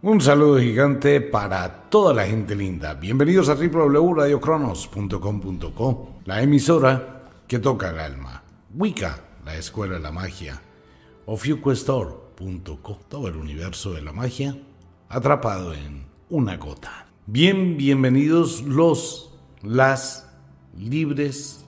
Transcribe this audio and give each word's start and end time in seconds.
Un 0.00 0.20
saludo 0.20 0.60
gigante 0.60 1.20
para 1.20 1.90
toda 1.90 2.14
la 2.14 2.24
gente 2.24 2.54
linda. 2.54 2.94
Bienvenidos 2.94 3.48
a 3.48 3.56
www.radiocronos.com.co, 3.56 6.20
la 6.24 6.40
emisora 6.40 7.24
que 7.48 7.58
toca 7.58 7.90
el 7.90 7.98
alma. 7.98 8.44
Wicca, 8.76 9.24
la 9.44 9.56
escuela 9.56 9.94
de 9.94 10.00
la 10.00 10.12
magia. 10.12 10.62
Ofiuquestor.co, 11.26 13.00
todo 13.08 13.26
el 13.26 13.34
universo 13.34 13.92
de 13.92 14.02
la 14.02 14.12
magia 14.12 14.56
atrapado 15.08 15.74
en 15.74 16.04
una 16.30 16.58
gota. 16.58 17.08
Bien, 17.26 17.76
bienvenidos 17.76 18.62
los, 18.62 19.34
las 19.62 20.30
libres 20.76 21.64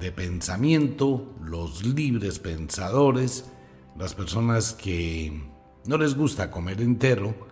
de 0.00 0.10
pensamiento, 0.10 1.32
los 1.44 1.84
libres 1.84 2.40
pensadores, 2.40 3.52
las 3.96 4.16
personas 4.16 4.72
que 4.72 5.44
no 5.86 5.96
les 5.96 6.16
gusta 6.16 6.50
comer 6.50 6.82
entero 6.82 7.46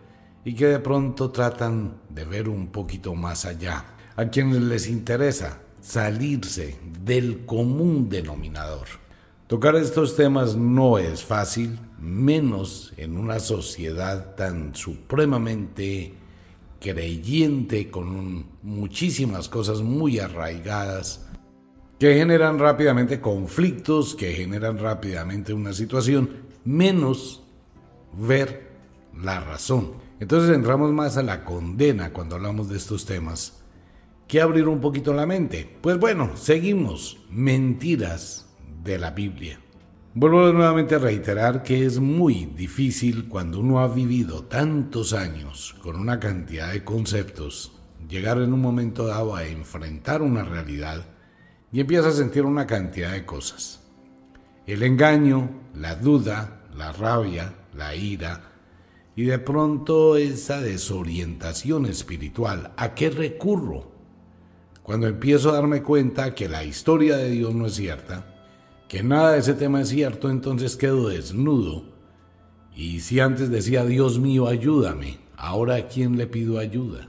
y 0.46 0.54
que 0.54 0.66
de 0.66 0.78
pronto 0.78 1.32
tratan 1.32 1.94
de 2.08 2.24
ver 2.24 2.48
un 2.48 2.68
poquito 2.68 3.16
más 3.16 3.44
allá. 3.44 3.84
A 4.14 4.26
quienes 4.26 4.62
les 4.62 4.88
interesa 4.88 5.60
salirse 5.80 6.78
del 7.02 7.44
común 7.44 8.08
denominador. 8.08 8.86
Tocar 9.48 9.74
estos 9.74 10.14
temas 10.14 10.54
no 10.54 10.98
es 10.98 11.24
fácil, 11.24 11.80
menos 11.98 12.94
en 12.96 13.18
una 13.18 13.40
sociedad 13.40 14.36
tan 14.36 14.72
supremamente 14.72 16.14
creyente 16.80 17.90
con 17.90 18.46
muchísimas 18.62 19.48
cosas 19.48 19.82
muy 19.82 20.20
arraigadas 20.20 21.26
que 21.98 22.14
generan 22.14 22.60
rápidamente 22.60 23.20
conflictos, 23.20 24.14
que 24.14 24.32
generan 24.32 24.78
rápidamente 24.78 25.52
una 25.52 25.72
situación, 25.72 26.30
menos 26.64 27.42
ver 28.16 28.70
la 29.12 29.40
razón. 29.40 30.05
Entonces 30.18 30.54
entramos 30.54 30.92
más 30.92 31.16
a 31.16 31.22
la 31.22 31.44
condena 31.44 32.12
cuando 32.12 32.36
hablamos 32.36 32.68
de 32.68 32.76
estos 32.76 33.04
temas 33.04 33.62
que 34.26 34.40
abrir 34.40 34.66
un 34.66 34.80
poquito 34.80 35.12
la 35.12 35.26
mente. 35.26 35.76
Pues 35.80 35.98
bueno, 35.98 36.36
seguimos. 36.36 37.18
Mentiras 37.30 38.46
de 38.82 38.98
la 38.98 39.10
Biblia. 39.10 39.60
Vuelvo 40.14 40.50
nuevamente 40.52 40.94
a 40.94 40.98
reiterar 40.98 41.62
que 41.62 41.84
es 41.84 41.98
muy 42.00 42.46
difícil 42.46 43.28
cuando 43.28 43.60
uno 43.60 43.80
ha 43.80 43.88
vivido 43.88 44.44
tantos 44.44 45.12
años 45.12 45.76
con 45.82 45.96
una 45.96 46.18
cantidad 46.18 46.72
de 46.72 46.82
conceptos, 46.84 47.78
llegar 48.08 48.38
en 48.38 48.54
un 48.54 48.62
momento 48.62 49.06
dado 49.06 49.36
a 49.36 49.44
enfrentar 49.44 50.22
una 50.22 50.42
realidad 50.42 51.04
y 51.70 51.80
empieza 51.80 52.08
a 52.08 52.12
sentir 52.12 52.46
una 52.46 52.66
cantidad 52.66 53.12
de 53.12 53.26
cosas. 53.26 53.82
El 54.66 54.82
engaño, 54.82 55.50
la 55.74 55.96
duda, 55.96 56.62
la 56.74 56.92
rabia, 56.92 57.52
la 57.74 57.94
ira, 57.94 58.55
y 59.16 59.24
de 59.24 59.38
pronto 59.38 60.18
esa 60.18 60.60
desorientación 60.60 61.86
espiritual. 61.86 62.72
¿A 62.76 62.94
qué 62.94 63.08
recurro? 63.08 63.90
Cuando 64.82 65.08
empiezo 65.08 65.50
a 65.50 65.54
darme 65.54 65.82
cuenta 65.82 66.34
que 66.34 66.50
la 66.50 66.64
historia 66.64 67.16
de 67.16 67.30
Dios 67.30 67.54
no 67.54 67.66
es 67.66 67.74
cierta, 67.74 68.26
que 68.88 69.02
nada 69.02 69.32
de 69.32 69.38
ese 69.38 69.54
tema 69.54 69.80
es 69.80 69.88
cierto, 69.88 70.28
entonces 70.28 70.76
quedo 70.76 71.08
desnudo. 71.08 71.84
Y 72.74 73.00
si 73.00 73.18
antes 73.18 73.50
decía, 73.50 73.86
Dios 73.86 74.18
mío, 74.20 74.48
ayúdame, 74.48 75.18
ahora 75.34 75.76
a 75.76 75.88
quién 75.88 76.18
le 76.18 76.26
pido 76.26 76.58
ayuda? 76.58 77.08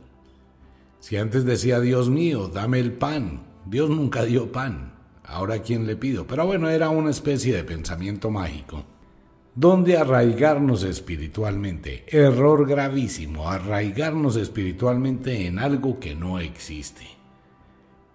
Si 1.01 1.17
antes 1.17 1.43
decía, 1.43 1.81
Dios 1.81 2.09
mío, 2.09 2.47
dame 2.47 2.79
el 2.79 2.93
pan, 2.93 3.43
Dios 3.65 3.89
nunca 3.89 4.23
dio 4.23 4.49
pan, 4.53 4.93
ahora 5.25 5.55
a 5.55 5.61
quién 5.61 5.85
le 5.85 5.97
pido. 5.97 6.25
Pero 6.25 6.45
bueno, 6.45 6.69
era 6.69 6.89
una 6.89 7.09
especie 7.09 7.53
de 7.53 7.65
pensamiento 7.65 8.31
mágico 8.31 8.85
donde 9.57 9.97
arraigarnos 9.97 10.83
espiritualmente. 10.83 12.05
Error 12.05 12.67
gravísimo, 12.67 13.49
arraigarnos 13.49 14.35
espiritualmente 14.35 15.47
en 15.47 15.57
algo 15.57 15.99
que 15.99 16.13
no 16.13 16.39
existe. 16.39 17.07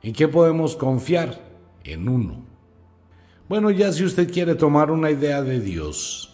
¿En 0.02 0.12
qué 0.12 0.28
podemos 0.28 0.76
confiar? 0.76 1.40
En 1.82 2.08
uno. 2.08 2.44
Bueno, 3.48 3.72
ya 3.72 3.92
si 3.92 4.04
usted 4.04 4.32
quiere 4.32 4.54
tomar 4.54 4.92
una 4.92 5.10
idea 5.10 5.42
de 5.42 5.58
Dios, 5.58 6.32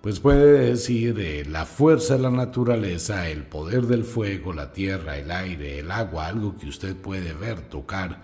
pues 0.00 0.20
puede 0.20 0.70
decir 0.70 1.20
eh, 1.20 1.44
la 1.44 1.66
fuerza 1.66 2.16
de 2.16 2.22
la 2.22 2.30
naturaleza, 2.30 3.28
el 3.28 3.42
poder 3.42 3.82
del 3.82 4.04
fuego, 4.04 4.54
la 4.54 4.72
tierra, 4.72 5.18
el 5.18 5.30
aire, 5.30 5.80
el 5.80 5.90
agua, 5.90 6.28
algo 6.28 6.56
que 6.56 6.66
usted 6.66 6.96
puede 6.96 7.34
ver, 7.34 7.60
tocar, 7.60 8.22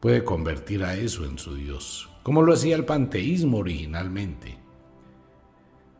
puede 0.00 0.24
convertir 0.24 0.82
a 0.82 0.96
eso 0.96 1.26
en 1.26 1.36
su 1.36 1.56
Dios, 1.56 2.08
como 2.22 2.40
lo 2.40 2.54
hacía 2.54 2.74
el 2.74 2.86
panteísmo 2.86 3.58
originalmente. 3.58 4.63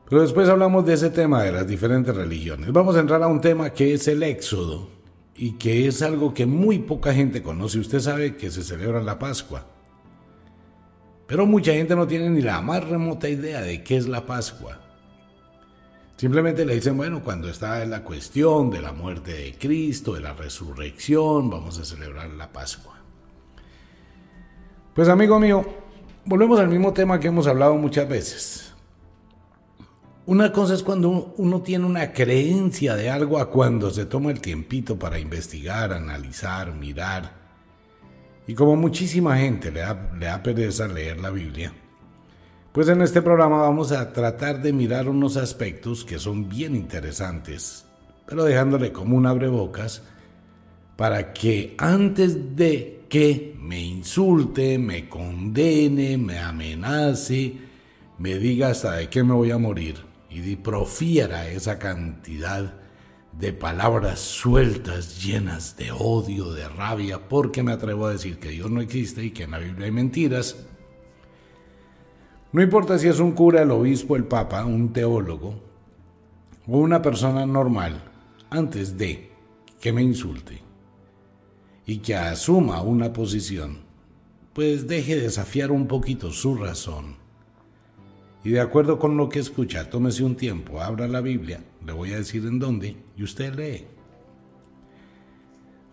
Pero 0.08 0.22
después 0.22 0.48
hablamos 0.48 0.84
de 0.84 0.94
ese 0.94 1.10
tema 1.10 1.42
de 1.42 1.52
las 1.52 1.66
diferentes 1.66 2.14
religiones. 2.14 2.72
Vamos 2.72 2.96
a 2.96 3.00
entrar 3.00 3.22
a 3.22 3.26
un 3.26 3.40
tema 3.40 3.70
que 3.70 3.94
es 3.94 4.06
el 4.08 4.22
éxodo 4.22 4.88
y 5.34 5.52
que 5.52 5.88
es 5.88 6.02
algo 6.02 6.34
que 6.34 6.46
muy 6.46 6.78
poca 6.78 7.14
gente 7.14 7.42
conoce. 7.42 7.78
Usted 7.78 8.00
sabe 8.00 8.36
que 8.36 8.50
se 8.50 8.62
celebra 8.62 9.02
la 9.02 9.18
Pascua. 9.18 9.66
Pero 11.26 11.46
mucha 11.46 11.72
gente 11.72 11.96
no 11.96 12.06
tiene 12.06 12.28
ni 12.28 12.42
la 12.42 12.60
más 12.60 12.84
remota 12.84 13.28
idea 13.28 13.62
de 13.62 13.82
qué 13.82 13.96
es 13.96 14.06
la 14.06 14.26
Pascua. 14.26 14.80
Simplemente 16.16 16.64
le 16.64 16.74
dicen, 16.74 16.96
bueno, 16.96 17.22
cuando 17.24 17.48
está 17.48 17.82
en 17.82 17.90
la 17.90 18.04
cuestión 18.04 18.70
de 18.70 18.82
la 18.82 18.92
muerte 18.92 19.32
de 19.32 19.54
Cristo, 19.58 20.14
de 20.14 20.20
la 20.20 20.34
resurrección, 20.34 21.50
vamos 21.50 21.78
a 21.78 21.84
celebrar 21.84 22.30
la 22.30 22.52
Pascua. 22.52 23.00
Pues 24.94 25.08
amigo 25.08 25.40
mío, 25.40 25.64
volvemos 26.24 26.60
al 26.60 26.68
mismo 26.68 26.92
tema 26.92 27.18
que 27.18 27.28
hemos 27.28 27.46
hablado 27.48 27.74
muchas 27.76 28.08
veces. 28.08 28.63
Una 30.26 30.50
cosa 30.52 30.72
es 30.72 30.82
cuando 30.82 31.34
uno 31.36 31.60
tiene 31.60 31.84
una 31.84 32.12
creencia 32.14 32.96
de 32.96 33.10
algo 33.10 33.38
a 33.38 33.50
cuando 33.50 33.90
se 33.90 34.06
toma 34.06 34.30
el 34.30 34.40
tiempito 34.40 34.98
para 34.98 35.18
investigar, 35.18 35.92
analizar, 35.92 36.72
mirar. 36.72 37.30
Y 38.46 38.54
como 38.54 38.74
muchísima 38.74 39.36
gente 39.36 39.70
le 39.70 39.80
da, 39.80 40.12
le 40.18 40.26
da 40.26 40.42
pereza 40.42 40.88
leer 40.88 41.20
la 41.20 41.28
Biblia, 41.28 41.74
pues 42.72 42.88
en 42.88 43.02
este 43.02 43.20
programa 43.20 43.58
vamos 43.58 43.92
a 43.92 44.14
tratar 44.14 44.62
de 44.62 44.72
mirar 44.72 45.10
unos 45.10 45.36
aspectos 45.36 46.06
que 46.06 46.18
son 46.18 46.48
bien 46.48 46.74
interesantes, 46.74 47.84
pero 48.26 48.44
dejándole 48.44 48.92
como 48.92 49.18
un 49.18 49.26
abrebocas 49.26 50.02
para 50.96 51.34
que 51.34 51.74
antes 51.76 52.56
de 52.56 53.04
que 53.10 53.54
me 53.60 53.80
insulte, 53.80 54.78
me 54.78 55.06
condene, 55.06 56.16
me 56.16 56.38
amenace, 56.38 57.54
me 58.18 58.38
diga 58.38 58.68
hasta 58.68 58.92
de 58.92 59.08
qué 59.08 59.22
me 59.22 59.34
voy 59.34 59.50
a 59.50 59.58
morir, 59.58 60.13
y 60.34 60.56
profiera 60.56 61.48
esa 61.48 61.78
cantidad 61.78 62.74
de 63.38 63.52
palabras 63.52 64.20
sueltas, 64.20 65.22
llenas 65.24 65.76
de 65.76 65.92
odio, 65.92 66.52
de 66.52 66.68
rabia, 66.68 67.28
porque 67.28 67.62
me 67.62 67.72
atrevo 67.72 68.06
a 68.06 68.12
decir 68.12 68.38
que 68.38 68.50
Dios 68.50 68.70
no 68.70 68.80
existe 68.80 69.24
y 69.24 69.30
que 69.30 69.44
en 69.44 69.52
la 69.52 69.58
Biblia 69.58 69.86
hay 69.86 69.92
mentiras. 69.92 70.56
No 72.52 72.62
importa 72.62 72.98
si 72.98 73.08
es 73.08 73.18
un 73.18 73.32
cura, 73.32 73.62
el 73.62 73.70
obispo, 73.70 74.16
el 74.16 74.24
papa, 74.24 74.64
un 74.64 74.92
teólogo 74.92 75.60
o 76.66 76.78
una 76.78 77.02
persona 77.02 77.46
normal, 77.46 78.02
antes 78.50 78.96
de 78.96 79.30
que 79.80 79.92
me 79.92 80.02
insulte 80.02 80.62
y 81.86 81.98
que 81.98 82.16
asuma 82.16 82.80
una 82.82 83.12
posición, 83.12 83.80
pues 84.52 84.86
deje 84.86 85.16
desafiar 85.16 85.70
un 85.70 85.86
poquito 85.86 86.30
su 86.30 86.54
razón 86.54 87.23
y 88.44 88.50
de 88.50 88.60
acuerdo 88.60 88.98
con 88.98 89.16
lo 89.16 89.28
que 89.30 89.38
escucha, 89.38 89.88
tómese 89.88 90.22
un 90.22 90.36
tiempo, 90.36 90.80
abra 90.80 91.08
la 91.08 91.22
Biblia, 91.22 91.60
le 91.84 91.92
voy 91.92 92.12
a 92.12 92.18
decir 92.18 92.44
en 92.44 92.58
dónde, 92.58 92.94
y 93.16 93.22
usted 93.24 93.54
lee. 93.54 93.86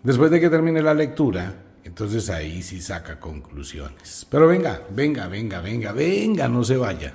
Después 0.04 0.30
de 0.32 0.42
que 0.42 0.50
termine 0.50 0.82
la 0.82 0.94
lectura, 0.94 1.64
entonces 1.84 2.30
ahí 2.30 2.62
sí 2.62 2.82
saca 2.82 3.20
conclusiones. 3.20 4.28
Pero 4.30 4.48
venga, 4.48 4.82
venga, 4.94 5.28
venga, 5.28 5.62
venga, 5.62 5.94
venga, 5.94 6.50
no 6.50 6.64
se 6.66 6.76
vaya. 6.76 7.14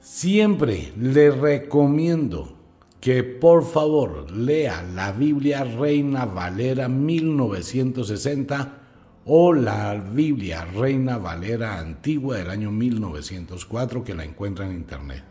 Siempre 0.00 0.92
le 0.98 1.30
recomiendo 1.30 2.56
que 3.00 3.22
por 3.24 3.64
favor 3.66 4.30
lea 4.30 4.82
la 4.94 5.12
Biblia 5.12 5.64
Reina 5.64 6.24
Valera 6.24 6.88
1960 6.88 8.80
o 9.26 9.52
la 9.52 9.94
Biblia 9.94 10.64
Reina 10.64 11.18
Valera 11.18 11.78
Antigua 11.78 12.36
del 12.36 12.50
año 12.50 12.70
1904 12.70 14.04
que 14.04 14.14
la 14.14 14.24
encuentra 14.24 14.66
en 14.66 14.72
Internet. 14.72 15.24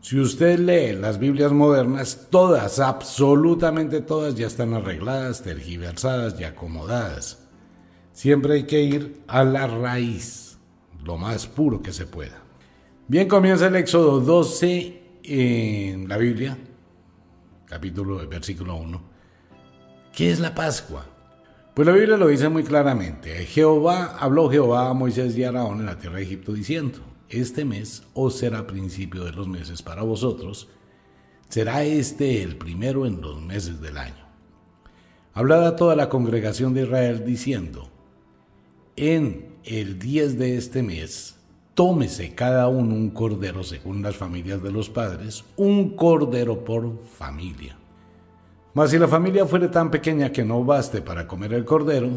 Si 0.00 0.18
usted 0.18 0.58
lee 0.58 1.00
las 1.00 1.18
Biblias 1.18 1.52
modernas, 1.52 2.26
todas, 2.28 2.80
absolutamente 2.80 4.00
todas 4.00 4.34
ya 4.34 4.48
están 4.48 4.74
arregladas, 4.74 5.42
tergiversadas 5.42 6.38
y 6.40 6.44
acomodadas. 6.44 7.48
Siempre 8.12 8.54
hay 8.54 8.62
que 8.64 8.82
ir 8.82 9.22
a 9.28 9.44
la 9.44 9.68
raíz, 9.68 10.58
lo 11.04 11.18
más 11.18 11.46
puro 11.46 11.82
que 11.82 11.92
se 11.92 12.06
pueda. 12.06 12.42
Bien, 13.06 13.28
comienza 13.28 13.68
el 13.68 13.76
Éxodo 13.76 14.20
12 14.20 15.02
en 15.22 16.08
la 16.08 16.16
Biblia, 16.16 16.58
capítulo, 17.66 18.26
versículo 18.28 18.74
1. 18.76 19.02
¿Qué 20.12 20.32
es 20.32 20.40
la 20.40 20.52
Pascua? 20.52 21.11
Pues 21.74 21.86
la 21.86 21.94
Biblia 21.94 22.18
lo 22.18 22.28
dice 22.28 22.50
muy 22.50 22.64
claramente. 22.64 23.46
Jehová 23.46 24.18
habló 24.20 24.50
Jehová 24.50 24.90
a 24.90 24.92
Moisés 24.94 25.38
y 25.38 25.44
a 25.44 25.48
Araón 25.48 25.80
en 25.80 25.86
la 25.86 25.98
tierra 25.98 26.16
de 26.16 26.24
Egipto 26.24 26.52
diciendo, 26.52 26.98
este 27.30 27.64
mes 27.64 28.02
o 28.12 28.28
será 28.28 28.66
principio 28.66 29.24
de 29.24 29.32
los 29.32 29.48
meses 29.48 29.80
para 29.80 30.02
vosotros? 30.02 30.68
¿Será 31.48 31.82
este 31.82 32.42
el 32.42 32.56
primero 32.56 33.06
en 33.06 33.22
los 33.22 33.40
meses 33.40 33.80
del 33.80 33.96
año? 33.96 34.26
Hablad 35.32 35.66
a 35.66 35.76
toda 35.76 35.96
la 35.96 36.10
congregación 36.10 36.74
de 36.74 36.82
Israel 36.82 37.24
diciendo, 37.24 37.88
en 38.96 39.56
el 39.64 39.98
10 39.98 40.38
de 40.38 40.58
este 40.58 40.82
mes, 40.82 41.36
tómese 41.72 42.34
cada 42.34 42.68
uno 42.68 42.94
un 42.94 43.08
cordero 43.08 43.64
según 43.64 44.02
las 44.02 44.16
familias 44.16 44.62
de 44.62 44.72
los 44.72 44.90
padres, 44.90 45.42
un 45.56 45.96
cordero 45.96 46.64
por 46.64 47.02
familia. 47.06 47.78
Mas 48.74 48.90
si 48.90 48.98
la 48.98 49.08
familia 49.08 49.46
fuere 49.46 49.68
tan 49.68 49.90
pequeña 49.90 50.32
que 50.32 50.44
no 50.44 50.64
baste 50.64 51.02
para 51.02 51.26
comer 51.26 51.52
el 51.52 51.64
cordero, 51.64 52.08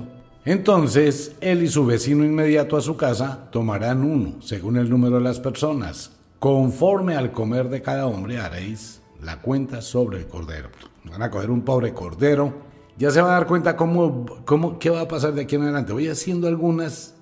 entonces 0.45 1.35
él 1.41 1.63
y 1.63 1.67
su 1.67 1.85
vecino 1.85 2.23
inmediato 2.23 2.77
a 2.77 2.81
su 2.81 2.95
casa 2.95 3.49
tomarán 3.51 4.03
uno, 4.03 4.41
según 4.41 4.77
el 4.77 4.89
número 4.89 5.17
de 5.17 5.23
las 5.23 5.39
personas. 5.39 6.11
Conforme 6.39 7.15
al 7.15 7.31
comer 7.31 7.69
de 7.69 7.81
cada 7.81 8.05
hombre 8.05 8.39
haréis 8.39 9.01
la 9.21 9.41
cuenta 9.41 9.81
sobre 9.81 10.19
el 10.19 10.27
cordero. 10.27 10.69
Van 11.03 11.21
a 11.21 11.31
coger 11.31 11.49
un 11.49 11.61
pobre 11.61 11.93
cordero 11.93 12.65
ya 12.97 13.11
se 13.11 13.21
va 13.21 13.29
a 13.29 13.39
dar 13.39 13.47
cuenta 13.47 13.75
cómo, 13.75 14.25
cómo, 14.45 14.79
qué 14.79 14.89
va 14.89 15.01
a 15.01 15.07
pasar 15.07 15.33
de 15.33 15.41
aquí 15.41 15.55
en 15.55 15.63
adelante. 15.63 15.91
Voy 15.91 16.07
haciendo 16.07 16.47
algunas 16.47 17.13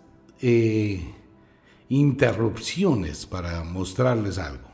eh, 0.42 1.14
interrupciones 1.90 3.26
para 3.26 3.64
mostrarles 3.64 4.38
algo. 4.38 4.73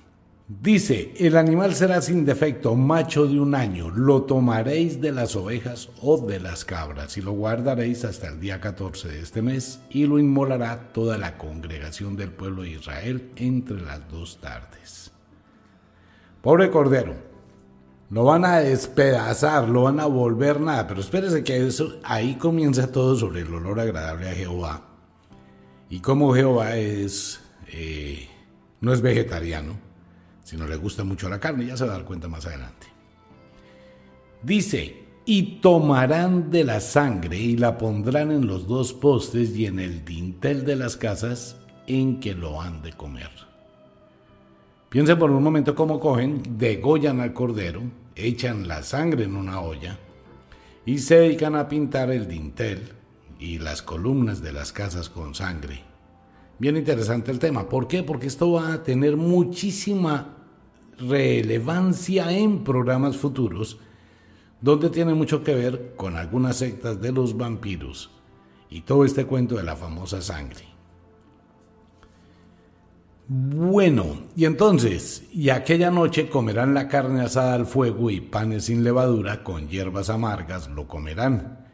Dice, 0.51 1.13
el 1.19 1.37
animal 1.37 1.75
será 1.75 2.01
sin 2.01 2.25
defecto, 2.25 2.73
macho 2.73 3.27
de 3.27 3.39
un 3.39 3.53
año, 3.53 3.91
lo 3.91 4.23
tomaréis 4.23 4.99
de 4.99 5.11
las 5.11 5.35
ovejas 5.35 5.89
o 6.01 6.17
de 6.17 6.39
las 6.39 6.65
cabras 6.65 7.15
y 7.17 7.21
lo 7.21 7.33
guardaréis 7.33 8.03
hasta 8.03 8.29
el 8.29 8.39
día 8.39 8.59
14 8.59 9.09
de 9.09 9.19
este 9.19 9.43
mes 9.43 9.79
y 9.91 10.07
lo 10.07 10.17
inmolará 10.17 10.91
toda 10.91 11.19
la 11.19 11.37
congregación 11.37 12.17
del 12.17 12.31
pueblo 12.31 12.63
de 12.63 12.71
Israel 12.71 13.31
entre 13.35 13.79
las 13.79 14.09
dos 14.09 14.41
tardes. 14.41 15.11
Pobre 16.41 16.71
cordero, 16.71 17.13
lo 18.09 18.23
van 18.23 18.43
a 18.43 18.57
despedazar, 18.57 19.69
lo 19.69 19.83
van 19.83 19.99
a 19.99 20.07
volver 20.07 20.59
nada, 20.59 20.87
pero 20.87 21.01
espérese 21.01 21.43
que 21.43 21.67
eso, 21.67 21.99
ahí 22.03 22.37
comienza 22.37 22.91
todo 22.91 23.15
sobre 23.15 23.41
el 23.41 23.53
olor 23.53 23.79
agradable 23.79 24.27
a 24.27 24.33
Jehová. 24.33 24.81
Y 25.91 25.99
como 25.99 26.33
Jehová 26.33 26.75
es, 26.75 27.39
eh, 27.67 28.27
no 28.81 28.93
es 28.93 29.01
vegetariano, 29.03 29.88
sino 30.49 30.65
le 30.65 30.77
gusta 30.77 31.03
mucho 31.03 31.29
la 31.29 31.39
carne, 31.39 31.67
ya 31.67 31.77
se 31.77 31.85
va 31.85 31.91
a 31.91 31.97
dar 31.97 32.05
cuenta 32.05 32.27
más 32.27 32.43
adelante. 32.47 32.87
Dice, 34.41 35.03
y 35.23 35.59
tomarán 35.59 36.49
de 36.49 36.63
la 36.63 36.79
sangre 36.79 37.37
y 37.37 37.55
la 37.55 37.77
pondrán 37.77 38.31
en 38.31 38.47
los 38.47 38.67
dos 38.67 38.93
postes 38.93 39.55
y 39.55 39.67
en 39.67 39.77
el 39.77 40.03
dintel 40.03 40.65
de 40.65 40.75
las 40.75 40.97
casas 40.97 41.55
en 41.85 42.19
que 42.19 42.33
lo 42.33 42.59
han 42.59 42.81
de 42.81 42.93
comer. 42.93 43.29
Piensen 44.89 45.19
por 45.19 45.29
un 45.29 45.43
momento 45.43 45.75
cómo 45.75 45.99
cogen, 45.99 46.41
degollan 46.57 47.19
al 47.19 47.31
cordero, 47.31 47.83
echan 48.15 48.67
la 48.67 48.81
sangre 48.81 49.25
en 49.25 49.35
una 49.35 49.61
olla 49.61 49.99
y 50.83 50.97
se 50.97 51.19
dedican 51.19 51.55
a 51.55 51.67
pintar 51.67 52.09
el 52.09 52.27
dintel 52.27 52.93
y 53.37 53.59
las 53.59 53.83
columnas 53.83 54.41
de 54.41 54.51
las 54.51 54.73
casas 54.73 55.09
con 55.09 55.35
sangre. 55.35 55.83
Bien 56.57 56.75
interesante 56.75 57.29
el 57.29 57.37
tema. 57.37 57.69
¿Por 57.69 57.87
qué? 57.87 58.01
Porque 58.01 58.25
esto 58.25 58.53
va 58.53 58.73
a 58.73 58.81
tener 58.81 59.15
muchísima 59.15 60.38
relevancia 60.99 62.31
en 62.31 62.63
programas 62.63 63.17
futuros 63.17 63.79
donde 64.61 64.89
tiene 64.89 65.13
mucho 65.13 65.43
que 65.43 65.55
ver 65.55 65.93
con 65.95 66.15
algunas 66.17 66.57
sectas 66.57 67.01
de 67.01 67.11
los 67.11 67.37
vampiros 67.37 68.11
y 68.69 68.81
todo 68.81 69.05
este 69.05 69.25
cuento 69.25 69.55
de 69.55 69.63
la 69.63 69.75
famosa 69.75 70.21
sangre. 70.21 70.65
Bueno, 73.31 74.23
y 74.35 74.45
entonces, 74.45 75.23
y 75.31 75.49
aquella 75.49 75.91
noche 75.91 76.29
comerán 76.29 76.73
la 76.73 76.87
carne 76.87 77.21
asada 77.21 77.53
al 77.53 77.67
fuego 77.67 78.09
y 78.09 78.21
panes 78.21 78.65
sin 78.65 78.83
levadura 78.83 79.43
con 79.43 79.69
hierbas 79.69 80.09
amargas 80.09 80.67
lo 80.69 80.87
comerán. 80.87 81.67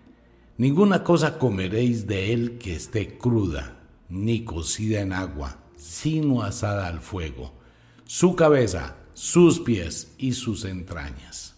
Ninguna 0.58 1.04
cosa 1.04 1.38
comeréis 1.38 2.08
de 2.08 2.34
él 2.34 2.58
que 2.58 2.76
esté 2.76 3.18
cruda, 3.18 3.78
ni 4.10 4.44
cocida 4.44 5.00
en 5.00 5.14
agua, 5.14 5.60
sino 5.78 6.44
asada 6.44 6.88
al 6.88 7.00
fuego, 7.00 7.54
su 8.04 8.36
cabeza, 8.36 8.96
sus 9.16 9.60
pies 9.60 10.14
y 10.20 10.34
sus 10.34 10.64
entrañas. 10.64 11.56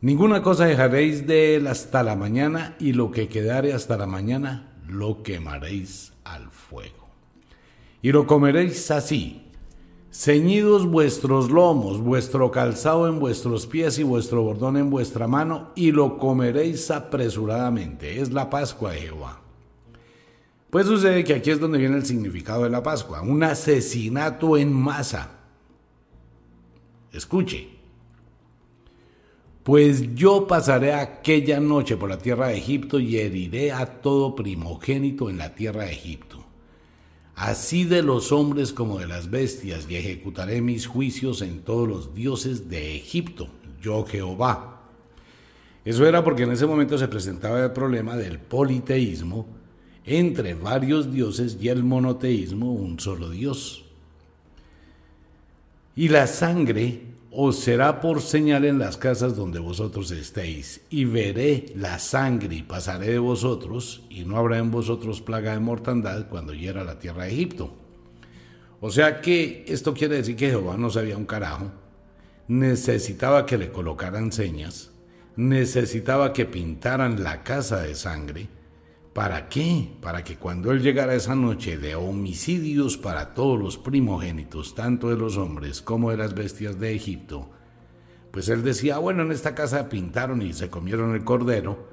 Ninguna 0.00 0.42
cosa 0.42 0.66
dejaréis 0.66 1.26
de 1.26 1.56
él 1.56 1.66
hasta 1.66 2.04
la 2.04 2.14
mañana, 2.14 2.76
y 2.78 2.92
lo 2.92 3.10
que 3.10 3.26
quedare 3.26 3.72
hasta 3.72 3.96
la 3.96 4.06
mañana 4.06 4.70
lo 4.86 5.24
quemaréis 5.24 6.12
al 6.22 6.50
fuego 6.52 7.04
y 8.04 8.12
lo 8.12 8.26
comeréis 8.26 8.90
así. 8.90 9.40
Ceñidos 10.12 10.86
vuestros 10.86 11.50
lomos, 11.50 12.02
vuestro 12.02 12.50
calzado 12.50 13.08
en 13.08 13.18
vuestros 13.18 13.66
pies 13.66 13.98
y 13.98 14.02
vuestro 14.02 14.42
bordón 14.42 14.76
en 14.76 14.90
vuestra 14.90 15.26
mano, 15.26 15.70
y 15.74 15.90
lo 15.90 16.18
comeréis 16.18 16.90
apresuradamente. 16.90 18.20
Es 18.20 18.30
la 18.30 18.50
Pascua 18.50 18.92
de 18.92 19.00
Jehová. 19.00 19.40
Pues 20.68 20.84
sucede 20.86 21.24
que 21.24 21.32
aquí 21.32 21.50
es 21.50 21.58
donde 21.58 21.78
viene 21.78 21.96
el 21.96 22.04
significado 22.04 22.64
de 22.64 22.68
la 22.68 22.82
Pascua, 22.82 23.22
un 23.22 23.42
asesinato 23.42 24.58
en 24.58 24.70
masa. 24.70 25.30
Escuche. 27.14 27.68
Pues 29.62 30.14
yo 30.14 30.46
pasaré 30.46 30.92
aquella 30.92 31.58
noche 31.60 31.96
por 31.96 32.10
la 32.10 32.18
tierra 32.18 32.48
de 32.48 32.58
Egipto 32.58 33.00
y 33.00 33.16
heriré 33.16 33.72
a 33.72 33.86
todo 33.86 34.34
primogénito 34.34 35.30
en 35.30 35.38
la 35.38 35.54
tierra 35.54 35.84
de 35.84 35.92
Egipto 35.92 36.44
así 37.36 37.84
de 37.84 38.02
los 38.02 38.32
hombres 38.32 38.72
como 38.72 38.98
de 38.98 39.06
las 39.06 39.30
bestias, 39.30 39.86
y 39.88 39.96
ejecutaré 39.96 40.60
mis 40.60 40.86
juicios 40.86 41.42
en 41.42 41.60
todos 41.60 41.88
los 41.88 42.14
dioses 42.14 42.68
de 42.68 42.96
Egipto, 42.96 43.48
yo 43.80 44.04
Jehová. 44.04 44.82
Eso 45.84 46.06
era 46.06 46.24
porque 46.24 46.44
en 46.44 46.52
ese 46.52 46.66
momento 46.66 46.96
se 46.96 47.08
presentaba 47.08 47.62
el 47.62 47.72
problema 47.72 48.16
del 48.16 48.38
politeísmo 48.38 49.46
entre 50.06 50.54
varios 50.54 51.12
dioses 51.12 51.58
y 51.60 51.68
el 51.68 51.82
monoteísmo, 51.82 52.72
un 52.72 53.00
solo 53.00 53.30
Dios. 53.30 53.83
Y 55.96 56.08
la 56.08 56.26
sangre 56.26 57.02
os 57.30 57.58
será 57.58 58.00
por 58.00 58.20
señal 58.20 58.64
en 58.64 58.78
las 58.78 58.96
casas 58.96 59.36
donde 59.36 59.58
vosotros 59.58 60.10
estéis, 60.10 60.82
y 60.90 61.04
veré 61.04 61.66
la 61.76 61.98
sangre 61.98 62.56
y 62.56 62.62
pasaré 62.62 63.12
de 63.12 63.18
vosotros, 63.18 64.02
y 64.08 64.24
no 64.24 64.36
habrá 64.36 64.58
en 64.58 64.70
vosotros 64.70 65.20
plaga 65.20 65.52
de 65.52 65.60
mortandad 65.60 66.28
cuando 66.28 66.54
hiera 66.54 66.84
la 66.84 66.98
tierra 66.98 67.24
de 67.24 67.32
Egipto. 67.32 67.74
O 68.80 68.90
sea 68.90 69.20
que 69.20 69.64
esto 69.66 69.94
quiere 69.94 70.16
decir 70.16 70.36
que 70.36 70.50
Jehová 70.50 70.76
no 70.76 70.90
sabía 70.90 71.16
un 71.16 71.26
carajo, 71.26 71.72
necesitaba 72.48 73.46
que 73.46 73.58
le 73.58 73.72
colocaran 73.72 74.30
señas, 74.30 74.90
necesitaba 75.36 76.32
que 76.32 76.44
pintaran 76.44 77.22
la 77.22 77.42
casa 77.42 77.80
de 77.82 77.94
sangre, 77.94 78.48
¿Para 79.14 79.48
qué? 79.48 79.92
Para 80.00 80.24
que 80.24 80.36
cuando 80.36 80.72
él 80.72 80.82
llegara 80.82 81.14
esa 81.14 81.36
noche 81.36 81.78
de 81.78 81.94
homicidios 81.94 82.98
para 82.98 83.32
todos 83.32 83.58
los 83.58 83.78
primogénitos, 83.78 84.74
tanto 84.74 85.08
de 85.08 85.16
los 85.16 85.36
hombres 85.36 85.80
como 85.80 86.10
de 86.10 86.16
las 86.16 86.34
bestias 86.34 86.80
de 86.80 86.96
Egipto, 86.96 87.48
pues 88.32 88.48
él 88.48 88.64
decía, 88.64 88.98
bueno, 88.98 89.22
en 89.22 89.30
esta 89.30 89.54
casa 89.54 89.88
pintaron 89.88 90.42
y 90.42 90.52
se 90.52 90.68
comieron 90.68 91.14
el 91.14 91.22
cordero, 91.22 91.88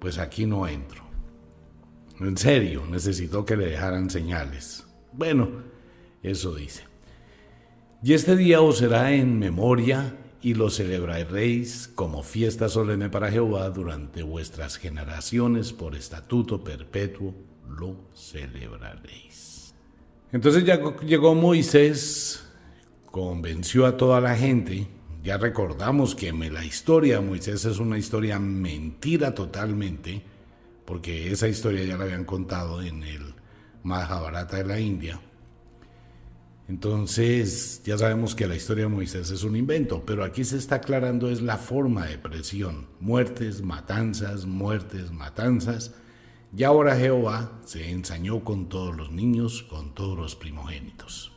pues 0.00 0.18
aquí 0.18 0.46
no 0.46 0.66
entro. 0.66 1.04
En 2.18 2.36
serio, 2.36 2.82
necesitó 2.90 3.44
que 3.44 3.56
le 3.56 3.66
dejaran 3.66 4.10
señales. 4.10 4.84
Bueno, 5.12 5.50
eso 6.24 6.56
dice. 6.56 6.82
Y 8.02 8.14
este 8.14 8.34
día 8.34 8.60
os 8.60 8.78
será 8.78 9.12
en 9.12 9.38
memoria 9.38 10.16
y 10.44 10.52
lo 10.52 10.68
celebraréis 10.68 11.90
como 11.94 12.22
fiesta 12.22 12.68
solemne 12.68 13.08
para 13.08 13.30
Jehová 13.30 13.70
durante 13.70 14.22
vuestras 14.22 14.76
generaciones, 14.76 15.72
por 15.72 15.96
estatuto 15.96 16.62
perpetuo 16.62 17.34
lo 17.66 17.96
celebraréis. 18.12 19.74
Entonces 20.32 20.62
ya 20.66 20.78
llegó 21.00 21.34
Moisés, 21.34 22.44
convenció 23.06 23.86
a 23.86 23.96
toda 23.96 24.20
la 24.20 24.36
gente, 24.36 24.86
ya 25.22 25.38
recordamos 25.38 26.14
que 26.14 26.30
la 26.30 26.62
historia 26.62 27.20
de 27.20 27.26
Moisés 27.26 27.64
es 27.64 27.78
una 27.78 27.96
historia 27.96 28.38
mentira 28.38 29.34
totalmente, 29.34 30.20
porque 30.84 31.32
esa 31.32 31.48
historia 31.48 31.84
ya 31.84 31.96
la 31.96 32.04
habían 32.04 32.26
contado 32.26 32.82
en 32.82 33.02
el 33.02 33.34
Mahabharata 33.82 34.58
de 34.58 34.64
la 34.64 34.78
India. 34.78 35.18
Entonces, 36.66 37.82
ya 37.84 37.98
sabemos 37.98 38.34
que 38.34 38.46
la 38.46 38.56
historia 38.56 38.84
de 38.84 38.90
Moisés 38.90 39.30
es 39.30 39.44
un 39.44 39.54
invento, 39.54 40.02
pero 40.06 40.24
aquí 40.24 40.44
se 40.44 40.56
está 40.56 40.76
aclarando 40.76 41.28
es 41.28 41.42
la 41.42 41.58
forma 41.58 42.06
de 42.06 42.16
presión. 42.16 42.86
Muertes, 43.00 43.62
matanzas, 43.62 44.46
muertes, 44.46 45.12
matanzas. 45.12 45.94
Y 46.56 46.62
ahora 46.62 46.96
Jehová 46.96 47.60
se 47.66 47.90
ensañó 47.90 48.44
con 48.44 48.68
todos 48.68 48.96
los 48.96 49.12
niños, 49.12 49.62
con 49.62 49.94
todos 49.94 50.16
los 50.16 50.36
primogénitos. 50.36 51.32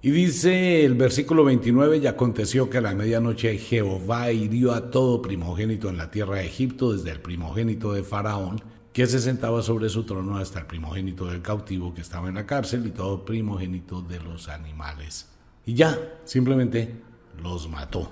Y 0.00 0.10
dice 0.10 0.84
el 0.84 0.94
versículo 0.94 1.44
29, 1.44 1.98
y 1.98 2.06
aconteció 2.06 2.70
que 2.70 2.78
a 2.78 2.80
la 2.80 2.94
medianoche 2.94 3.58
Jehová 3.58 4.30
hirió 4.30 4.72
a 4.72 4.90
todo 4.90 5.20
primogénito 5.20 5.90
en 5.90 5.96
la 5.96 6.10
tierra 6.12 6.36
de 6.36 6.46
Egipto, 6.46 6.92
desde 6.92 7.10
el 7.10 7.20
primogénito 7.20 7.92
de 7.92 8.04
Faraón, 8.04 8.62
que 8.98 9.06
se 9.06 9.20
sentaba 9.20 9.62
sobre 9.62 9.88
su 9.88 10.02
trono 10.02 10.38
hasta 10.38 10.58
el 10.58 10.66
primogénito 10.66 11.26
del 11.26 11.40
cautivo 11.40 11.94
que 11.94 12.00
estaba 12.00 12.28
en 12.28 12.34
la 12.34 12.46
cárcel 12.46 12.84
y 12.84 12.90
todo 12.90 13.24
primogénito 13.24 14.02
de 14.02 14.18
los 14.18 14.48
animales. 14.48 15.28
Y 15.64 15.74
ya, 15.74 15.96
simplemente 16.24 16.96
los 17.40 17.68
mató. 17.68 18.10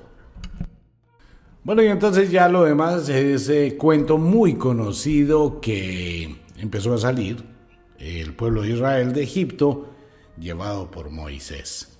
Bueno, 1.64 1.82
y 1.82 1.88
entonces 1.88 2.30
ya 2.30 2.48
lo 2.48 2.62
demás 2.62 3.08
es 3.08 3.48
ese 3.48 3.76
cuento 3.76 4.16
muy 4.16 4.54
conocido 4.54 5.60
que 5.60 6.36
empezó 6.56 6.94
a 6.94 6.98
salir, 6.98 7.42
el 7.98 8.32
pueblo 8.34 8.62
de 8.62 8.70
Israel 8.70 9.12
de 9.12 9.24
Egipto, 9.24 9.88
llevado 10.38 10.88
por 10.92 11.10
Moisés. 11.10 11.98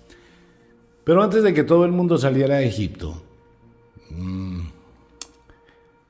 Pero 1.02 1.24
antes 1.24 1.42
de 1.42 1.52
que 1.52 1.64
todo 1.64 1.84
el 1.84 1.90
mundo 1.90 2.18
saliera 2.18 2.58
de 2.58 2.68
Egipto, 2.68 3.20
mmm, 4.10 4.60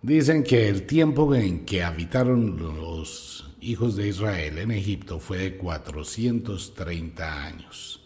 Dicen 0.06 0.44
que 0.44 0.68
el 0.68 0.86
tiempo 0.86 1.34
en 1.34 1.64
que 1.64 1.82
habitaron 1.82 2.56
los 2.58 3.52
hijos 3.60 3.96
de 3.96 4.06
Israel 4.06 4.56
en 4.58 4.70
Egipto 4.70 5.18
fue 5.18 5.38
de 5.38 5.56
430 5.56 7.44
años. 7.44 8.00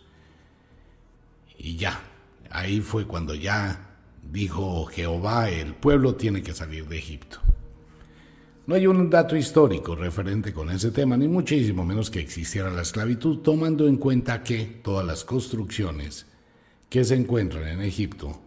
Y 1.59 1.77
ya, 1.77 2.01
ahí 2.49 2.81
fue 2.81 3.07
cuando 3.07 3.35
ya 3.35 3.99
dijo 4.33 4.87
Jehová, 4.87 5.51
el 5.51 5.75
pueblo 5.75 6.15
tiene 6.15 6.43
que 6.43 6.55
salir 6.55 6.89
de 6.89 6.97
Egipto. 6.97 7.39
No 8.67 8.77
hay 8.77 8.87
un 8.87 9.11
dato 9.11 9.37
histórico 9.37 9.95
referente 9.95 10.55
con 10.55 10.71
ese 10.71 10.93
tema, 10.93 11.19
ni 11.19 11.29
muchísimo 11.29 11.85
menos 11.85 12.09
que 12.09 12.21
existiera 12.21 12.71
la 12.71 12.81
esclavitud, 12.81 13.41
tomando 13.41 13.87
en 13.87 13.99
cuenta 13.99 14.43
que 14.43 14.65
todas 14.83 15.07
las 15.07 15.23
construcciones 15.23 16.25
que 16.89 17.05
se 17.05 17.17
encuentran 17.17 17.69
en 17.69 17.83
Egipto 17.83 18.41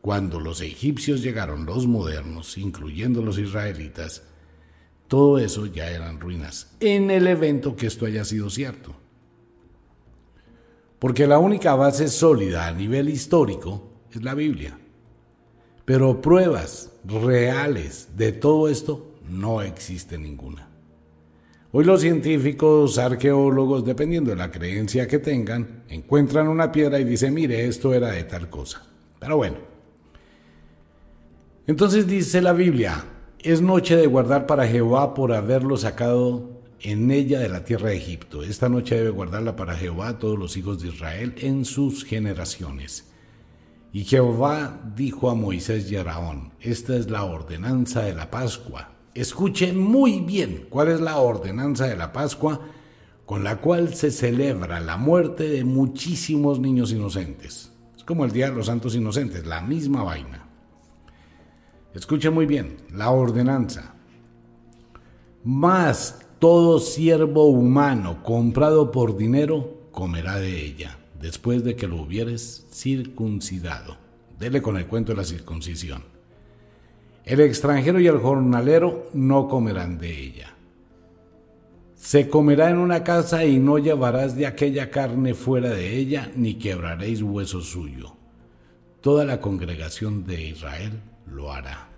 cuando 0.00 0.40
los 0.40 0.60
egipcios 0.60 1.22
llegaron, 1.22 1.66
los 1.66 1.86
modernos, 1.86 2.56
incluyendo 2.56 3.22
los 3.22 3.38
israelitas, 3.38 4.22
todo 5.08 5.38
eso 5.38 5.66
ya 5.66 5.90
eran 5.90 6.20
ruinas, 6.20 6.76
en 6.80 7.10
el 7.10 7.26
evento 7.26 7.76
que 7.76 7.86
esto 7.86 8.06
haya 8.06 8.24
sido 8.24 8.48
cierto. 8.48 8.94
Porque 10.98 11.26
la 11.26 11.38
única 11.38 11.74
base 11.74 12.08
sólida 12.08 12.66
a 12.66 12.72
nivel 12.72 13.08
histórico 13.08 13.90
es 14.12 14.22
la 14.22 14.34
Biblia. 14.34 14.78
Pero 15.84 16.20
pruebas 16.20 16.92
reales 17.04 18.08
de 18.16 18.32
todo 18.32 18.68
esto 18.68 19.14
no 19.28 19.62
existe 19.62 20.18
ninguna. 20.18 20.68
Hoy 21.72 21.84
los 21.84 22.00
científicos, 22.00 22.98
arqueólogos, 22.98 23.84
dependiendo 23.84 24.30
de 24.30 24.36
la 24.36 24.50
creencia 24.50 25.06
que 25.06 25.20
tengan, 25.20 25.84
encuentran 25.88 26.48
una 26.48 26.70
piedra 26.70 26.98
y 26.98 27.04
dicen, 27.04 27.32
mire, 27.32 27.66
esto 27.66 27.94
era 27.94 28.08
de 28.10 28.24
tal 28.24 28.50
cosa. 28.50 28.84
Pero 29.18 29.36
bueno, 29.36 29.69
entonces 31.66 32.06
dice 32.06 32.40
la 32.40 32.52
Biblia, 32.52 33.04
es 33.42 33.62
noche 33.62 33.96
de 33.96 34.06
guardar 34.06 34.46
para 34.46 34.66
Jehová 34.66 35.14
por 35.14 35.32
haberlo 35.32 35.76
sacado 35.76 36.60
en 36.80 37.10
ella 37.10 37.40
de 37.40 37.48
la 37.48 37.64
tierra 37.64 37.90
de 37.90 37.96
Egipto. 37.96 38.42
Esta 38.42 38.68
noche 38.68 38.96
debe 38.96 39.10
guardarla 39.10 39.56
para 39.56 39.76
Jehová 39.76 40.18
todos 40.18 40.38
los 40.38 40.56
hijos 40.56 40.82
de 40.82 40.88
Israel 40.88 41.34
en 41.38 41.64
sus 41.64 42.04
generaciones. 42.04 43.10
Y 43.92 44.04
Jehová 44.04 44.80
dijo 44.94 45.30
a 45.30 45.34
Moisés 45.34 45.90
y 45.90 45.96
a 45.96 46.02
Araón, 46.02 46.52
esta 46.60 46.96
es 46.96 47.10
la 47.10 47.24
ordenanza 47.24 48.02
de 48.02 48.14
la 48.14 48.30
Pascua. 48.30 48.92
Escuchen 49.14 49.78
muy 49.78 50.20
bien 50.20 50.66
cuál 50.70 50.88
es 50.88 51.00
la 51.00 51.18
ordenanza 51.18 51.86
de 51.86 51.96
la 51.96 52.12
Pascua 52.12 52.60
con 53.26 53.44
la 53.44 53.60
cual 53.60 53.94
se 53.94 54.10
celebra 54.10 54.80
la 54.80 54.96
muerte 54.96 55.48
de 55.48 55.64
muchísimos 55.64 56.60
niños 56.60 56.92
inocentes. 56.92 57.72
Es 57.96 58.04
como 58.04 58.24
el 58.24 58.32
Día 58.32 58.50
de 58.50 58.56
los 58.56 58.66
Santos 58.66 58.94
Inocentes, 58.94 59.46
la 59.46 59.60
misma 59.60 60.02
vaina. 60.02 60.49
Escuche 61.94 62.30
muy 62.30 62.46
bien, 62.46 62.76
la 62.92 63.10
ordenanza. 63.10 63.94
Más 65.42 66.20
todo 66.38 66.78
siervo 66.78 67.44
humano 67.44 68.22
comprado 68.22 68.92
por 68.92 69.16
dinero 69.16 69.88
comerá 69.90 70.36
de 70.36 70.64
ella, 70.64 70.98
después 71.20 71.64
de 71.64 71.74
que 71.74 71.88
lo 71.88 71.96
hubieres 71.96 72.66
circuncidado. 72.72 73.96
Dele 74.38 74.62
con 74.62 74.76
el 74.76 74.86
cuento 74.86 75.12
de 75.12 75.18
la 75.18 75.24
circuncisión. 75.24 76.04
El 77.24 77.40
extranjero 77.40 77.98
y 77.98 78.06
el 78.06 78.18
jornalero 78.18 79.08
no 79.12 79.48
comerán 79.48 79.98
de 79.98 80.16
ella. 80.16 80.54
Se 81.96 82.28
comerá 82.30 82.70
en 82.70 82.78
una 82.78 83.04
casa 83.04 83.44
y 83.44 83.58
no 83.58 83.78
llevarás 83.78 84.36
de 84.36 84.46
aquella 84.46 84.90
carne 84.90 85.34
fuera 85.34 85.70
de 85.70 85.96
ella, 85.96 86.30
ni 86.36 86.54
quebraréis 86.54 87.20
hueso 87.20 87.60
suyo. 87.60 88.16
Toda 89.00 89.24
la 89.24 89.40
congregación 89.40 90.24
de 90.24 90.42
Israel 90.42 91.00
lo 91.30 91.52
hará. 91.52 91.88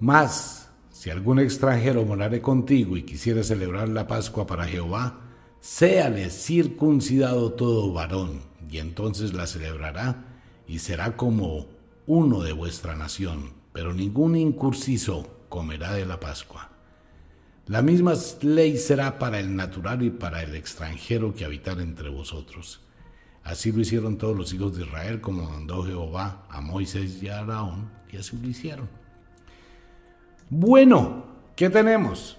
Mas, 0.00 0.70
si 0.90 1.10
algún 1.10 1.38
extranjero 1.38 2.04
morare 2.04 2.40
contigo 2.40 2.96
y 2.96 3.02
quisiere 3.02 3.44
celebrar 3.44 3.88
la 3.88 4.06
Pascua 4.06 4.46
para 4.46 4.66
Jehová, 4.66 5.20
séale 5.60 6.30
circuncidado 6.30 7.52
todo 7.52 7.92
varón, 7.92 8.42
y 8.70 8.78
entonces 8.78 9.32
la 9.32 9.46
celebrará, 9.46 10.24
y 10.66 10.78
será 10.78 11.16
como 11.16 11.66
uno 12.06 12.42
de 12.42 12.52
vuestra 12.52 12.96
nación, 12.96 13.52
pero 13.72 13.94
ningún 13.94 14.36
incursiso 14.36 15.46
comerá 15.48 15.92
de 15.92 16.06
la 16.06 16.20
Pascua. 16.20 16.70
La 17.66 17.80
misma 17.80 18.12
ley 18.42 18.76
será 18.76 19.18
para 19.18 19.40
el 19.40 19.56
natural 19.56 20.02
y 20.02 20.10
para 20.10 20.42
el 20.42 20.54
extranjero 20.54 21.34
que 21.34 21.46
habitar 21.46 21.80
entre 21.80 22.10
vosotros. 22.10 22.83
Así 23.44 23.72
lo 23.72 23.80
hicieron 23.80 24.16
todos 24.16 24.36
los 24.36 24.52
hijos 24.54 24.76
de 24.76 24.84
Israel, 24.84 25.20
como 25.20 25.48
mandó 25.48 25.84
Jehová 25.84 26.46
a 26.48 26.62
Moisés 26.62 27.22
y 27.22 27.28
a 27.28 27.40
Araón, 27.40 27.90
y 28.10 28.16
así 28.16 28.38
lo 28.38 28.48
hicieron. 28.48 28.88
Bueno, 30.48 31.26
¿qué 31.54 31.68
tenemos? 31.68 32.38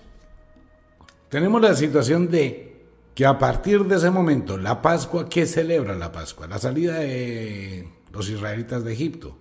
Tenemos 1.29 1.62
la 1.62 1.75
situación 1.75 2.29
de 2.29 2.88
que 3.13 3.25
a 3.25 3.38
partir 3.38 3.85
de 3.85 3.97
ese 3.97 4.09
momento, 4.09 4.57
la 4.57 4.81
Pascua, 4.81 5.29
¿qué 5.29 5.45
celebra 5.45 5.95
la 5.95 6.12
Pascua? 6.12 6.47
La 6.47 6.57
salida 6.57 7.00
de 7.00 7.88
los 8.12 8.29
israelitas 8.29 8.83
de 8.83 8.93
Egipto. 8.93 9.38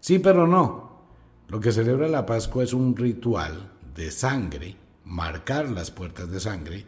Sí, 0.00 0.18
pero 0.18 0.46
no. 0.46 0.92
Lo 1.48 1.60
que 1.60 1.72
celebra 1.72 2.08
la 2.08 2.26
Pascua 2.26 2.64
es 2.64 2.72
un 2.72 2.96
ritual 2.96 3.70
de 3.94 4.10
sangre, 4.10 4.76
marcar 5.04 5.70
las 5.70 5.90
puertas 5.90 6.30
de 6.30 6.40
sangre, 6.40 6.84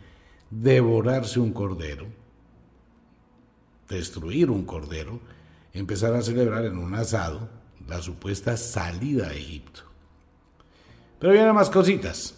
devorarse 0.50 1.40
un 1.40 1.52
cordero, 1.52 2.07
destruir 3.88 4.50
un 4.50 4.64
cordero, 4.64 5.21
empezar 5.73 6.14
a 6.14 6.23
celebrar 6.23 6.64
en 6.64 6.78
un 6.78 6.95
asado 6.95 7.49
la 7.87 8.02
supuesta 8.02 8.57
salida 8.57 9.28
de 9.28 9.38
Egipto. 9.38 9.83
Pero 11.19 11.33
vienen 11.33 11.55
más 11.55 11.71
cositas. 11.71 12.35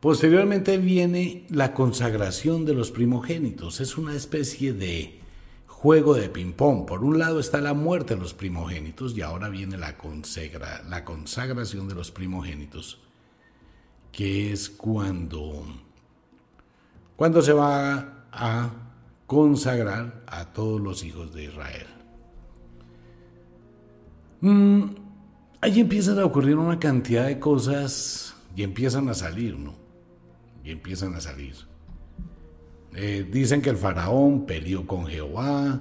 Posteriormente 0.00 0.76
viene 0.76 1.46
la 1.48 1.72
consagración 1.72 2.66
de 2.66 2.74
los 2.74 2.90
primogénitos. 2.90 3.80
Es 3.80 3.96
una 3.96 4.14
especie 4.14 4.74
de 4.74 5.20
juego 5.66 6.14
de 6.14 6.28
ping-pong. 6.28 6.86
Por 6.86 7.04
un 7.04 7.18
lado 7.18 7.40
está 7.40 7.60
la 7.60 7.74
muerte 7.74 8.14
de 8.14 8.20
los 8.20 8.34
primogénitos 8.34 9.16
y 9.16 9.22
ahora 9.22 9.48
viene 9.48 9.78
la, 9.78 9.96
consagra, 9.96 10.82
la 10.88 11.04
consagración 11.04 11.88
de 11.88 11.94
los 11.94 12.10
primogénitos, 12.10 13.00
que 14.12 14.52
es 14.52 14.68
cuando, 14.68 15.64
cuando 17.16 17.40
se 17.40 17.52
va 17.52 18.26
a 18.30 18.83
consagrar 19.34 20.22
a 20.28 20.52
todos 20.52 20.80
los 20.80 21.02
hijos 21.02 21.34
de 21.34 21.46
Israel. 21.46 21.88
Mm, 24.42 24.84
ahí 25.60 25.80
empiezan 25.80 26.20
a 26.20 26.24
ocurrir 26.24 26.56
una 26.56 26.78
cantidad 26.78 27.26
de 27.26 27.40
cosas 27.40 28.36
y 28.54 28.62
empiezan 28.62 29.08
a 29.08 29.14
salir, 29.14 29.58
¿no? 29.58 29.74
Y 30.62 30.70
empiezan 30.70 31.16
a 31.16 31.20
salir. 31.20 31.56
Eh, 32.94 33.28
dicen 33.28 33.60
que 33.60 33.70
el 33.70 33.76
faraón 33.76 34.46
peleó 34.46 34.86
con 34.86 35.06
Jehová 35.06 35.80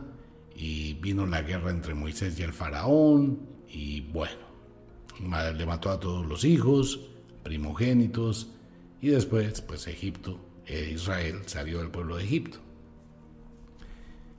y 0.55 0.95
vino 0.95 1.27
la 1.27 1.43
guerra 1.43 1.69
entre 1.69 1.93
Moisés 1.93 2.39
y 2.39 2.41
el 2.41 2.53
faraón 2.53 3.38
y 3.69 4.01
bueno, 4.01 4.48
le 5.55 5.65
mató 5.67 5.91
a 5.91 6.00
todos 6.00 6.25
los 6.25 6.43
hijos, 6.43 7.01
primogénitos 7.43 8.50
y 9.00 9.10
después 9.10 9.62
pues 9.62 9.86
Egipto, 9.86 10.39
e 10.65 10.89
Israel 10.89 11.41
salió 11.45 11.77
del 11.81 11.91
pueblo 11.91 12.17
de 12.17 12.24
Egipto. 12.24 12.62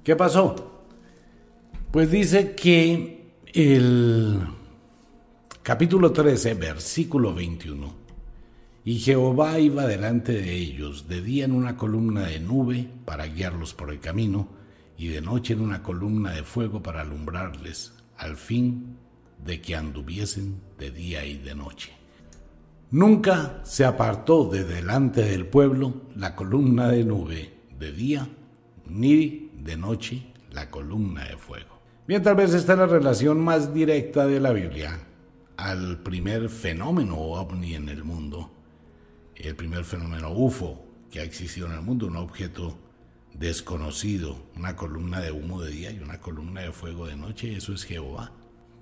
¿Qué 0.05 0.17
pasó? 0.17 0.85
Pues 1.91 2.11
dice 2.11 2.55
que 2.55 3.33
el 3.55 4.39
Capítulo 5.63 6.13
13, 6.13 6.53
versículo 6.53 7.33
21. 7.33 7.95
Y 8.85 8.99
Jehová 8.99 9.59
iba 9.59 9.87
delante 9.87 10.33
de 10.33 10.55
ellos 10.55 11.09
de 11.09 11.23
día 11.23 11.47
en 11.47 11.53
una 11.53 11.79
columna 11.79 12.27
de 12.27 12.39
nube 12.39 12.87
para 13.07 13.25
guiarlos 13.25 13.73
por 13.73 13.91
el 13.91 13.99
camino, 13.99 14.49
y 14.99 15.09
de 15.09 15.23
noche 15.23 15.55
en 15.55 15.63
una 15.63 15.83
columna 15.83 16.33
de 16.33 16.43
fuego 16.43 16.83
para 16.83 17.01
alumbrarles, 17.01 17.95
al 18.19 18.37
fin 18.37 18.99
de 19.43 19.63
que 19.63 19.75
anduviesen 19.75 20.61
de 20.79 20.91
día 20.91 21.25
y 21.25 21.39
de 21.39 21.55
noche. 21.55 21.93
Nunca 22.91 23.61
se 23.63 23.87
apartó 23.87 24.51
de 24.51 24.65
delante 24.65 25.23
del 25.23 25.47
pueblo 25.47 26.03
la 26.15 26.37
columna 26.37 26.89
de 26.89 27.05
nube 27.07 27.55
de 27.79 27.91
día, 27.91 28.29
ni 28.87 29.51
de 29.59 29.77
noche 29.77 30.23
la 30.53 30.71
columna 30.71 31.25
de 31.25 31.37
fuego. 31.37 31.81
Bien, 32.07 32.23
tal 32.23 32.37
vez 32.37 32.53
esta 32.53 32.75
es 32.75 32.79
la 32.79 32.87
relación 32.87 33.41
más 33.41 33.73
directa 33.73 34.27
de 34.27 34.41
la 34.41 34.53
Biblia 34.53 35.01
al 35.57 35.99
primer 36.03 36.49
fenómeno 36.49 37.17
ovni 37.17 37.75
en 37.75 37.89
el 37.89 38.05
mundo, 38.05 38.51
el 39.37 39.55
primer 39.55 39.85
fenómeno 39.85 40.31
UFO 40.33 40.85
que 41.11 41.21
ha 41.21 41.23
existido 41.23 41.67
en 41.69 41.75
el 41.75 41.83
mundo, 41.83 42.07
un 42.07 42.17
objeto 42.17 42.77
desconocido, 43.33 44.37
una 44.57 44.77
columna 44.77 45.21
de 45.21 45.33
humo 45.33 45.63
de 45.63 45.71
día 45.71 45.91
y 45.91 45.99
una 45.99 46.21
columna 46.21 46.61
de 46.63 46.73
fuego 46.73 47.07
de 47.07 47.17
noche, 47.17 47.57
eso 47.57 47.73
es 47.73 47.85
Jehová. 47.85 48.33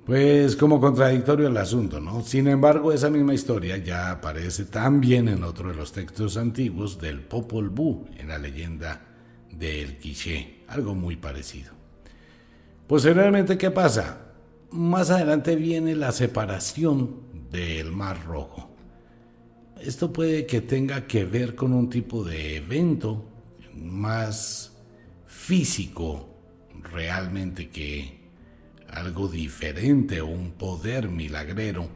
Pues 0.04 0.56
como 0.56 0.80
contradictorio 0.80 1.46
el 1.46 1.56
asunto, 1.56 2.00
¿no? 2.00 2.22
Sin 2.22 2.48
embargo, 2.48 2.92
esa 2.92 3.08
misma 3.08 3.34
historia 3.34 3.76
ya 3.76 4.10
aparece 4.10 4.64
también 4.64 5.28
en 5.28 5.44
otro 5.44 5.68
de 5.68 5.76
los 5.76 5.92
textos 5.92 6.36
antiguos 6.36 6.98
del 6.98 7.20
Popol 7.20 7.68
Vuh, 7.68 8.06
en 8.18 8.28
la 8.28 8.38
leyenda 8.38 9.11
del 9.58 9.98
Quiché, 9.98 10.64
algo 10.68 10.94
muy 10.94 11.16
parecido. 11.16 11.72
Posteriormente, 12.86 13.56
¿qué 13.56 13.70
pasa? 13.70 14.32
Más 14.70 15.10
adelante 15.10 15.56
viene 15.56 15.94
la 15.94 16.12
separación 16.12 17.20
del 17.50 17.92
Mar 17.92 18.24
Rojo. 18.24 18.70
Esto 19.80 20.12
puede 20.12 20.46
que 20.46 20.60
tenga 20.60 21.06
que 21.06 21.24
ver 21.24 21.54
con 21.54 21.72
un 21.72 21.90
tipo 21.90 22.24
de 22.24 22.56
evento 22.56 23.24
más 23.74 24.72
físico 25.26 26.28
realmente 26.92 27.68
que 27.68 28.20
algo 28.88 29.28
diferente 29.28 30.20
o 30.20 30.26
un 30.26 30.52
poder 30.52 31.08
milagrero 31.08 31.88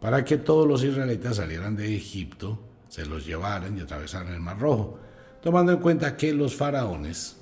para 0.00 0.24
que 0.24 0.36
todos 0.38 0.68
los 0.68 0.84
israelitas 0.84 1.36
salieran 1.36 1.76
de 1.76 1.96
Egipto, 1.96 2.62
se 2.88 3.06
los 3.06 3.26
llevaran 3.26 3.76
y 3.76 3.80
atravesaran 3.80 4.34
el 4.34 4.40
Mar 4.40 4.58
Rojo, 4.58 5.00
tomando 5.44 5.72
en 5.72 5.78
cuenta 5.78 6.16
que 6.16 6.32
los 6.32 6.56
faraones, 6.56 7.36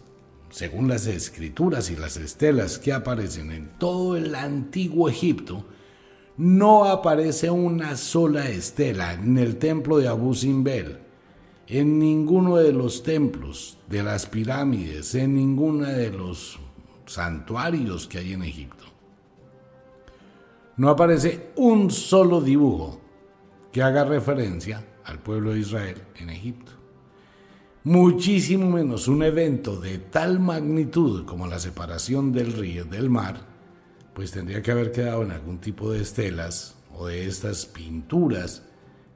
según 0.50 0.88
las 0.88 1.06
escrituras 1.06 1.88
y 1.88 1.94
las 1.94 2.16
estelas 2.16 2.80
que 2.80 2.92
aparecen 2.92 3.52
en 3.52 3.78
todo 3.78 4.16
el 4.16 4.35
antiguo 4.35 5.09
Egipto, 5.09 5.64
no 6.37 6.87
aparece 6.87 7.49
una 7.49 7.97
sola 7.97 8.49
estela 8.49 9.12
en 9.12 9.38
el 9.38 9.56
templo 9.56 9.99
de 9.99 10.09
Abu 10.09 10.35
Simbel, 10.35 10.99
en 11.68 12.00
ninguno 12.00 12.56
de 12.56 12.73
los 12.73 13.04
templos 13.04 13.78
de 13.88 14.02
las 14.02 14.26
pirámides, 14.26 15.14
en 15.14 15.35
ninguno 15.35 15.87
de 15.87 16.11
los 16.11 16.59
santuarios 17.06 18.09
que 18.09 18.18
hay 18.18 18.32
en 18.32 18.42
Egipto. 18.42 18.85
No 20.76 20.88
aparece 20.90 21.52
un 21.54 21.88
solo 21.88 22.40
dibujo 22.40 23.00
que 23.71 23.80
haga 23.80 24.04
referencia 24.04 24.85
al 25.04 25.21
pueblo 25.21 25.52
de 25.52 25.61
Israel 25.61 26.02
en 26.16 26.30
Egipto. 26.30 26.82
Muchísimo 27.85 28.71
menos 28.71 29.09
un 29.09 29.23
evento 29.23 29.81
de 29.81 29.99
tal 29.99 30.39
magnitud 30.39 31.25
como 31.25 31.47
la 31.47 31.59
separación 31.59 32.33
del 32.33 32.53
río 32.53 32.85
del 32.85 33.11
mar 33.11 33.53
pues 34.15 34.31
tendría 34.31 34.62
que 34.62 34.71
haber 34.71 34.93
quedado 34.93 35.23
en 35.23 35.31
algún 35.31 35.59
tipo 35.59 35.91
de 35.91 36.03
estelas 36.03 36.77
o 36.95 37.07
de 37.07 37.27
estas 37.27 37.67
pinturas 37.67 38.62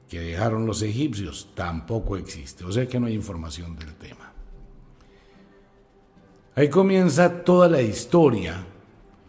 que 0.09 0.19
dejaron 0.19 0.65
los 0.65 0.81
egipcios. 0.81 1.49
Tampoco 1.53 2.17
existe, 2.17 2.63
o 2.63 2.71
sea 2.71 2.87
que 2.87 2.99
no 2.99 3.07
hay 3.07 3.13
información 3.13 3.75
del 3.75 3.93
tema. 3.95 4.33
Ahí 6.55 6.69
comienza 6.69 7.43
toda 7.43 7.69
la 7.69 7.81
historia 7.81 8.65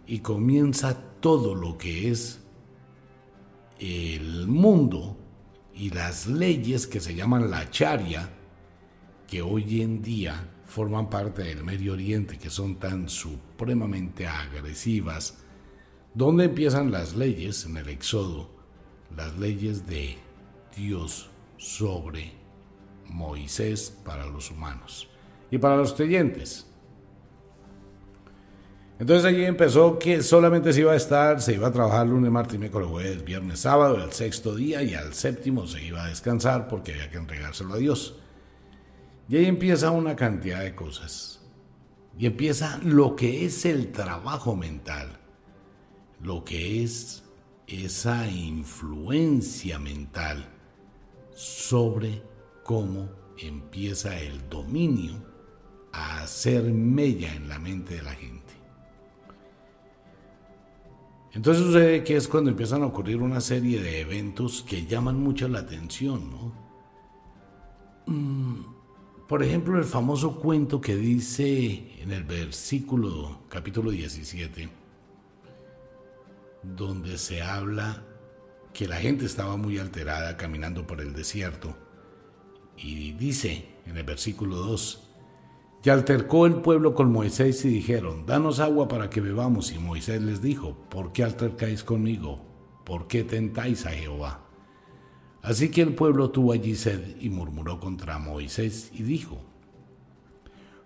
y 0.06 0.20
comienza 0.20 0.96
todo 1.20 1.54
lo 1.54 1.76
que 1.76 2.10
es 2.10 2.40
el 3.78 4.46
mundo 4.46 5.16
y 5.74 5.90
las 5.90 6.26
leyes 6.26 6.86
que 6.86 7.00
se 7.00 7.14
llaman 7.14 7.50
la 7.50 7.70
charia, 7.70 8.30
que 9.28 9.42
hoy 9.42 9.82
en 9.82 10.02
día 10.02 10.48
forman 10.66 11.08
parte 11.08 11.44
del 11.44 11.62
Medio 11.62 11.92
Oriente, 11.92 12.36
que 12.36 12.50
son 12.50 12.76
tan 12.76 13.08
supremamente 13.08 14.26
agresivas, 14.26 15.44
¿Dónde 16.18 16.46
empiezan 16.46 16.90
las 16.90 17.14
leyes 17.14 17.64
en 17.64 17.76
el 17.76 17.88
Éxodo? 17.88 18.50
Las 19.16 19.38
leyes 19.38 19.86
de 19.86 20.16
Dios 20.76 21.30
sobre 21.58 22.32
Moisés 23.06 23.94
para 24.04 24.26
los 24.26 24.50
humanos 24.50 25.08
y 25.48 25.58
para 25.58 25.76
los 25.76 25.92
creyentes. 25.92 26.66
Entonces 28.98 29.26
allí 29.26 29.44
empezó 29.44 29.96
que 29.98 30.22
solamente 30.22 30.72
se 30.72 30.80
iba 30.80 30.90
a 30.90 30.96
estar, 30.96 31.40
se 31.40 31.54
iba 31.54 31.68
a 31.68 31.72
trabajar 31.72 32.06
lunes, 32.08 32.32
martes, 32.32 32.58
miércoles, 32.58 32.88
jueves, 32.88 33.24
viernes, 33.24 33.60
sábado, 33.60 34.02
el 34.02 34.10
sexto 34.10 34.56
día 34.56 34.82
y 34.82 34.94
al 34.94 35.14
séptimo 35.14 35.68
se 35.68 35.84
iba 35.84 36.02
a 36.02 36.08
descansar 36.08 36.66
porque 36.66 36.94
había 36.94 37.10
que 37.10 37.18
entregárselo 37.18 37.74
a 37.74 37.76
Dios. 37.76 38.18
Y 39.28 39.36
ahí 39.36 39.46
empieza 39.46 39.90
una 39.90 40.16
cantidad 40.16 40.62
de 40.62 40.74
cosas. 40.74 41.40
Y 42.18 42.26
empieza 42.26 42.80
lo 42.82 43.14
que 43.14 43.44
es 43.44 43.64
el 43.64 43.92
trabajo 43.92 44.56
mental 44.56 45.18
lo 46.20 46.44
que 46.44 46.82
es 46.82 47.24
esa 47.66 48.28
influencia 48.28 49.78
mental 49.78 50.48
sobre 51.34 52.22
cómo 52.64 53.08
empieza 53.38 54.18
el 54.18 54.48
dominio 54.48 55.14
a 55.92 56.22
hacer 56.22 56.64
mella 56.64 57.34
en 57.34 57.48
la 57.48 57.58
mente 57.58 57.96
de 57.96 58.02
la 58.02 58.14
gente. 58.14 58.54
Entonces 61.32 61.64
sucede 61.64 62.02
que 62.02 62.16
es 62.16 62.26
cuando 62.26 62.50
empiezan 62.50 62.82
a 62.82 62.86
ocurrir 62.86 63.18
una 63.18 63.40
serie 63.40 63.80
de 63.80 64.00
eventos 64.00 64.62
que 64.62 64.86
llaman 64.86 65.20
mucho 65.22 65.46
la 65.46 65.60
atención, 65.60 66.30
¿no? 66.30 66.52
Mm, 68.06 68.77
por 69.28 69.42
ejemplo, 69.42 69.78
el 69.78 69.84
famoso 69.84 70.36
cuento 70.36 70.80
que 70.80 70.96
dice 70.96 72.00
en 72.00 72.12
el 72.12 72.24
versículo 72.24 73.40
capítulo 73.50 73.90
17, 73.90 74.70
donde 76.62 77.18
se 77.18 77.42
habla 77.42 78.04
que 78.72 78.88
la 78.88 78.96
gente 78.96 79.26
estaba 79.26 79.58
muy 79.58 79.78
alterada 79.78 80.36
caminando 80.38 80.86
por 80.86 81.02
el 81.02 81.12
desierto. 81.12 81.76
Y 82.78 83.12
dice 83.12 83.68
en 83.86 83.98
el 83.98 84.04
versículo 84.04 84.56
2, 84.56 85.08
y 85.84 85.90
altercó 85.90 86.46
el 86.46 86.56
pueblo 86.56 86.94
con 86.94 87.12
Moisés 87.12 87.64
y 87.64 87.68
dijeron, 87.68 88.26
danos 88.26 88.60
agua 88.60 88.88
para 88.88 89.08
que 89.08 89.20
bebamos. 89.20 89.72
Y 89.72 89.78
Moisés 89.78 90.20
les 90.20 90.42
dijo, 90.42 90.76
¿por 90.90 91.12
qué 91.12 91.24
altercáis 91.24 91.82
conmigo? 91.82 92.44
¿Por 92.84 93.06
qué 93.06 93.24
tentáis 93.24 93.86
a 93.86 93.90
Jehová? 93.90 94.47
Así 95.42 95.70
que 95.70 95.82
el 95.82 95.94
pueblo 95.94 96.30
tuvo 96.30 96.52
allí 96.52 96.74
sed 96.74 97.16
y 97.20 97.30
murmuró 97.30 97.80
contra 97.80 98.18
Moisés 98.18 98.90
y 98.92 99.02
dijo, 99.02 99.38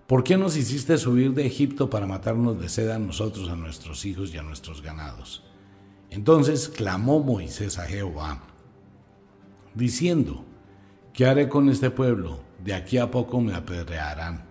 ¿por 0.06 0.22
qué 0.24 0.36
nos 0.36 0.56
hiciste 0.56 0.98
subir 0.98 1.32
de 1.32 1.46
Egipto 1.46 1.88
para 1.88 2.06
matarnos 2.06 2.60
de 2.60 2.68
sed 2.68 2.90
a 2.90 2.98
nosotros, 2.98 3.48
a 3.48 3.56
nuestros 3.56 4.04
hijos 4.04 4.32
y 4.34 4.38
a 4.38 4.42
nuestros 4.42 4.82
ganados? 4.82 5.42
Entonces 6.10 6.68
clamó 6.68 7.20
Moisés 7.20 7.78
a 7.78 7.86
Jehová, 7.86 8.42
diciendo, 9.74 10.44
¿qué 11.14 11.24
haré 11.26 11.48
con 11.48 11.70
este 11.70 11.90
pueblo? 11.90 12.40
De 12.62 12.74
aquí 12.74 12.98
a 12.98 13.10
poco 13.10 13.40
me 13.40 13.54
apedrearán. 13.54 14.44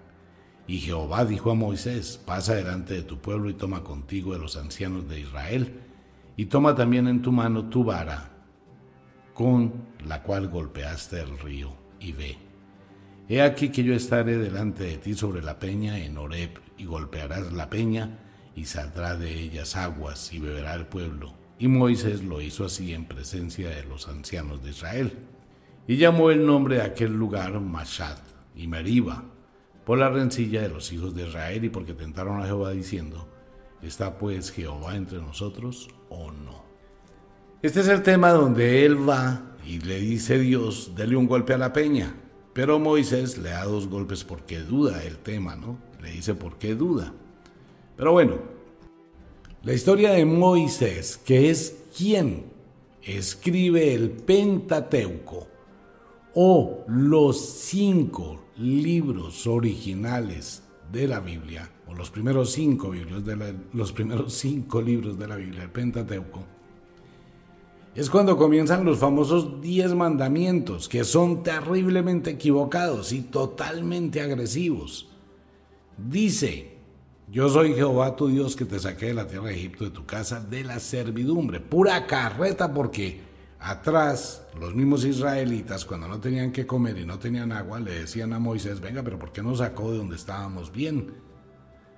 Y 0.68 0.80
Jehová 0.80 1.26
dijo 1.26 1.52
a 1.52 1.56
Moisés, 1.56 2.20
pasa 2.26 2.56
delante 2.56 2.96
de 2.96 3.04
tu 3.04 3.20
pueblo 3.20 3.50
y 3.50 3.54
toma 3.54 3.84
contigo 3.84 4.34
de 4.34 4.40
los 4.40 4.58
ancianos 4.58 5.08
de 5.08 5.20
Israel, 5.20 5.82
y 6.36 6.46
toma 6.46 6.76
también 6.76 7.08
en 7.08 7.22
tu 7.22 7.32
mano 7.32 7.66
tu 7.66 7.84
vara, 7.84 8.31
con 9.34 9.74
la 10.06 10.24
cual 10.24 10.48
golpeaste 10.48 11.20
el 11.22 11.38
río, 11.40 11.74
y 12.00 12.12
ve. 12.14 12.38
He 13.30 13.42
aquí 13.42 13.70
que 13.70 13.84
yo 13.84 13.94
estaré 13.94 14.38
delante 14.38 14.84
de 14.84 14.98
ti 14.98 15.14
sobre 15.14 15.42
la 15.42 15.60
peña 15.60 16.00
en 16.00 16.18
Horeb, 16.18 16.60
y 16.78 16.86
golpearás 16.86 17.54
la 17.54 17.70
peña, 17.70 18.20
y 18.56 18.66
saldrá 18.66 19.16
de 19.16 19.34
ellas 19.34 19.76
aguas, 19.76 20.34
y 20.34 20.40
beberá 20.40 20.74
el 20.74 20.86
pueblo 20.88 21.42
y 21.62 21.68
Moisés 21.68 22.24
lo 22.24 22.42
hizo 22.42 22.66
así 22.66 22.92
en 22.92 23.06
presencia 23.06 23.70
de 23.70 23.84
los 23.84 24.08
ancianos 24.08 24.64
de 24.64 24.72
Israel. 24.72 25.14
Y 25.88 25.98
llamó 25.98 26.32
el 26.32 26.44
nombre 26.44 26.78
de 26.78 26.82
aquel 26.82 27.14
lugar 27.14 27.60
Mashat 27.60 28.18
y 28.56 28.66
Meriba, 28.66 29.26
por 29.86 30.00
la 30.00 30.10
rencilla 30.10 30.64
de 30.64 30.70
los 30.70 30.92
hijos 30.92 31.14
de 31.14 31.28
Israel 31.28 31.64
y 31.64 31.70
porque 31.70 31.94
tentaron 31.94 32.42
a 32.42 32.48
Jehová 32.48 32.72
diciendo, 32.72 33.28
¿está 33.84 34.18
pues 34.18 34.50
Jehová 34.50 34.96
entre 34.96 35.20
nosotros 35.20 35.88
o 36.10 36.32
no? 36.32 36.71
Este 37.62 37.82
es 37.82 37.88
el 37.90 38.02
tema 38.02 38.32
donde 38.32 38.88
él 38.88 39.08
va 39.08 39.56
y 39.64 39.80
le 39.82 40.00
dice 40.00 40.40
Dios, 40.40 40.94
dele 40.96 41.16
un 41.16 41.28
golpe 41.28 41.54
a 41.54 41.60
la 41.60 41.72
peña. 41.72 42.16
Pero 42.54 42.80
Moisés 42.80 43.38
le 43.38 43.52
da 43.52 43.66
dos 43.66 43.88
golpes 43.88 44.24
porque 44.24 44.60
duda 44.60 45.04
el 45.04 45.20
tema, 45.20 45.56
¿no? 45.56 45.78
Le 46.02 46.10
dice 46.10 46.34
por 46.34 46.58
qué 46.58 46.74
duda. 46.74 47.14
Pero 47.96 48.14
bueno, 48.14 48.40
la 49.62 49.74
historia 49.74 50.10
de 50.12 50.26
Moisés, 50.26 51.18
que 51.24 51.52
es 51.52 51.84
quien 51.96 52.46
escribe 53.04 53.94
el 53.94 54.10
Pentateuco 54.10 55.48
o 56.34 56.84
los 56.88 57.40
cinco 57.40 58.42
libros 58.58 59.46
originales 59.46 60.64
de 60.92 61.08
la 61.08 61.20
Biblia, 61.20 61.70
o 61.88 61.94
los 61.94 62.10
primeros 62.10 62.52
cinco, 62.54 62.92
de 62.92 63.56
los 63.74 63.92
primeros 63.92 64.34
cinco 64.34 64.82
libros 64.82 65.20
de 65.20 65.28
la 65.28 65.36
Biblia, 65.36 65.62
el 65.62 65.70
Pentateuco, 65.70 66.44
es 67.96 68.10
cuando 68.10 68.38
comienzan 68.38 68.86
los 68.86 69.00
famosos 69.00 69.62
diez 69.62 69.94
mandamientos, 69.94 70.88
que 70.88 71.04
son 71.04 71.44
terriblemente 71.44 72.32
equivocados 72.32 73.12
y 73.12 73.22
totalmente 73.22 74.22
agresivos. 74.22 75.10
Dice, 75.98 76.78
yo 77.30 77.50
soy 77.50 77.74
Jehová 77.74 78.16
tu 78.16 78.28
Dios 78.28 78.56
que 78.56 78.66
te 78.66 78.80
saqué 78.80 79.08
de 79.08 79.14
la 79.14 79.28
tierra 79.28 79.48
de 79.48 79.56
Egipto, 79.56 79.84
de 79.84 79.92
tu 79.92 80.06
casa, 80.06 80.40
de 80.40 80.64
la 80.64 80.80
servidumbre. 80.80 81.60
Pura 81.60 82.08
carreta 82.08 82.74
porque 82.74 83.32
Atrás, 83.64 84.42
los 84.60 84.74
mismos 84.74 85.06
israelitas, 85.06 85.86
cuando 85.86 86.08
no 86.08 86.20
tenían 86.20 86.52
que 86.52 86.66
comer 86.66 86.98
y 86.98 87.06
no 87.06 87.20
tenían 87.20 87.52
agua, 87.52 87.80
le 87.80 87.92
decían 87.92 88.34
a 88.34 88.40
Moisés, 88.40 88.82
venga, 88.82 89.04
pero 89.04 89.20
¿por 89.20 89.32
qué 89.32 89.44
nos 89.44 89.60
sacó 89.60 89.92
de 89.92 90.00
donde 90.00 90.16
estábamos 90.16 90.72
bien? 90.72 91.14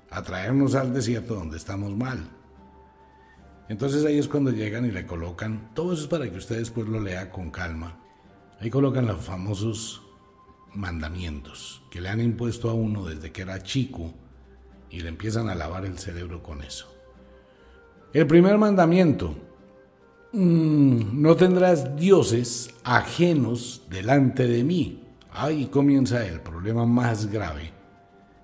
A 0.09 0.21
traernos 0.23 0.75
al 0.75 0.93
desierto 0.93 1.35
donde 1.35 1.55
estamos 1.55 1.95
mal. 1.95 2.29
Entonces 3.69 4.05
ahí 4.05 4.17
es 4.17 4.27
cuando 4.27 4.51
llegan 4.51 4.85
y 4.85 4.91
le 4.91 5.05
colocan, 5.05 5.71
todo 5.73 5.93
eso 5.93 6.03
es 6.03 6.07
para 6.07 6.29
que 6.29 6.37
usted 6.37 6.57
después 6.57 6.87
lo 6.87 6.99
lea 6.99 7.29
con 7.31 7.49
calma. 7.49 7.99
Ahí 8.59 8.69
colocan 8.69 9.07
los 9.07 9.23
famosos 9.23 10.01
mandamientos 10.73 11.83
que 11.91 12.01
le 12.01 12.09
han 12.09 12.21
impuesto 12.21 12.69
a 12.69 12.73
uno 12.73 13.05
desde 13.05 13.31
que 13.31 13.41
era 13.41 13.61
chico 13.63 14.13
y 14.89 15.01
le 15.01 15.09
empiezan 15.09 15.49
a 15.49 15.55
lavar 15.55 15.85
el 15.85 15.97
cerebro 15.97 16.43
con 16.43 16.61
eso. 16.61 16.87
El 18.13 18.27
primer 18.27 18.57
mandamiento, 18.57 19.35
Mm, 20.35 21.21
no 21.21 21.35
tendrás 21.35 21.95
dioses 21.95 22.73
ajenos 22.83 23.83
delante 23.87 24.47
de 24.47 24.63
mí. 24.63 25.03
Ahí 25.31 25.67
comienza 25.67 26.25
el 26.25 26.41
problema 26.41 26.87
más 26.87 27.31
grave 27.31 27.71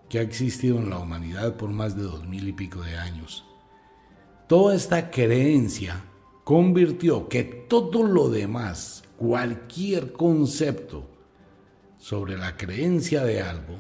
que 0.08 0.20
ha 0.20 0.22
existido 0.22 0.78
en 0.78 0.92
la 0.92 1.00
humanidad 1.00 1.56
por 1.56 1.72
más 1.72 1.96
de 1.96 2.04
dos 2.04 2.28
mil 2.28 2.48
y 2.48 2.54
pico 2.54 2.84
de 2.84 2.96
años. 2.96 3.44
Toda 4.50 4.74
esta 4.74 5.12
creencia 5.12 6.04
convirtió 6.44 7.30
que 7.30 7.44
todo 7.44 8.02
lo 8.02 8.32
demás, 8.32 9.04
cualquier 9.16 10.12
concepto 10.12 11.08
sobre 12.00 12.36
la 12.36 12.58
creencia 12.58 13.24
de 13.24 13.44
algo, 13.44 13.76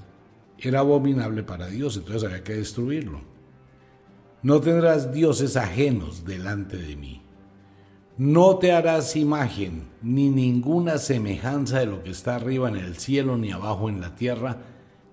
era 0.60 0.82
abominable 0.82 1.42
para 1.42 1.66
Dios, 1.66 1.98
entonces 1.98 2.24
había 2.24 2.44
que 2.44 2.54
destruirlo. 2.54 3.22
No 4.44 4.62
tendrás 4.62 5.12
dioses 5.12 5.58
ajenos 5.58 6.24
delante 6.24 6.78
de 6.78 6.96
mí. 6.96 7.24
No 8.20 8.60
te 8.60 8.72
harás 8.72 9.16
imagen 9.16 9.88
ni 10.04 10.30
ninguna 10.30 11.00
semejanza 11.00 11.80
de 11.80 11.88
lo 11.88 12.04
que 12.04 12.12
está 12.12 12.36
arriba 12.36 12.70
en 12.70 12.76
el 12.76 12.96
cielo, 12.98 13.40
ni 13.40 13.52
abajo 13.52 13.90
en 13.90 14.02
la 14.02 14.14
tierra, 14.14 14.58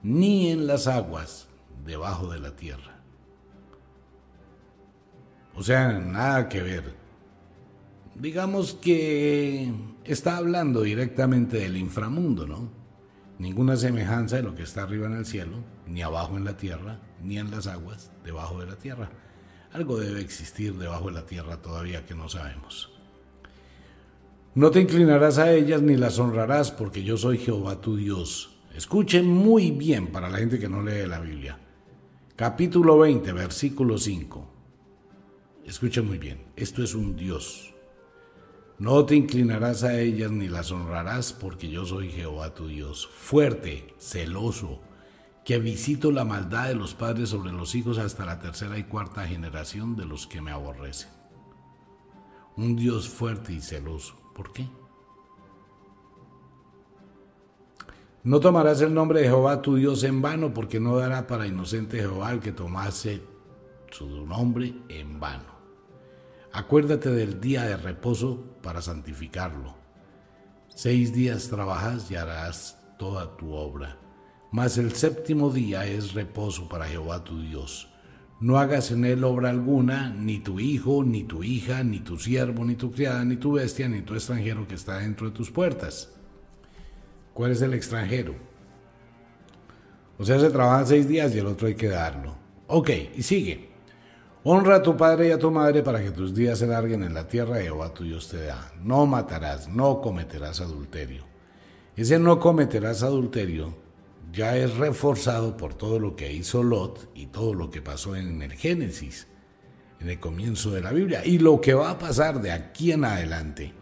ni 0.02 0.50
en 0.50 0.66
las 0.66 0.86
aguas 0.86 1.48
debajo 1.86 2.30
de 2.30 2.40
la 2.40 2.54
tierra. 2.56 2.95
O 5.56 5.62
sea, 5.62 5.98
nada 5.98 6.48
que 6.48 6.62
ver. 6.62 6.94
Digamos 8.14 8.74
que 8.74 9.72
está 10.04 10.36
hablando 10.36 10.82
directamente 10.82 11.58
del 11.58 11.78
inframundo, 11.78 12.46
¿no? 12.46 12.70
Ninguna 13.38 13.76
semejanza 13.76 14.36
de 14.36 14.42
lo 14.42 14.54
que 14.54 14.62
está 14.62 14.82
arriba 14.82 15.06
en 15.06 15.14
el 15.14 15.26
cielo, 15.26 15.56
ni 15.86 16.02
abajo 16.02 16.36
en 16.36 16.44
la 16.44 16.56
tierra, 16.56 17.00
ni 17.22 17.38
en 17.38 17.50
las 17.50 17.66
aguas 17.66 18.10
debajo 18.22 18.60
de 18.60 18.66
la 18.66 18.76
tierra. 18.76 19.10
Algo 19.72 19.98
debe 19.98 20.20
existir 20.20 20.74
debajo 20.74 21.06
de 21.06 21.14
la 21.14 21.26
tierra 21.26 21.56
todavía 21.56 22.04
que 22.04 22.14
no 22.14 22.28
sabemos. 22.28 22.90
No 24.54 24.70
te 24.70 24.80
inclinarás 24.80 25.38
a 25.38 25.52
ellas 25.52 25.82
ni 25.82 25.96
las 25.96 26.18
honrarás, 26.18 26.70
porque 26.70 27.02
yo 27.02 27.16
soy 27.16 27.38
Jehová 27.38 27.80
tu 27.80 27.96
Dios. 27.96 28.58
Escuche 28.74 29.22
muy 29.22 29.70
bien 29.70 30.08
para 30.08 30.28
la 30.28 30.38
gente 30.38 30.58
que 30.58 30.68
no 30.68 30.82
lee 30.82 31.06
la 31.06 31.20
Biblia. 31.20 31.58
Capítulo 32.36 32.98
20, 32.98 33.32
versículo 33.32 33.98
5. 33.98 34.55
Escuche 35.66 36.00
muy 36.00 36.18
bien, 36.18 36.46
esto 36.54 36.84
es 36.84 36.94
un 36.94 37.16
Dios. 37.16 37.74
No 38.78 39.04
te 39.04 39.16
inclinarás 39.16 39.82
a 39.82 39.98
ellas 39.98 40.30
ni 40.30 40.46
las 40.46 40.70
honrarás, 40.70 41.32
porque 41.32 41.68
yo 41.68 41.84
soy 41.84 42.08
Jehová 42.12 42.54
tu 42.54 42.68
Dios, 42.68 43.08
fuerte, 43.08 43.92
celoso, 43.98 44.80
que 45.44 45.58
visito 45.58 46.12
la 46.12 46.24
maldad 46.24 46.68
de 46.68 46.76
los 46.76 46.94
padres 46.94 47.30
sobre 47.30 47.50
los 47.50 47.74
hijos 47.74 47.98
hasta 47.98 48.24
la 48.24 48.38
tercera 48.38 48.78
y 48.78 48.84
cuarta 48.84 49.26
generación 49.26 49.96
de 49.96 50.06
los 50.06 50.28
que 50.28 50.40
me 50.40 50.52
aborrecen. 50.52 51.10
Un 52.56 52.76
Dios 52.76 53.08
fuerte 53.08 53.52
y 53.52 53.60
celoso. 53.60 54.14
¿Por 54.36 54.52
qué? 54.52 54.68
No 58.22 58.38
tomarás 58.38 58.80
el 58.82 58.94
nombre 58.94 59.22
de 59.22 59.26
Jehová 59.26 59.62
tu 59.62 59.74
Dios 59.74 60.04
en 60.04 60.22
vano, 60.22 60.54
porque 60.54 60.78
no 60.78 60.96
dará 60.96 61.26
para 61.26 61.48
inocente 61.48 61.98
Jehová 61.98 62.30
el 62.30 62.38
que 62.38 62.52
tomase 62.52 63.20
su 63.90 64.24
nombre 64.26 64.72
en 64.88 65.18
vano. 65.18 65.55
Acuérdate 66.56 67.10
del 67.10 67.38
día 67.38 67.64
de 67.64 67.76
reposo 67.76 68.56
para 68.62 68.80
santificarlo. 68.80 69.74
Seis 70.68 71.12
días 71.12 71.48
trabajas 71.50 72.10
y 72.10 72.16
harás 72.16 72.78
toda 72.98 73.36
tu 73.36 73.52
obra, 73.52 73.98
mas 74.52 74.78
el 74.78 74.92
séptimo 74.94 75.50
día 75.50 75.84
es 75.84 76.14
reposo 76.14 76.66
para 76.66 76.86
Jehová 76.86 77.22
tu 77.24 77.42
Dios. 77.42 77.92
No 78.40 78.58
hagas 78.58 78.90
en 78.90 79.04
él 79.04 79.22
obra 79.24 79.50
alguna, 79.50 80.08
ni 80.08 80.38
tu 80.38 80.58
hijo, 80.58 81.04
ni 81.04 81.24
tu 81.24 81.44
hija, 81.44 81.84
ni 81.84 82.00
tu 82.00 82.16
siervo, 82.16 82.64
ni 82.64 82.74
tu 82.74 82.90
criada, 82.90 83.22
ni 83.22 83.36
tu 83.36 83.52
bestia, 83.52 83.86
ni 83.86 84.00
tu 84.00 84.14
extranjero 84.14 84.66
que 84.66 84.76
está 84.76 84.96
dentro 85.00 85.28
de 85.28 85.36
tus 85.36 85.50
puertas. 85.50 86.10
¿Cuál 87.34 87.50
es 87.50 87.60
el 87.60 87.74
extranjero? 87.74 88.34
O 90.16 90.24
sea, 90.24 90.40
se 90.40 90.48
trabaja 90.48 90.86
seis 90.86 91.06
días 91.06 91.34
y 91.34 91.38
el 91.38 91.48
otro 91.48 91.68
hay 91.68 91.74
que 91.74 91.88
darlo. 91.88 92.34
Ok, 92.68 92.88
y 93.14 93.22
sigue. 93.22 93.75
Honra 94.48 94.76
a 94.76 94.82
tu 94.82 94.96
padre 94.96 95.26
y 95.26 95.30
a 95.32 95.40
tu 95.40 95.50
madre 95.50 95.82
para 95.82 96.00
que 96.00 96.12
tus 96.12 96.32
días 96.32 96.60
se 96.60 96.68
larguen 96.68 97.02
en 97.02 97.14
la 97.14 97.26
tierra 97.26 97.60
Jehová 97.60 97.92
tu 97.92 98.04
Dios 98.04 98.28
te 98.28 98.44
da. 98.44 98.70
No 98.80 99.04
matarás, 99.04 99.66
no 99.66 100.00
cometerás 100.00 100.60
adulterio. 100.60 101.24
Ese 101.96 102.20
no 102.20 102.38
cometerás 102.38 103.02
adulterio 103.02 103.74
ya 104.32 104.56
es 104.56 104.76
reforzado 104.76 105.56
por 105.56 105.74
todo 105.74 105.98
lo 105.98 106.14
que 106.14 106.32
hizo 106.32 106.62
Lot 106.62 107.10
y 107.12 107.26
todo 107.26 107.54
lo 107.54 107.72
que 107.72 107.82
pasó 107.82 108.14
en 108.14 108.40
el 108.40 108.52
Génesis, 108.52 109.26
en 109.98 110.10
el 110.10 110.20
comienzo 110.20 110.70
de 110.70 110.80
la 110.80 110.92
Biblia, 110.92 111.26
y 111.26 111.40
lo 111.40 111.60
que 111.60 111.74
va 111.74 111.90
a 111.90 111.98
pasar 111.98 112.40
de 112.40 112.52
aquí 112.52 112.92
en 112.92 113.04
adelante, 113.04 113.72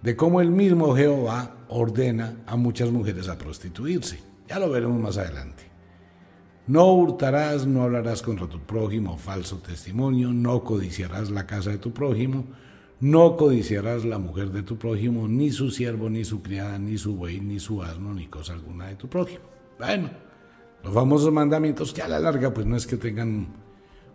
de 0.00 0.16
cómo 0.16 0.40
el 0.40 0.50
mismo 0.50 0.96
Jehová 0.96 1.56
ordena 1.68 2.38
a 2.46 2.56
muchas 2.56 2.90
mujeres 2.90 3.28
a 3.28 3.36
prostituirse. 3.36 4.18
Ya 4.48 4.58
lo 4.58 4.70
veremos 4.70 4.98
más 4.98 5.18
adelante. 5.18 5.67
No 6.68 6.92
hurtarás, 6.92 7.66
no 7.66 7.82
hablarás 7.82 8.20
contra 8.20 8.46
tu 8.46 8.60
prójimo 8.60 9.16
falso 9.16 9.56
testimonio, 9.56 10.34
no 10.34 10.62
codiciarás 10.64 11.30
la 11.30 11.46
casa 11.46 11.70
de 11.70 11.78
tu 11.78 11.94
prójimo, 11.94 12.44
no 13.00 13.38
codiciarás 13.38 14.04
la 14.04 14.18
mujer 14.18 14.50
de 14.50 14.62
tu 14.62 14.76
prójimo, 14.76 15.26
ni 15.28 15.50
su 15.50 15.70
siervo, 15.70 16.10
ni 16.10 16.26
su 16.26 16.42
criada, 16.42 16.78
ni 16.78 16.98
su 16.98 17.16
buey, 17.16 17.40
ni 17.40 17.58
su 17.58 17.82
asno, 17.82 18.12
ni 18.12 18.26
cosa 18.26 18.52
alguna 18.52 18.88
de 18.88 18.96
tu 18.96 19.08
prójimo. 19.08 19.44
Bueno, 19.78 20.10
los 20.84 20.92
famosos 20.92 21.32
mandamientos 21.32 21.94
que 21.94 22.02
a 22.02 22.08
la 22.08 22.20
larga 22.20 22.52
pues 22.52 22.66
no 22.66 22.76
es 22.76 22.86
que 22.86 22.98
tengan 22.98 23.46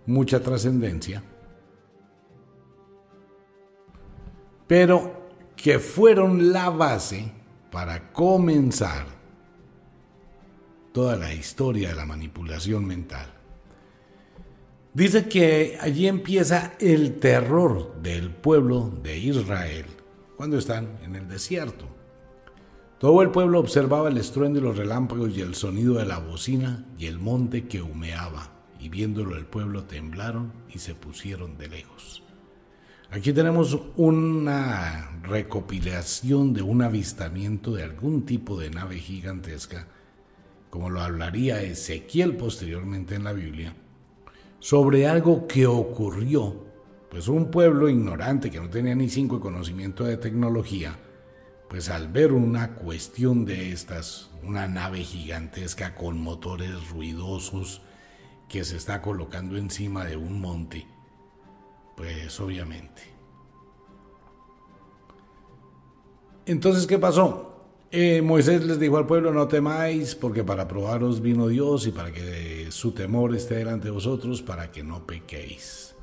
mucha 0.05 0.39
trascendencia, 0.39 1.23
pero 4.67 5.23
que 5.55 5.79
fueron 5.79 6.53
la 6.53 6.69
base 6.69 7.31
para 7.71 8.11
comenzar 8.11 9.22
toda 10.93 11.17
la 11.17 11.33
historia 11.33 11.89
de 11.89 11.95
la 11.95 12.05
manipulación 12.05 12.85
mental. 12.85 13.27
Dice 14.93 15.27
que 15.27 15.77
allí 15.81 16.07
empieza 16.07 16.73
el 16.79 17.15
terror 17.15 17.95
del 18.01 18.29
pueblo 18.29 18.93
de 19.01 19.17
Israel 19.17 19.85
cuando 20.37 20.57
están 20.57 20.99
en 21.03 21.15
el 21.15 21.27
desierto. 21.27 21.87
Todo 22.99 23.21
el 23.23 23.31
pueblo 23.31 23.59
observaba 23.59 24.09
el 24.09 24.17
estruendo 24.17 24.59
y 24.59 24.61
los 24.61 24.77
relámpagos 24.77 25.35
y 25.35 25.41
el 25.41 25.55
sonido 25.55 25.95
de 25.95 26.05
la 26.05 26.19
bocina 26.19 26.85
y 26.97 27.07
el 27.07 27.17
monte 27.17 27.67
que 27.67 27.81
humeaba, 27.81 28.51
y 28.79 28.89
viéndolo 28.89 29.35
el 29.35 29.45
pueblo 29.45 29.83
temblaron 29.83 30.53
y 30.73 30.79
se 30.79 30.93
pusieron 30.93 31.57
de 31.57 31.69
lejos. 31.69 32.23
Aquí 33.09 33.33
tenemos 33.33 33.77
una 33.95 35.19
recopilación 35.23 36.53
de 36.53 36.61
un 36.61 36.81
avistamiento 36.81 37.73
de 37.73 37.83
algún 37.83 38.25
tipo 38.25 38.59
de 38.59 38.69
nave 38.69 38.99
gigantesca, 38.99 39.87
como 40.73 40.89
lo 40.89 41.01
hablaría 41.01 41.61
Ezequiel 41.61 42.35
posteriormente 42.35 43.13
en 43.13 43.23
la 43.23 43.31
Biblia, 43.31 43.75
sobre 44.57 45.07
algo 45.07 45.45
que 45.45 45.67
ocurrió, 45.67 46.65
pues 47.11 47.27
un 47.27 47.51
pueblo 47.51 47.89
ignorante 47.89 48.49
que 48.49 48.59
no 48.59 48.71
tenía 48.71 48.95
ni 48.95 49.07
cinco 49.07 49.39
conocimiento 49.39 50.03
de 50.03 50.17
tecnología, 50.17 50.97
pues 51.69 51.89
al 51.89 52.07
ver 52.07 52.31
una 52.31 52.73
cuestión 52.73 53.45
de 53.45 53.71
estas, 53.71 54.31
una 54.41 54.67
nave 54.67 55.03
gigantesca 55.03 55.93
con 55.93 56.19
motores 56.19 56.89
ruidosos 56.89 57.83
que 58.49 58.63
se 58.63 58.75
está 58.75 58.99
colocando 58.99 59.57
encima 59.57 60.05
de 60.05 60.17
un 60.17 60.41
monte, 60.41 60.87
pues 61.95 62.39
obviamente. 62.39 63.03
Entonces, 66.47 66.87
¿qué 66.87 66.97
pasó? 66.97 67.52
Eh, 67.95 68.23
Moisés 68.23 68.65
les 68.65 68.79
dijo 68.79 68.97
al 68.97 69.05
pueblo, 69.05 69.31
no 69.31 69.47
temáis, 69.47 70.15
porque 70.15 70.43
para 70.43 70.67
probaros 70.67 71.21
vino 71.21 71.47
Dios 71.47 71.85
y 71.85 71.91
para 71.91 72.11
que 72.11 72.69
su 72.71 72.91
temor 72.91 73.35
esté 73.35 73.57
delante 73.57 73.85
de 73.85 73.91
vosotros, 73.91 74.41
para 74.41 74.71
que 74.71 74.81
no 74.81 75.05
pequéis. 75.05 75.93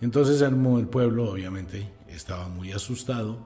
Entonces 0.00 0.40
el, 0.40 0.54
el 0.54 0.86
pueblo 0.86 1.32
obviamente 1.32 1.92
estaba 2.06 2.46
muy 2.46 2.70
asustado, 2.70 3.38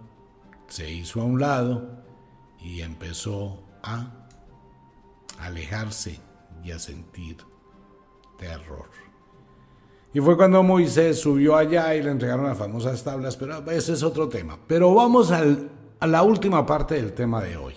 se 0.67 0.93
hizo 0.93 1.23
a 1.23 1.25
un 1.25 1.41
lado 1.41 2.05
y 2.61 2.83
empezó 2.83 3.63
a 3.83 4.29
alejarse 5.39 6.21
y 6.63 6.73
a 6.73 6.79
sentir 6.79 7.39
terror. 8.39 8.91
Y 10.13 10.21
fue 10.21 10.37
cuando 10.37 10.63
Moisés 10.63 11.19
subió 11.19 11.57
allá 11.57 11.95
y 11.95 12.03
le 12.03 12.11
entregaron 12.11 12.45
las 12.45 12.59
famosas 12.59 13.03
tablas, 13.03 13.39
pero 13.39 13.71
ese 13.71 13.95
es 13.95 14.03
otro 14.03 14.29
tema. 14.29 14.59
Pero 14.67 14.95
vamos 14.95 15.33
a 16.01 16.07
la 16.07 16.23
última 16.23 16.65
parte 16.65 16.95
del 16.95 17.13
tema 17.13 17.43
de 17.43 17.57
hoy. 17.57 17.75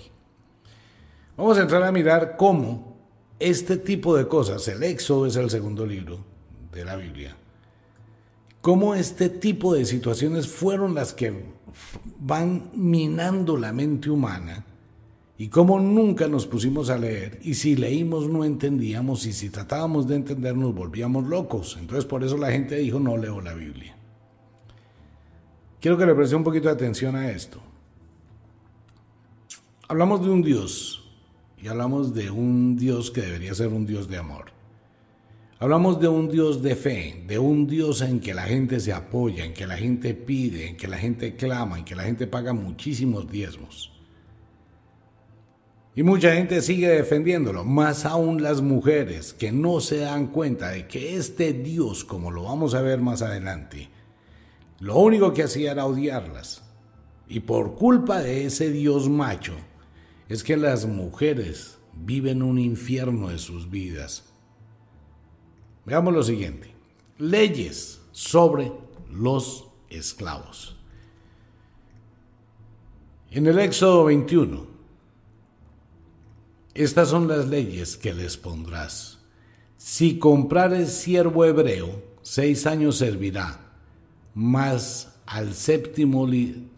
Vamos 1.38 1.58
a 1.58 1.62
entrar 1.62 1.84
a 1.84 1.92
mirar 1.92 2.36
cómo 2.38 2.98
este 3.40 3.78
tipo 3.78 4.16
de 4.16 4.28
cosas, 4.28 4.68
el 4.68 4.84
Éxodo 4.84 5.26
es 5.26 5.36
el 5.36 5.50
segundo 5.50 5.86
libro 5.86 6.20
de 6.72 6.86
la 6.86 6.96
Biblia, 6.96 7.36
cómo 8.62 8.94
este 8.94 9.30
tipo 9.30 9.74
de 9.74 9.86
situaciones 9.86 10.48
fueron 10.48 10.94
las 10.94 11.14
que 11.14 11.34
van 12.20 12.70
minando 12.76 13.58
la 13.58 13.74
mente 13.74 14.10
humana 14.10 14.66
y 15.38 15.48
cómo 15.48 15.80
nunca 15.80 16.28
nos 16.28 16.46
pusimos 16.46 16.92
a 16.92 17.00
leer 17.00 17.40
y 17.42 17.56
si 17.56 17.76
leímos 17.76 18.30
no 18.30 18.46
entendíamos 18.46 19.26
y 19.26 19.34
si 19.34 19.50
tratábamos 19.50 20.08
de 20.08 20.18
entender 20.18 20.56
nos 20.56 20.76
volvíamos 20.76 21.26
locos. 21.26 21.78
Entonces 21.80 22.06
por 22.06 22.24
eso 22.24 22.38
la 22.38 22.52
gente 22.52 22.76
dijo 22.76 23.00
no 23.00 23.18
leo 23.18 23.42
la 23.42 23.56
Biblia. 23.56 23.96
Quiero 25.80 25.98
que 25.98 26.06
le 26.06 26.14
preste 26.14 26.36
un 26.36 26.44
poquito 26.44 26.68
de 26.68 26.76
atención 26.76 27.16
a 27.16 27.32
esto. 27.32 27.60
Hablamos 29.92 30.24
de 30.24 30.30
un 30.30 30.42
Dios 30.42 31.04
y 31.62 31.68
hablamos 31.68 32.14
de 32.14 32.32
un 32.32 32.78
Dios 32.78 33.12
que 33.12 33.20
debería 33.20 33.54
ser 33.54 33.68
un 33.68 33.86
Dios 33.86 34.08
de 34.08 34.16
amor. 34.16 34.46
Hablamos 35.60 36.00
de 36.00 36.08
un 36.08 36.30
Dios 36.30 36.62
de 36.62 36.78
fe, 36.78 37.26
de 37.28 37.38
un 37.38 37.68
Dios 37.68 38.00
en 38.02 38.22
que 38.22 38.34
la 38.34 38.44
gente 38.44 38.80
se 38.80 38.94
apoya, 38.94 39.44
en 39.44 39.54
que 39.54 39.68
la 39.68 39.76
gente 39.76 40.14
pide, 40.14 40.70
en 40.70 40.78
que 40.78 40.88
la 40.88 40.98
gente 40.98 41.36
clama, 41.36 41.78
en 41.78 41.84
que 41.84 41.98
la 41.98 42.04
gente 42.04 42.26
paga 42.26 42.54
muchísimos 42.54 43.30
diezmos. 43.30 43.92
Y 45.94 46.04
mucha 46.04 46.36
gente 46.36 46.62
sigue 46.62 46.88
defendiéndolo, 46.88 47.66
más 47.66 48.06
aún 48.06 48.42
las 48.42 48.62
mujeres 48.62 49.34
que 49.34 49.52
no 49.52 49.82
se 49.82 49.98
dan 49.98 50.28
cuenta 50.28 50.70
de 50.70 50.88
que 50.88 51.18
este 51.18 51.52
Dios, 51.52 52.06
como 52.06 52.32
lo 52.32 52.44
vamos 52.44 52.76
a 52.76 52.82
ver 52.82 53.02
más 53.02 53.22
adelante, 53.22 53.90
lo 54.80 55.00
único 55.00 55.34
que 55.34 55.44
hacía 55.44 55.74
era 55.74 55.86
odiarlas. 55.86 56.64
Y 57.28 57.42
por 57.42 57.76
culpa 57.76 58.22
de 58.22 58.46
ese 58.46 58.72
Dios 58.72 59.10
macho, 59.10 59.56
es 60.32 60.46
que 60.46 60.56
las 60.56 60.86
mujeres 60.86 61.78
viven 61.94 62.42
un 62.42 62.58
infierno 62.58 63.28
de 63.28 63.38
sus 63.38 63.70
vidas. 63.70 64.24
Veamos 65.86 66.14
lo 66.14 66.24
siguiente. 66.24 66.72
Leyes 67.18 68.00
sobre 68.14 68.72
los 69.12 69.66
esclavos. 69.90 70.78
En 73.30 73.46
el 73.46 73.60
Éxodo 73.60 74.06
21, 74.06 74.68
estas 76.76 77.10
son 77.10 77.28
las 77.28 77.50
leyes 77.50 77.98
que 77.98 78.14
les 78.14 78.38
pondrás. 78.38 79.20
Si 79.76 80.18
comprares 80.18 80.94
siervo 80.94 81.44
hebreo, 81.44 82.02
seis 82.22 82.66
años 82.68 82.96
servirá, 82.96 83.60
mas 84.34 85.14
al 85.26 85.54
séptimo, 85.54 86.26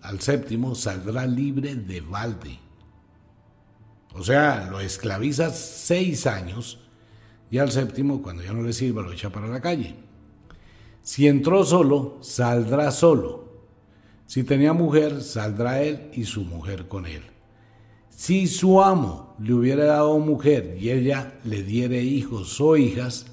al 0.01 0.21
séptimo 0.21 0.73
saldrá 0.73 1.27
libre 1.27 1.75
de 1.75 2.01
balde. 2.01 2.62
O 4.15 4.23
sea, 4.23 4.67
lo 4.69 4.79
esclavizas 4.79 5.57
seis 5.57 6.27
años 6.27 6.79
y 7.49 7.57
al 7.57 7.71
séptimo, 7.71 8.21
cuando 8.21 8.43
ya 8.43 8.53
no 8.53 8.63
le 8.63 8.73
sirva, 8.73 9.01
lo 9.01 9.11
echa 9.11 9.29
para 9.29 9.47
la 9.47 9.61
calle. 9.61 9.95
Si 11.01 11.27
entró 11.27 11.63
solo, 11.63 12.17
saldrá 12.21 12.91
solo. 12.91 13.43
Si 14.25 14.43
tenía 14.43 14.73
mujer, 14.73 15.21
saldrá 15.21 15.81
él 15.81 16.09
y 16.13 16.23
su 16.23 16.43
mujer 16.45 16.87
con 16.87 17.05
él. 17.05 17.23
Si 18.09 18.47
su 18.47 18.81
amo 18.81 19.35
le 19.39 19.53
hubiera 19.53 19.85
dado 19.85 20.17
mujer 20.19 20.77
y 20.79 20.91
ella 20.91 21.39
le 21.43 21.63
diere 21.63 22.01
hijos 22.01 22.59
o 22.61 22.77
hijas, 22.77 23.27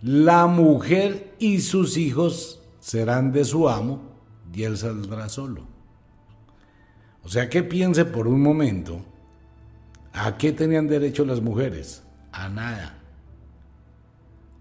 la 0.00 0.46
mujer 0.46 1.34
y 1.38 1.60
sus 1.60 1.96
hijos 1.96 2.62
serán 2.80 3.32
de 3.32 3.44
su 3.44 3.68
amo 3.68 4.00
y 4.54 4.62
él 4.62 4.78
saldrá 4.78 5.28
solo. 5.28 5.66
O 7.22 7.28
sea 7.28 7.48
que 7.48 7.62
piense 7.62 8.04
por 8.04 8.26
un 8.26 8.40
momento, 8.40 9.02
¿a 10.18 10.36
qué 10.36 10.52
tenían 10.52 10.88
derecho 10.88 11.24
las 11.24 11.40
mujeres? 11.40 12.02
A 12.32 12.48
nada. 12.48 12.98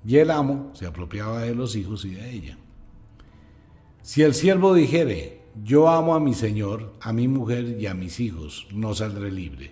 Y 0.05 0.17
el 0.17 0.31
amo 0.31 0.71
se 0.73 0.85
apropiaba 0.85 1.41
de 1.41 1.55
los 1.55 1.75
hijos 1.75 2.05
y 2.05 2.11
de 2.11 2.31
ella. 2.31 2.57
Si 4.01 4.21
el 4.21 4.33
siervo 4.33 4.73
dijere, 4.73 5.41
yo 5.63 5.89
amo 5.89 6.15
a 6.15 6.19
mi 6.19 6.33
Señor, 6.33 6.93
a 7.01 7.11
mi 7.11 7.27
mujer 7.27 7.77
y 7.79 7.87
a 7.87 7.93
mis 7.93 8.19
hijos, 8.19 8.67
no 8.71 8.93
saldré 8.93 9.31
libre. 9.31 9.71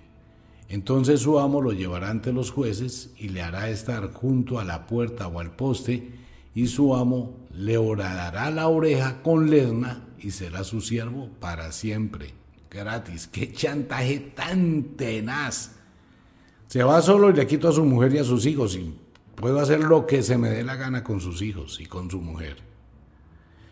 Entonces 0.68 1.22
su 1.22 1.40
amo 1.40 1.62
lo 1.62 1.72
llevará 1.72 2.10
ante 2.10 2.34
los 2.34 2.52
jueces 2.52 3.14
y 3.18 3.30
le 3.30 3.42
hará 3.42 3.70
estar 3.70 4.12
junto 4.12 4.60
a 4.60 4.66
la 4.66 4.88
puerta 4.88 5.28
o 5.28 5.40
al 5.40 5.56
poste, 5.56 6.12
y 6.54 6.68
su 6.68 6.96
amo 6.96 7.38
le 7.54 7.78
horadará 7.78 8.50
la 8.50 8.68
oreja 8.68 9.22
con 9.22 9.50
lesna 9.50 10.08
y 10.20 10.32
será 10.32 10.64
su 10.64 10.82
siervo 10.82 11.30
para 11.40 11.72
siempre. 11.72 12.34
Gratis. 12.70 13.28
¡Qué 13.28 13.54
chantaje 13.54 14.20
tan 14.36 14.96
tenaz! 14.98 15.75
Se 16.68 16.84
va 16.84 17.02
solo 17.02 17.30
y 17.30 17.34
le 17.34 17.48
quito 17.48 17.70
a 17.70 17.74
su 17.74 17.86
mujer 17.86 18.14
y 18.14 18.18
a 18.20 18.24
sus 18.24 18.46
hijos 18.46 18.76
y 18.76 18.94
puedo 19.36 19.60
hacer 19.60 19.82
lo 19.82 20.08
que 20.08 20.24
se 20.24 20.38
me 20.38 20.50
dé 20.50 20.64
la 20.64 20.76
gana 20.76 21.04
con 21.04 21.22
sus 21.22 21.42
hijos 21.42 21.80
y 21.80 21.86
con 21.86 22.10
su 22.10 22.22
mujer. 22.22 22.58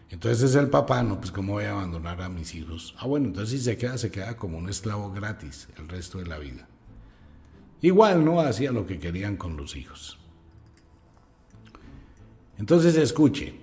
Entonces 0.10 0.52
es 0.52 0.56
el 0.56 0.70
papá, 0.70 1.02
no, 1.02 1.20
pues 1.20 1.32
cómo 1.32 1.54
voy 1.54 1.64
a 1.66 1.72
abandonar 1.72 2.22
a 2.22 2.30
mis 2.30 2.54
hijos. 2.54 2.94
Ah, 3.00 3.08
bueno, 3.08 3.28
entonces 3.28 3.60
si 3.60 3.66
se 3.66 3.78
queda, 3.78 3.98
se 3.98 4.12
queda 4.12 4.38
como 4.38 4.60
un 4.60 4.70
esclavo 4.70 5.12
gratis 5.12 5.68
el 5.78 5.88
resto 5.88 6.20
de 6.20 6.28
la 6.28 6.38
vida. 6.38 6.68
Igual 7.82 8.24
no 8.24 8.40
hacía 8.40 8.72
lo 8.72 8.86
que 8.86 9.00
querían 9.00 9.38
con 9.38 9.58
los 9.58 9.76
hijos. 9.76 10.20
Entonces 12.60 12.96
escuche, 12.96 13.56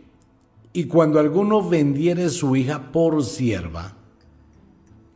y 0.72 0.84
cuando 0.84 1.20
alguno 1.20 1.66
vendiere 1.66 2.28
su 2.28 2.56
hija 2.56 2.92
por 2.92 3.24
sierva, 3.24 3.96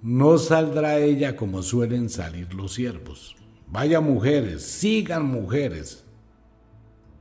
no 0.03 0.39
saldrá 0.39 0.99
ella 0.99 1.35
como 1.35 1.63
suelen 1.63 2.09
salir 2.11 2.55
los 2.55 2.75
siervos. 2.75 3.37
Vaya 3.67 4.01
mujeres, 4.01 4.65
sigan 4.65 5.27
mujeres. 5.27 6.05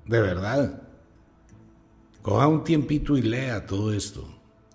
De 0.05 0.21
verdad. 0.21 0.81
Coja 2.21 2.47
un 2.47 2.63
tiempito 2.63 3.17
y 3.17 3.21
lea 3.21 3.65
todo 3.65 3.93
esto. 3.93 4.27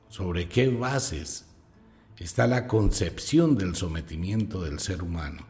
¿Sobre 0.08 0.48
qué 0.48 0.68
bases 0.68 1.46
está 2.16 2.46
la 2.46 2.66
concepción 2.66 3.56
del 3.56 3.74
sometimiento 3.74 4.62
del 4.62 4.80
ser 4.80 5.02
humano? 5.02 5.46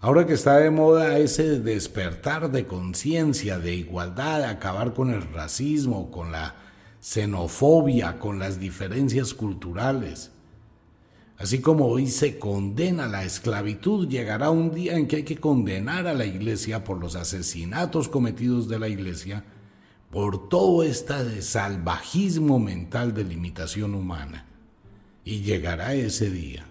Ahora 0.00 0.26
que 0.26 0.32
está 0.32 0.56
de 0.56 0.70
moda 0.70 1.18
ese 1.18 1.60
despertar 1.60 2.50
de 2.50 2.66
conciencia, 2.66 3.60
de 3.60 3.72
igualdad, 3.74 4.42
acabar 4.42 4.94
con 4.94 5.10
el 5.10 5.22
racismo, 5.22 6.10
con 6.10 6.32
la 6.32 6.56
xenofobia, 7.00 8.18
con 8.18 8.40
las 8.40 8.58
diferencias 8.58 9.32
culturales. 9.32 10.31
Así 11.38 11.60
como 11.60 11.86
hoy 11.86 12.08
se 12.08 12.38
condena 12.38 13.08
la 13.08 13.24
esclavitud, 13.24 14.08
llegará 14.08 14.50
un 14.50 14.72
día 14.72 14.96
en 14.96 15.08
que 15.08 15.16
hay 15.16 15.22
que 15.24 15.38
condenar 15.38 16.06
a 16.06 16.14
la 16.14 16.24
iglesia 16.24 16.84
por 16.84 16.98
los 16.98 17.16
asesinatos 17.16 18.08
cometidos 18.08 18.68
de 18.68 18.78
la 18.78 18.88
iglesia 18.88 19.44
por 20.10 20.48
todo 20.48 20.82
este 20.82 21.40
salvajismo 21.40 22.58
mental 22.58 23.14
de 23.14 23.24
limitación 23.24 23.94
humana. 23.94 24.46
Y 25.24 25.40
llegará 25.40 25.94
ese 25.94 26.30
día. 26.30 26.66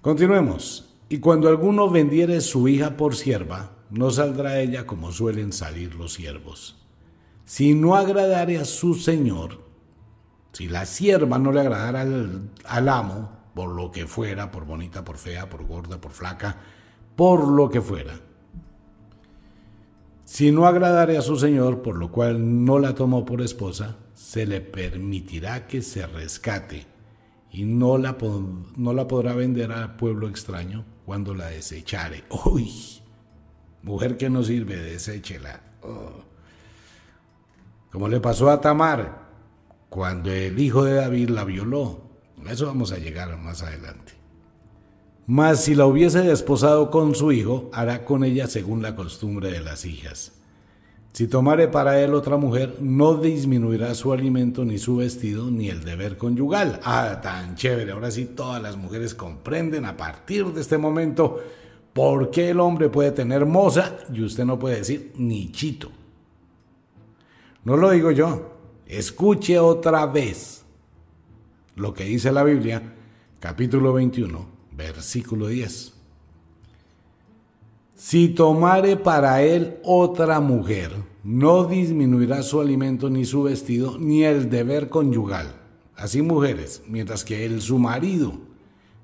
Continuemos. 0.00 0.86
Y 1.08 1.18
cuando 1.18 1.48
alguno 1.48 1.90
vendiere 1.90 2.40
su 2.40 2.68
hija 2.68 2.96
por 2.96 3.16
sierva, 3.16 3.72
no 3.90 4.10
saldrá 4.10 4.60
ella 4.60 4.86
como 4.86 5.10
suelen 5.10 5.52
salir 5.52 5.96
los 5.96 6.12
siervos. 6.12 6.76
Si 7.44 7.74
no 7.74 7.96
agradare 7.96 8.58
a 8.58 8.64
su 8.64 8.94
señor, 8.94 9.69
si 10.52 10.68
la 10.68 10.86
sierva 10.86 11.38
no 11.38 11.52
le 11.52 11.60
agradara 11.60 12.02
al, 12.02 12.88
amo, 12.88 13.30
por 13.54 13.70
lo 13.70 13.90
que 13.90 14.06
fuera, 14.06 14.50
por 14.50 14.64
bonita, 14.64 15.04
por 15.04 15.16
fea, 15.16 15.48
por 15.48 15.64
gorda, 15.66 16.00
por 16.00 16.12
flaca, 16.12 16.56
por 17.16 17.46
lo 17.48 17.68
que 17.68 17.80
fuera, 17.80 18.14
si 20.30 20.52
no 20.52 20.66
agradare 20.66 21.18
a 21.18 21.22
su 21.22 21.36
señor, 21.36 21.82
por 21.82 21.96
lo 21.96 22.12
cual 22.12 22.64
no 22.64 22.78
la 22.78 22.94
tomó 22.94 23.24
por 23.24 23.42
esposa, 23.42 23.96
se 24.14 24.46
le 24.46 24.60
permitirá 24.60 25.66
que 25.66 25.82
se 25.82 26.06
rescate 26.06 26.86
y 27.50 27.64
no 27.64 27.98
la, 27.98 28.16
no 28.76 28.92
la 28.92 29.08
podrá 29.08 29.34
vender 29.34 29.72
al 29.72 29.96
pueblo 29.96 30.28
extraño 30.28 30.84
cuando 31.04 31.34
la 31.34 31.48
desechare. 31.48 32.22
¡Uy! 32.44 32.70
Mujer 33.82 34.16
que 34.16 34.30
no 34.30 34.44
sirve, 34.44 34.76
deséchela. 34.76 35.62
Oh. 35.82 36.22
Como 37.90 38.06
le 38.06 38.20
pasó 38.20 38.50
a 38.50 38.60
Tamar 38.60 39.19
cuando 39.90 40.30
el 40.30 40.58
hijo 40.58 40.84
de 40.84 40.94
David 40.94 41.28
la 41.28 41.44
violó. 41.44 42.00
A 42.46 42.52
eso 42.52 42.66
vamos 42.66 42.92
a 42.92 42.98
llegar 42.98 43.36
más 43.36 43.62
adelante. 43.62 44.14
Mas 45.26 45.64
si 45.64 45.74
la 45.74 45.86
hubiese 45.86 46.22
desposado 46.22 46.90
con 46.90 47.14
su 47.14 47.32
hijo, 47.32 47.70
hará 47.72 48.04
con 48.04 48.24
ella 48.24 48.46
según 48.46 48.82
la 48.82 48.96
costumbre 48.96 49.50
de 49.50 49.60
las 49.60 49.84
hijas. 49.84 50.32
Si 51.12 51.26
tomare 51.26 51.68
para 51.68 52.00
él 52.00 52.14
otra 52.14 52.36
mujer, 52.36 52.76
no 52.80 53.16
disminuirá 53.16 53.94
su 53.94 54.12
alimento, 54.12 54.64
ni 54.64 54.78
su 54.78 54.96
vestido, 54.96 55.50
ni 55.50 55.68
el 55.68 55.84
deber 55.84 56.16
conyugal. 56.16 56.80
Ah, 56.84 57.20
tan 57.20 57.56
chévere. 57.56 57.92
Ahora 57.92 58.12
sí 58.12 58.26
todas 58.26 58.62
las 58.62 58.76
mujeres 58.76 59.14
comprenden 59.14 59.84
a 59.84 59.96
partir 59.96 60.46
de 60.46 60.60
este 60.60 60.78
momento 60.78 61.40
por 61.92 62.30
qué 62.30 62.50
el 62.50 62.60
hombre 62.60 62.88
puede 62.88 63.10
tener 63.10 63.44
moza 63.44 63.98
y 64.12 64.22
usted 64.22 64.44
no 64.44 64.58
puede 64.58 64.76
decir 64.76 65.12
ni 65.16 65.50
chito. 65.50 65.90
No 67.64 67.76
lo 67.76 67.90
digo 67.90 68.12
yo. 68.12 68.49
Escuche 68.90 69.56
otra 69.60 70.04
vez 70.06 70.64
lo 71.76 71.94
que 71.94 72.02
dice 72.02 72.32
la 72.32 72.42
Biblia, 72.42 72.82
capítulo 73.38 73.92
21, 73.92 74.44
versículo 74.72 75.46
10. 75.46 75.92
Si 77.94 78.30
tomare 78.30 78.96
para 78.96 79.42
él 79.42 79.78
otra 79.84 80.40
mujer, 80.40 80.90
no 81.22 81.66
disminuirá 81.66 82.42
su 82.42 82.60
alimento 82.60 83.08
ni 83.10 83.24
su 83.24 83.44
vestido, 83.44 83.96
ni 83.96 84.24
el 84.24 84.50
deber 84.50 84.88
conyugal. 84.88 85.54
Así 85.94 86.20
mujeres, 86.20 86.82
mientras 86.88 87.22
que 87.22 87.46
él, 87.46 87.62
su 87.62 87.78
marido, 87.78 88.32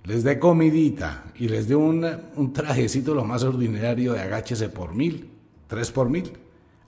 les 0.03 0.25
dé 0.25 0.41
comidita 0.41 1.27
y 1.37 1.47
les 1.47 1.69
dé 1.69 1.77
un, 1.77 2.05
un 2.35 2.53
trajecito 2.53 3.15
lo 3.15 3.25
más 3.25 3.45
ordinario 3.45 4.15
de 4.15 4.21
agáchese 4.21 4.69
por 4.69 4.97
mil, 4.97 5.31
tres 5.69 5.93
por 5.93 6.11
mil, 6.11 6.33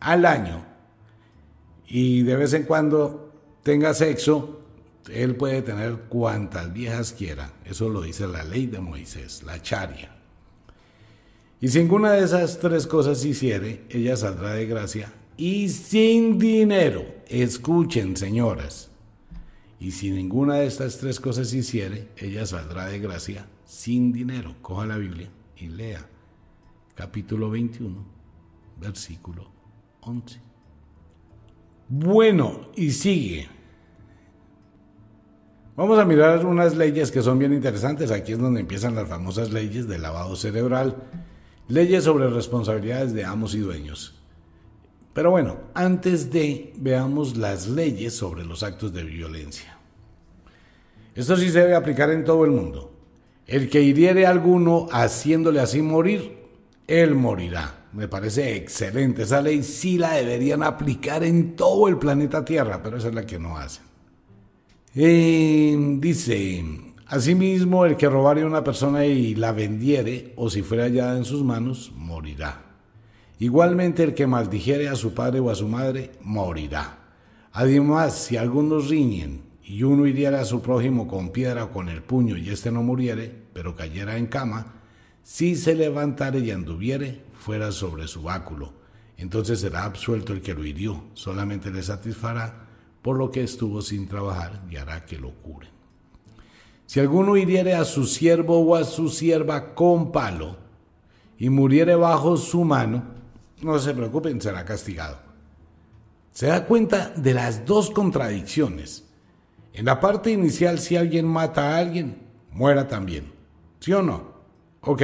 al 0.00 0.26
año, 0.26 0.67
y 1.88 2.22
de 2.22 2.36
vez 2.36 2.52
en 2.52 2.64
cuando 2.64 3.32
tenga 3.62 3.94
sexo, 3.94 4.60
él 5.10 5.36
puede 5.36 5.62
tener 5.62 5.94
cuantas 6.08 6.72
viejas 6.72 7.12
quiera. 7.12 7.54
Eso 7.64 7.88
lo 7.88 8.02
dice 8.02 8.26
la 8.28 8.44
ley 8.44 8.66
de 8.66 8.78
Moisés, 8.78 9.42
la 9.42 9.60
charia. 9.62 10.14
Y 11.60 11.68
si 11.68 11.78
ninguna 11.78 12.12
de 12.12 12.24
esas 12.24 12.58
tres 12.58 12.86
cosas 12.86 13.24
hiciere, 13.24 13.84
ella 13.88 14.16
saldrá 14.16 14.52
de 14.52 14.66
gracia 14.66 15.12
y 15.36 15.70
sin 15.70 16.38
dinero. 16.38 17.04
Escuchen, 17.26 18.16
señoras. 18.16 18.90
Y 19.80 19.92
si 19.92 20.10
ninguna 20.10 20.56
de 20.56 20.66
estas 20.66 20.98
tres 20.98 21.18
cosas 21.18 21.52
hiciere, 21.54 22.08
ella 22.18 22.44
saldrá 22.44 22.86
de 22.86 22.98
gracia 22.98 23.46
sin 23.64 24.12
dinero. 24.12 24.56
Coja 24.60 24.86
la 24.86 24.98
Biblia 24.98 25.30
y 25.56 25.68
lea. 25.68 26.06
Capítulo 26.94 27.48
21, 27.48 28.04
versículo 28.78 29.50
11. 30.02 30.47
Bueno, 31.88 32.68
y 32.76 32.90
sigue. 32.90 33.48
Vamos 35.74 35.98
a 35.98 36.04
mirar 36.04 36.44
unas 36.44 36.76
leyes 36.76 37.10
que 37.10 37.22
son 37.22 37.38
bien 37.38 37.54
interesantes. 37.54 38.10
Aquí 38.10 38.32
es 38.32 38.38
donde 38.38 38.60
empiezan 38.60 38.94
las 38.94 39.08
famosas 39.08 39.52
leyes 39.52 39.88
del 39.88 40.02
lavado 40.02 40.36
cerebral. 40.36 40.96
Leyes 41.68 42.04
sobre 42.04 42.28
responsabilidades 42.28 43.14
de 43.14 43.24
amos 43.24 43.54
y 43.54 43.60
dueños. 43.60 44.14
Pero 45.14 45.30
bueno, 45.30 45.58
antes 45.74 46.30
de 46.30 46.72
veamos 46.76 47.36
las 47.36 47.68
leyes 47.68 48.14
sobre 48.14 48.44
los 48.44 48.62
actos 48.62 48.92
de 48.92 49.04
violencia. 49.04 49.78
Esto 51.14 51.36
sí 51.36 51.48
se 51.48 51.60
debe 51.60 51.74
aplicar 51.74 52.10
en 52.10 52.24
todo 52.24 52.44
el 52.44 52.50
mundo. 52.50 52.92
El 53.46 53.70
que 53.70 53.80
hiriere 53.80 54.26
a 54.26 54.30
alguno 54.30 54.88
haciéndole 54.92 55.60
así 55.60 55.80
morir, 55.80 56.38
él 56.86 57.14
morirá. 57.14 57.77
Me 57.92 58.08
parece 58.08 58.56
excelente. 58.56 59.22
Esa 59.22 59.40
ley 59.40 59.62
sí 59.62 59.98
la 59.98 60.12
deberían 60.12 60.62
aplicar 60.62 61.24
en 61.24 61.56
todo 61.56 61.88
el 61.88 61.98
planeta 61.98 62.44
Tierra, 62.44 62.82
pero 62.82 62.98
esa 62.98 63.08
es 63.08 63.14
la 63.14 63.26
que 63.26 63.38
no 63.38 63.56
hacen. 63.56 63.84
Eh, 64.94 65.76
dice, 65.98 66.64
Asimismo, 67.10 67.86
el 67.86 67.96
que 67.96 68.06
robare 68.06 68.42
a 68.42 68.46
una 68.46 68.62
persona 68.62 69.06
y 69.06 69.34
la 69.34 69.52
vendiere, 69.52 70.34
o 70.36 70.50
si 70.50 70.60
fuera 70.60 70.84
hallada 70.84 71.16
en 71.16 71.24
sus 71.24 71.42
manos, 71.42 71.90
morirá. 71.96 72.66
Igualmente, 73.38 74.02
el 74.02 74.12
que 74.12 74.26
maldijere 74.26 74.90
a 74.90 74.94
su 74.94 75.14
padre 75.14 75.40
o 75.40 75.48
a 75.48 75.54
su 75.54 75.68
madre, 75.68 76.10
morirá. 76.20 76.98
Además, 77.52 78.14
si 78.14 78.36
algunos 78.36 78.90
riñen 78.90 79.40
y 79.64 79.84
uno 79.84 80.06
hiriera 80.06 80.42
a 80.42 80.44
su 80.44 80.60
prójimo 80.60 81.08
con 81.08 81.30
piedra 81.30 81.64
o 81.64 81.70
con 81.70 81.88
el 81.88 82.02
puño 82.02 82.36
y 82.36 82.50
éste 82.50 82.70
no 82.70 82.82
muriere, 82.82 83.32
pero 83.54 83.74
cayera 83.74 84.18
en 84.18 84.26
cama, 84.26 84.74
si 85.22 85.56
se 85.56 85.74
levantare 85.74 86.40
y 86.40 86.50
anduviere, 86.50 87.22
fuera 87.48 87.72
sobre 87.72 88.06
su 88.06 88.20
báculo. 88.20 88.74
Entonces 89.16 89.60
será 89.60 89.84
absuelto 89.84 90.34
el 90.34 90.42
que 90.42 90.52
lo 90.52 90.66
hirió, 90.66 91.04
solamente 91.14 91.70
le 91.70 91.82
satisfará 91.82 92.66
por 93.00 93.16
lo 93.16 93.30
que 93.30 93.42
estuvo 93.42 93.80
sin 93.80 94.06
trabajar 94.06 94.60
y 94.70 94.76
hará 94.76 95.06
que 95.06 95.16
lo 95.16 95.30
curen. 95.30 95.70
Si 96.84 97.00
alguno 97.00 97.38
hiriere 97.38 97.74
a 97.74 97.86
su 97.86 98.04
siervo 98.04 98.58
o 98.60 98.76
a 98.76 98.84
su 98.84 99.08
sierva 99.08 99.74
con 99.74 100.12
palo 100.12 100.58
y 101.38 101.48
muriere 101.48 101.94
bajo 101.94 102.36
su 102.36 102.64
mano, 102.64 103.02
no 103.62 103.78
se 103.78 103.94
preocupen, 103.94 104.42
será 104.42 104.66
castigado. 104.66 105.16
Se 106.32 106.48
da 106.48 106.66
cuenta 106.66 107.14
de 107.16 107.32
las 107.32 107.64
dos 107.64 107.88
contradicciones. 107.88 109.06
En 109.72 109.86
la 109.86 110.00
parte 110.00 110.30
inicial, 110.30 110.80
si 110.80 110.96
alguien 110.96 111.26
mata 111.26 111.70
a 111.70 111.78
alguien, 111.78 112.18
muera 112.52 112.86
también. 112.86 113.32
¿Sí 113.80 113.94
o 113.94 114.02
no? 114.02 114.34
Ok. 114.82 115.02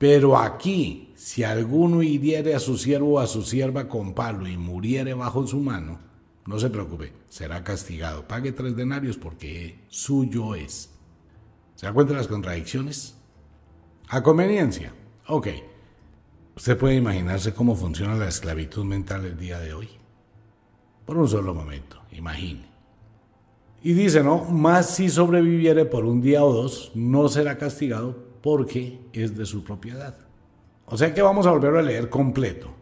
Pero 0.00 0.38
aquí, 0.38 1.12
si 1.14 1.44
alguno 1.44 2.02
hiriere 2.02 2.54
a 2.54 2.58
su 2.58 2.78
siervo 2.78 3.16
o 3.16 3.18
a 3.18 3.26
su 3.26 3.42
sierva 3.42 3.86
con 3.86 4.14
palo 4.14 4.48
y 4.48 4.56
muriere 4.56 5.12
bajo 5.12 5.46
su 5.46 5.58
mano, 5.60 5.98
no 6.46 6.58
se 6.58 6.70
preocupe, 6.70 7.12
será 7.28 7.62
castigado. 7.62 8.26
Pague 8.26 8.52
tres 8.52 8.74
denarios 8.74 9.18
porque 9.18 9.84
suyo 9.88 10.54
es. 10.54 10.88
¿Se 11.74 11.84
da 11.84 11.92
cuenta 11.92 12.14
de 12.14 12.18
las 12.18 12.28
contradicciones? 12.28 13.14
A 14.08 14.22
conveniencia. 14.22 14.94
Ok. 15.26 15.48
Usted 16.56 16.78
puede 16.78 16.94
imaginarse 16.94 17.52
cómo 17.52 17.76
funciona 17.76 18.14
la 18.14 18.28
esclavitud 18.28 18.86
mental 18.86 19.26
el 19.26 19.36
día 19.36 19.58
de 19.58 19.74
hoy. 19.74 19.90
Por 21.04 21.18
un 21.18 21.28
solo 21.28 21.52
momento, 21.52 22.00
imagine. 22.12 22.64
Y 23.82 23.92
dice, 23.92 24.22
¿no? 24.22 24.46
Más 24.46 24.94
si 24.94 25.10
sobreviviere 25.10 25.84
por 25.84 26.06
un 26.06 26.22
día 26.22 26.42
o 26.42 26.54
dos, 26.54 26.90
no 26.94 27.28
será 27.28 27.58
castigado 27.58 28.29
porque 28.42 29.00
es 29.12 29.36
de 29.36 29.46
su 29.46 29.64
propiedad. 29.64 30.18
O 30.86 30.96
sea 30.96 31.14
que 31.14 31.22
vamos 31.22 31.46
a 31.46 31.50
volverlo 31.50 31.78
a 31.78 31.82
leer 31.82 32.08
completo. 32.10 32.74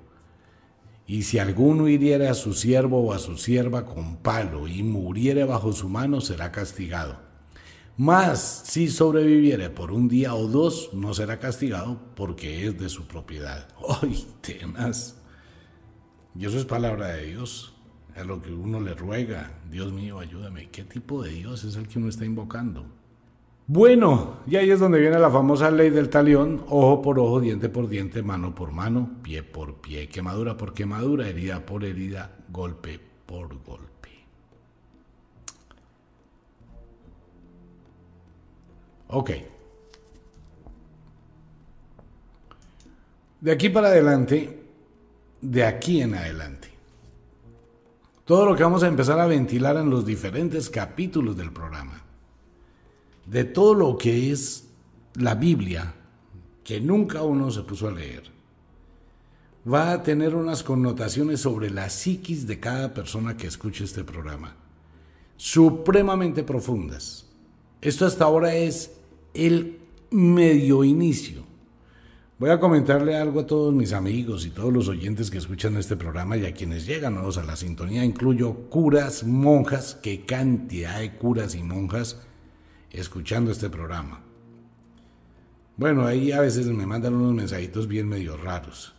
Y 1.06 1.22
si 1.22 1.38
alguno 1.38 1.88
hiriere 1.88 2.28
a 2.28 2.34
su 2.34 2.52
siervo 2.52 3.02
o 3.02 3.12
a 3.12 3.18
su 3.18 3.36
sierva 3.38 3.86
con 3.86 4.18
palo 4.18 4.68
y 4.68 4.82
muriere 4.82 5.44
bajo 5.44 5.72
su 5.72 5.88
mano, 5.88 6.20
será 6.20 6.52
castigado. 6.52 7.18
Mas 7.96 8.62
si 8.66 8.88
sobreviviere 8.88 9.70
por 9.70 9.90
un 9.90 10.06
día 10.06 10.34
o 10.34 10.46
dos, 10.46 10.90
no 10.92 11.14
será 11.14 11.38
castigado 11.38 12.00
porque 12.14 12.66
es 12.66 12.78
de 12.78 12.88
su 12.88 13.06
propiedad. 13.06 13.68
¡Ay, 14.02 14.26
tenaz! 14.40 15.16
Y 16.38 16.46
eso 16.46 16.58
es 16.58 16.64
palabra 16.64 17.08
de 17.08 17.26
Dios. 17.26 17.74
Es 18.14 18.26
lo 18.26 18.40
que 18.40 18.52
uno 18.52 18.80
le 18.80 18.94
ruega. 18.94 19.58
Dios 19.70 19.92
mío, 19.92 20.18
ayúdame. 20.20 20.68
¿Qué 20.70 20.84
tipo 20.84 21.22
de 21.22 21.30
Dios 21.30 21.64
es 21.64 21.76
el 21.76 21.88
que 21.88 21.98
uno 21.98 22.08
está 22.08 22.24
invocando? 22.24 22.86
Bueno, 23.70 24.38
y 24.46 24.56
ahí 24.56 24.70
es 24.70 24.80
donde 24.80 24.98
viene 24.98 25.18
la 25.18 25.30
famosa 25.30 25.70
ley 25.70 25.90
del 25.90 26.08
talión, 26.08 26.64
ojo 26.70 27.02
por 27.02 27.18
ojo, 27.18 27.38
diente 27.38 27.68
por 27.68 27.86
diente, 27.86 28.22
mano 28.22 28.54
por 28.54 28.72
mano, 28.72 29.10
pie 29.22 29.42
por 29.42 29.74
pie, 29.74 30.08
quemadura 30.08 30.56
por 30.56 30.72
quemadura, 30.72 31.28
herida 31.28 31.66
por 31.66 31.84
herida, 31.84 32.34
golpe 32.48 32.98
por 33.26 33.48
golpe. 33.62 34.08
Ok. 39.08 39.30
De 43.42 43.52
aquí 43.52 43.68
para 43.68 43.88
adelante, 43.88 44.62
de 45.42 45.64
aquí 45.64 46.00
en 46.00 46.14
adelante, 46.14 46.70
todo 48.24 48.46
lo 48.46 48.56
que 48.56 48.62
vamos 48.62 48.82
a 48.82 48.88
empezar 48.88 49.20
a 49.20 49.26
ventilar 49.26 49.76
en 49.76 49.90
los 49.90 50.06
diferentes 50.06 50.70
capítulos 50.70 51.36
del 51.36 51.52
programa 51.52 52.07
de 53.30 53.44
todo 53.44 53.74
lo 53.74 53.98
que 53.98 54.32
es 54.32 54.68
la 55.14 55.34
Biblia, 55.34 55.94
que 56.64 56.80
nunca 56.80 57.22
uno 57.22 57.50
se 57.50 57.62
puso 57.62 57.88
a 57.88 57.92
leer, 57.92 58.24
va 59.70 59.92
a 59.92 60.02
tener 60.02 60.34
unas 60.34 60.62
connotaciones 60.62 61.40
sobre 61.40 61.70
la 61.70 61.90
psiquis 61.90 62.46
de 62.46 62.58
cada 62.58 62.94
persona 62.94 63.36
que 63.36 63.46
escuche 63.46 63.84
este 63.84 64.02
programa, 64.02 64.56
supremamente 65.36 66.42
profundas. 66.42 67.26
Esto 67.80 68.06
hasta 68.06 68.24
ahora 68.24 68.54
es 68.54 68.92
el 69.34 69.78
medio 70.10 70.84
inicio. 70.84 71.46
Voy 72.38 72.50
a 72.50 72.60
comentarle 72.60 73.16
algo 73.16 73.40
a 73.40 73.46
todos 73.46 73.74
mis 73.74 73.92
amigos 73.92 74.46
y 74.46 74.50
todos 74.50 74.72
los 74.72 74.88
oyentes 74.88 75.30
que 75.30 75.38
escuchan 75.38 75.76
este 75.76 75.96
programa 75.96 76.36
y 76.36 76.46
a 76.46 76.54
quienes 76.54 76.86
llegan 76.86 77.14
nuevos 77.14 77.36
a 77.36 77.42
la 77.42 77.56
sintonía. 77.56 78.04
Incluyo 78.04 78.54
curas, 78.70 79.24
monjas, 79.24 79.98
qué 80.02 80.24
cantidad 80.24 81.00
de 81.00 81.16
curas 81.16 81.56
y 81.56 81.62
monjas 81.62 82.22
escuchando 82.90 83.50
este 83.50 83.70
programa. 83.70 84.22
Bueno, 85.76 86.06
ahí 86.06 86.32
a 86.32 86.40
veces 86.40 86.66
me 86.66 86.86
mandan 86.86 87.14
unos 87.14 87.34
mensajitos 87.34 87.86
bien 87.86 88.08
medio 88.08 88.36
raros. 88.36 88.94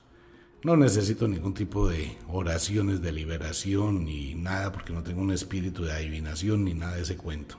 No 0.63 0.75
necesito 0.75 1.27
ningún 1.27 1.53
tipo 1.53 1.87
de 1.87 2.17
oraciones 2.27 3.01
de 3.01 3.11
liberación 3.11 4.05
ni 4.05 4.35
nada 4.35 4.71
porque 4.71 4.93
no 4.93 5.03
tengo 5.03 5.21
un 5.21 5.31
espíritu 5.31 5.83
de 5.83 5.93
adivinación 5.93 6.65
ni 6.65 6.73
nada 6.73 6.95
de 6.95 7.03
ese 7.03 7.17
cuento. 7.17 7.55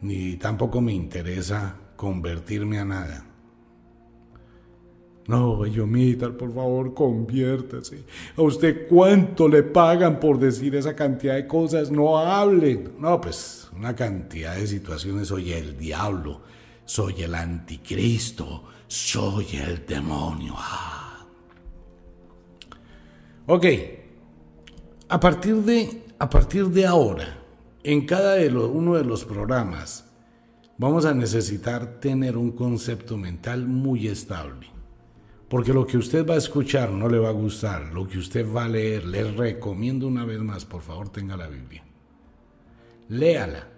Ni 0.00 0.36
tampoco 0.36 0.80
me 0.80 0.92
interesa 0.92 1.76
convertirme 1.96 2.78
a 2.78 2.84
nada. 2.84 3.26
No, 5.28 5.58
Bellomita, 5.58 6.30
por 6.30 6.54
favor, 6.54 6.94
conviértase. 6.94 8.04
¿A 8.36 8.42
usted 8.42 8.86
cuánto 8.88 9.48
le 9.48 9.64
pagan 9.64 10.20
por 10.20 10.38
decir 10.38 10.76
esa 10.76 10.94
cantidad 10.94 11.34
de 11.34 11.48
cosas? 11.48 11.90
No 11.90 12.18
hablen. 12.18 12.92
No, 12.98 13.20
pues 13.20 13.65
una 13.76 13.94
cantidad 13.94 14.56
de 14.56 14.66
situaciones. 14.66 15.28
Soy 15.28 15.52
el 15.52 15.76
diablo, 15.76 16.42
soy 16.84 17.22
el 17.22 17.34
anticristo, 17.34 18.64
soy 18.86 19.56
el 19.56 19.84
demonio. 19.86 20.54
Ah. 20.56 21.26
Ok, 23.46 23.66
a 25.08 25.20
partir 25.20 25.56
de, 25.56 26.02
a 26.18 26.28
partir 26.28 26.66
de 26.66 26.86
ahora, 26.86 27.38
en 27.84 28.04
cada 28.04 28.36
uno 28.50 28.94
de 28.94 29.04
los 29.04 29.24
programas, 29.24 30.04
vamos 30.78 31.04
a 31.04 31.14
necesitar 31.14 32.00
tener 32.00 32.36
un 32.36 32.50
concepto 32.52 33.16
mental 33.16 33.66
muy 33.66 34.08
estable. 34.08 34.66
Porque 35.48 35.72
lo 35.72 35.86
que 35.86 35.96
usted 35.96 36.26
va 36.26 36.34
a 36.34 36.38
escuchar 36.38 36.90
no 36.90 37.08
le 37.08 37.20
va 37.20 37.28
a 37.28 37.32
gustar, 37.32 37.92
lo 37.92 38.08
que 38.08 38.18
usted 38.18 38.44
va 38.52 38.64
a 38.64 38.68
leer, 38.68 39.04
le 39.04 39.30
recomiendo 39.30 40.08
una 40.08 40.24
vez 40.24 40.40
más, 40.40 40.64
por 40.64 40.82
favor, 40.82 41.08
tenga 41.08 41.36
la 41.36 41.46
Biblia. 41.46 41.84
Léala. 43.08 43.68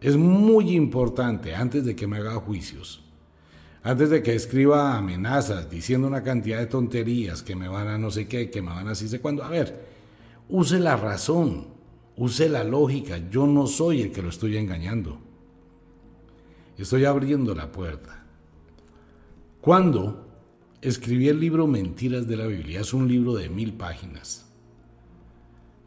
Es 0.00 0.16
muy 0.16 0.76
importante 0.76 1.54
antes 1.54 1.84
de 1.84 1.96
que 1.96 2.06
me 2.06 2.18
haga 2.18 2.34
juicios, 2.34 3.02
antes 3.82 4.10
de 4.10 4.22
que 4.22 4.34
escriba 4.34 4.96
amenazas 4.96 5.70
diciendo 5.70 6.06
una 6.06 6.22
cantidad 6.22 6.58
de 6.58 6.66
tonterías 6.66 7.42
que 7.42 7.56
me 7.56 7.68
van 7.68 7.88
a 7.88 7.98
no 7.98 8.10
sé 8.10 8.28
qué, 8.28 8.50
que 8.50 8.62
me 8.62 8.70
van 8.70 8.88
a 8.88 8.92
así 8.92 9.08
sé 9.08 9.20
cuándo. 9.20 9.42
A 9.42 9.48
ver, 9.48 9.86
use 10.48 10.78
la 10.78 10.96
razón, 10.96 11.68
use 12.16 12.48
la 12.48 12.62
lógica. 12.62 13.18
Yo 13.30 13.46
no 13.46 13.66
soy 13.66 14.02
el 14.02 14.12
que 14.12 14.22
lo 14.22 14.28
estoy 14.28 14.56
engañando. 14.56 15.18
Estoy 16.76 17.04
abriendo 17.04 17.54
la 17.54 17.72
puerta. 17.72 18.24
Cuando 19.60 20.28
escribí 20.82 21.28
el 21.28 21.40
libro 21.40 21.66
Mentiras 21.66 22.28
de 22.28 22.36
la 22.36 22.46
Biblia, 22.46 22.80
es 22.80 22.92
un 22.92 23.08
libro 23.08 23.34
de 23.34 23.48
mil 23.48 23.72
páginas, 23.72 24.45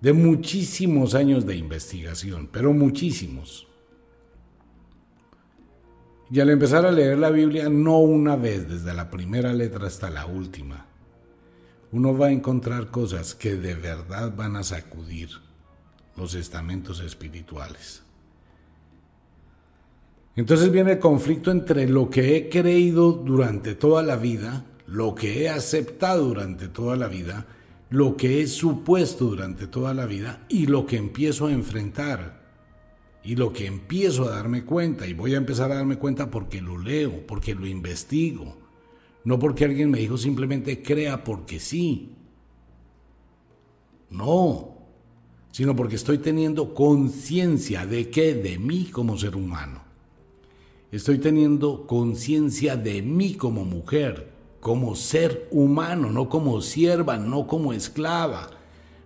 de 0.01 0.13
muchísimos 0.13 1.13
años 1.15 1.45
de 1.45 1.57
investigación, 1.57 2.49
pero 2.51 2.73
muchísimos. 2.73 3.67
Y 6.31 6.39
al 6.39 6.49
empezar 6.49 6.85
a 6.85 6.91
leer 6.91 7.17
la 7.17 7.31
Biblia, 7.31 7.69
no 7.69 7.99
una 7.99 8.35
vez, 8.35 8.69
desde 8.69 8.93
la 8.93 9.09
primera 9.09 9.51
letra 9.51 9.87
hasta 9.87 10.09
la 10.09 10.25
última, 10.25 10.85
uno 11.91 12.15
va 12.15 12.27
a 12.27 12.31
encontrar 12.31 12.91
cosas 12.91 13.33
que 13.33 13.55
de 13.55 13.73
verdad 13.73 14.33
van 14.35 14.55
a 14.55 14.63
sacudir 14.63 15.29
los 16.15 16.35
estamentos 16.35 16.99
espirituales. 16.99 18.03
Entonces 20.35 20.71
viene 20.71 20.93
el 20.93 20.99
conflicto 20.99 21.51
entre 21.51 21.87
lo 21.87 22.09
que 22.09 22.37
he 22.37 22.49
creído 22.49 23.11
durante 23.11 23.73
toda 23.73 24.03
la 24.03 24.15
vida, 24.15 24.65
lo 24.85 25.15
que 25.15 25.43
he 25.43 25.49
aceptado 25.49 26.25
durante 26.25 26.67
toda 26.67 26.95
la 26.95 27.07
vida, 27.07 27.47
lo 27.89 28.15
que 28.15 28.41
he 28.41 28.47
supuesto 28.47 29.25
durante 29.25 29.67
toda 29.67 29.93
la 29.93 30.05
vida 30.05 30.45
y 30.47 30.67
lo 30.67 30.85
que 30.85 30.97
empiezo 30.97 31.47
a 31.47 31.51
enfrentar. 31.51 32.39
Y 33.23 33.35
lo 33.35 33.51
que 33.51 33.65
empiezo 33.65 34.23
a 34.23 34.31
darme 34.31 34.63
cuenta, 34.63 35.05
y 35.05 35.13
voy 35.13 35.33
a 35.33 35.37
empezar 35.37 35.71
a 35.71 35.75
darme 35.75 35.97
cuenta 35.97 36.31
porque 36.31 36.61
lo 36.61 36.77
leo, 36.77 37.27
porque 37.27 37.53
lo 37.53 37.67
investigo, 37.67 38.57
no 39.25 39.37
porque 39.37 39.65
alguien 39.65 39.91
me 39.91 39.99
dijo 39.99 40.17
simplemente 40.17 40.81
crea 40.81 41.23
porque 41.23 41.59
sí. 41.59 42.15
No, 44.09 44.77
sino 45.51 45.75
porque 45.75 45.95
estoy 45.95 46.19
teniendo 46.19 46.73
conciencia 46.73 47.85
de 47.85 48.09
qué, 48.09 48.33
de 48.35 48.57
mí 48.57 48.85
como 48.85 49.17
ser 49.17 49.35
humano. 49.35 49.83
Estoy 50.91 51.19
teniendo 51.19 51.85
conciencia 51.85 52.75
de 52.75 53.01
mí 53.01 53.35
como 53.35 53.65
mujer, 53.65 54.31
como 54.59 54.95
ser 54.95 55.47
humano, 55.51 56.11
no 56.11 56.29
como 56.29 56.61
sierva, 56.61 57.17
no 57.17 57.47
como 57.47 57.73
esclava, 57.73 58.49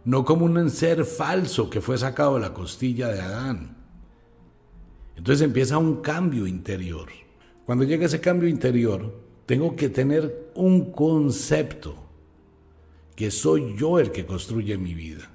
no 0.06 0.26
como 0.26 0.46
un 0.46 0.70
ser 0.70 1.06
falso 1.06 1.70
que 1.70 1.82
fue 1.82 1.98
sacado 1.98 2.36
de 2.36 2.42
la 2.42 2.54
costilla 2.54 3.10
de 3.10 3.22
Adán. 3.22 3.78
Entonces 5.16 5.46
empieza 5.46 5.78
un 5.78 6.02
cambio 6.02 6.48
interior. 6.48 7.10
Cuando 7.66 7.84
llega 7.84 8.06
ese 8.06 8.20
cambio 8.20 8.50
interior, 8.50 9.14
tengo 9.46 9.76
que 9.76 9.90
tener 9.90 10.52
un 10.56 10.92
concepto, 10.92 11.96
que 13.16 13.30
soy 13.30 13.76
yo 13.78 14.00
el 14.00 14.12
que 14.12 14.26
construye 14.26 14.78
mi 14.78 14.96
vida, 14.96 15.30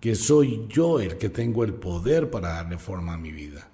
que 0.00 0.14
soy 0.14 0.66
yo 0.68 1.00
el 1.00 1.18
que 1.18 1.28
tengo 1.28 1.64
el 1.64 1.74
poder 1.74 2.30
para 2.30 2.50
darle 2.50 2.78
forma 2.78 3.14
a 3.14 3.18
mi 3.18 3.32
vida 3.32 3.68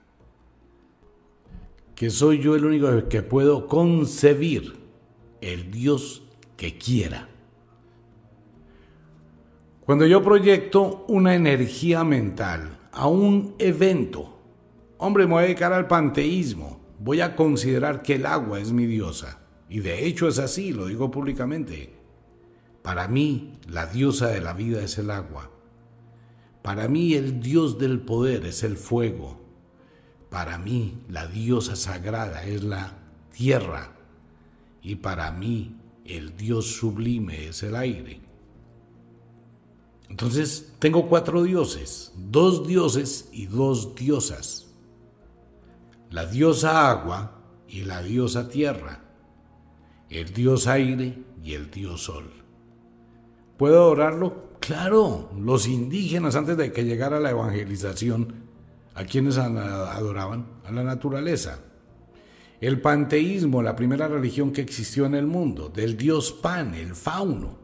que 1.95 2.11
soy 2.11 2.41
yo 2.41 2.57
el 2.57 2.65
único 2.65 3.09
que 3.09 3.23
puedo 3.23 3.69
concebir 3.69 4.84
el 5.53 5.71
Dios 5.71 6.23
que 6.57 6.79
quiera. 6.79 7.29
Cuando 9.85 10.07
yo 10.07 10.23
proyecto 10.23 11.05
una 11.09 11.35
energía 11.35 12.05
mental 12.05 12.79
a 12.93 13.07
un 13.07 13.55
evento, 13.59 14.39
hombre, 14.97 15.27
me 15.27 15.33
voy 15.33 15.43
a 15.43 15.47
dedicar 15.47 15.73
al 15.73 15.87
panteísmo, 15.87 16.81
voy 16.99 17.21
a 17.21 17.37
considerar 17.37 18.03
que 18.03 18.15
el 18.15 18.27
agua 18.27 18.61
es 18.61 18.73
mi 18.73 18.87
diosa. 18.87 19.41
Y 19.69 19.81
de 19.81 20.07
hecho 20.07 20.29
es 20.29 20.39
así, 20.39 20.73
lo 20.73 20.87
digo 20.87 21.11
públicamente. 21.11 21.95
Para 22.83 23.09
mí, 23.09 23.59
la 23.69 23.87
diosa 23.87 24.29
de 24.29 24.41
la 24.41 24.53
vida 24.53 24.83
es 24.83 24.99
el 24.99 25.11
agua. 25.11 25.51
Para 26.63 26.89
mí, 26.89 27.15
el 27.15 27.41
dios 27.41 27.79
del 27.79 28.01
poder 28.01 28.47
es 28.47 28.63
el 28.63 28.77
fuego. 28.77 29.45
Para 30.35 30.59
mí 30.59 30.99
la 31.09 31.29
diosa 31.29 31.77
sagrada 31.77 32.43
es 32.45 32.65
la 32.65 32.99
tierra 33.31 33.94
y 34.85 34.95
para 34.95 35.33
mí 35.33 35.75
el 36.05 36.37
dios 36.37 36.77
sublime 36.77 37.49
es 37.49 37.65
el 37.65 37.75
aire. 37.75 38.21
Entonces 40.09 40.75
tengo 40.79 41.09
cuatro 41.09 41.43
dioses, 41.43 42.13
dos 42.17 42.69
dioses 42.69 43.29
y 43.33 43.47
dos 43.47 43.97
diosas. 43.97 44.73
La 46.11 46.27
diosa 46.27 46.89
agua 46.89 47.41
y 47.67 47.83
la 47.83 48.01
diosa 48.01 48.49
tierra, 48.49 49.03
el 50.09 50.33
dios 50.33 50.69
aire 50.69 51.19
y 51.43 51.55
el 51.55 51.73
dios 51.73 52.05
sol. 52.05 52.31
¿Puedo 53.57 53.83
adorarlo? 53.83 54.45
Claro, 54.61 55.33
los 55.37 55.67
indígenas 55.67 56.37
antes 56.37 56.57
de 56.57 56.73
que 56.73 56.85
llegara 56.85 57.19
la 57.19 57.31
evangelización 57.31 58.45
¿A 58.95 59.05
quiénes 59.05 59.39
adoraban? 59.39 60.47
A 60.65 60.71
la 60.71 60.85
naturaleza. 60.85 61.59
El 62.65 62.81
panteísmo, 62.81 63.63
la 63.63 63.77
primera 63.77 64.09
religión 64.09 64.51
que 64.51 64.63
existió 64.63 65.05
en 65.05 65.15
el 65.15 65.27
mundo, 65.27 65.69
del 65.69 65.99
dios 65.99 66.33
Pan, 66.33 66.73
el 66.73 66.95
fauno. 66.95 67.59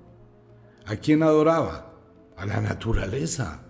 ¿A 0.84 0.96
quién 0.96 1.22
adoraba? 1.22 1.94
A 2.36 2.44
la 2.44 2.60
naturaleza. 2.60 3.62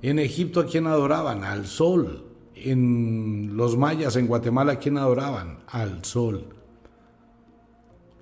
En 0.00 0.18
Egipto, 0.18 0.60
¿a 0.60 0.64
quién 0.64 0.86
adoraban? 0.86 1.44
Al 1.44 1.66
sol. 1.66 2.24
En 2.54 3.58
los 3.58 3.76
mayas, 3.76 4.16
en 4.16 4.26
Guatemala, 4.26 4.72
¿a 4.72 4.78
quién 4.78 4.96
adoraban? 4.96 5.58
Al 5.66 6.02
sol. 6.02 6.46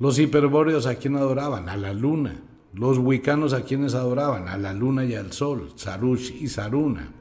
Los 0.00 0.18
hiperbóreos, 0.18 0.86
¿a 0.86 0.96
quién 0.96 1.14
adoraban? 1.14 1.68
A 1.68 1.76
la 1.76 1.92
luna. 1.92 2.42
Los 2.74 2.98
huicanos, 2.98 3.52
¿a 3.52 3.62
quiénes 3.62 3.94
adoraban? 3.94 4.48
A 4.48 4.58
la 4.58 4.72
luna 4.72 5.04
y 5.04 5.14
al 5.14 5.30
sol, 5.32 5.74
Sarush 5.76 6.32
y 6.42 6.48
Saruna. 6.48 7.12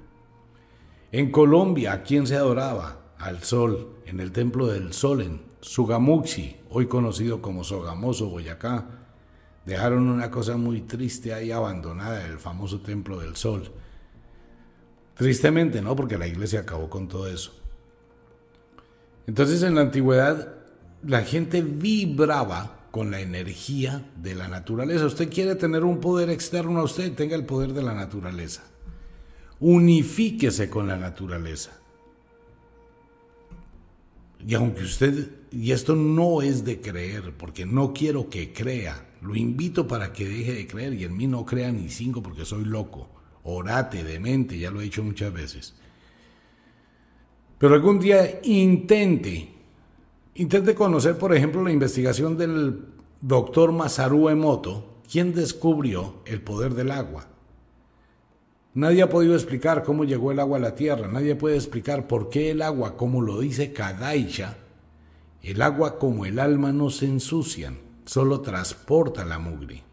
En 1.11 1.29
Colombia, 1.29 1.93
¿a 1.93 2.01
quién 2.01 2.25
se 2.25 2.35
adoraba? 2.35 2.98
Al 3.19 3.43
sol, 3.43 3.97
en 4.05 4.19
el 4.19 4.31
templo 4.31 4.67
del 4.67 4.93
sol 4.93 5.21
en 5.21 5.41
Sugamuxi, 5.61 6.57
hoy 6.69 6.87
conocido 6.87 7.41
como 7.41 7.63
Sogamoso, 7.63 8.29
Boyacá. 8.29 8.87
Dejaron 9.65 10.09
una 10.09 10.31
cosa 10.31 10.57
muy 10.57 10.81
triste 10.81 11.33
ahí 11.33 11.51
abandonada, 11.51 12.25
el 12.25 12.39
famoso 12.39 12.81
templo 12.81 13.19
del 13.19 13.35
sol. 13.35 13.71
Tristemente, 15.15 15.81
¿no? 15.81 15.95
Porque 15.95 16.17
la 16.17 16.27
iglesia 16.27 16.61
acabó 16.61 16.89
con 16.89 17.07
todo 17.07 17.27
eso. 17.27 17.53
Entonces 19.27 19.61
en 19.61 19.75
la 19.75 19.81
antigüedad 19.81 20.55
la 21.03 21.21
gente 21.21 21.61
vibraba 21.61 22.87
con 22.89 23.11
la 23.11 23.19
energía 23.19 24.09
de 24.15 24.33
la 24.33 24.47
naturaleza. 24.47 25.05
Usted 25.05 25.29
quiere 25.29 25.55
tener 25.55 25.83
un 25.83 25.99
poder 25.99 26.29
externo 26.29 26.79
a 26.79 26.83
usted, 26.83 27.13
tenga 27.13 27.35
el 27.35 27.45
poder 27.45 27.73
de 27.73 27.83
la 27.83 27.93
naturaleza 27.93 28.63
unifíquese 29.59 30.69
con 30.69 30.87
la 30.87 30.97
naturaleza. 30.97 31.71
Y 34.45 34.55
aunque 34.55 34.83
usted, 34.83 35.29
y 35.51 35.71
esto 35.71 35.95
no 35.95 36.41
es 36.41 36.63
de 36.63 36.79
creer, 36.79 37.33
porque 37.37 37.65
no 37.65 37.93
quiero 37.93 38.29
que 38.29 38.53
crea, 38.53 39.09
lo 39.21 39.35
invito 39.35 39.87
para 39.87 40.13
que 40.13 40.27
deje 40.27 40.53
de 40.53 40.67
creer 40.67 40.93
y 40.93 41.03
en 41.03 41.17
mí 41.17 41.27
no 41.27 41.45
crea 41.45 41.71
ni 41.71 41.89
cinco 41.89 42.23
porque 42.23 42.45
soy 42.45 42.63
loco, 42.63 43.09
orate, 43.43 44.03
demente, 44.03 44.57
ya 44.57 44.71
lo 44.71 44.79
he 44.79 44.85
dicho 44.85 45.03
muchas 45.03 45.33
veces. 45.33 45.75
Pero 47.57 47.75
algún 47.75 47.99
día 47.99 48.39
intente, 48.43 49.49
intente 50.35 50.73
conocer, 50.73 51.17
por 51.17 51.35
ejemplo, 51.35 51.61
la 51.61 51.73
investigación 51.73 52.37
del 52.37 52.85
doctor 53.19 53.73
Masaru 53.73 54.29
Emoto, 54.29 55.01
quien 55.11 55.33
descubrió 55.33 56.21
el 56.25 56.41
poder 56.41 56.73
del 56.73 56.91
agua. 56.91 57.27
Nadie 58.79 59.01
ha 59.01 59.09
podido 59.09 59.35
explicar 59.35 59.83
cómo 59.83 60.05
llegó 60.05 60.31
el 60.31 60.39
agua 60.39 60.57
a 60.57 60.61
la 60.61 60.73
tierra, 60.73 61.09
nadie 61.09 61.35
puede 61.35 61.57
explicar 61.57 62.07
por 62.07 62.29
qué 62.29 62.51
el 62.51 62.61
agua, 62.61 62.95
como 62.95 63.21
lo 63.21 63.41
dice 63.41 63.73
Kadaisha, 63.73 64.55
el 65.43 65.61
agua 65.61 65.99
como 65.99 66.25
el 66.25 66.39
alma 66.39 66.71
no 66.71 66.89
se 66.89 67.05
ensucian, 67.05 67.77
solo 68.05 68.39
transporta 68.39 69.25
la 69.25 69.37
mugre. 69.37 69.83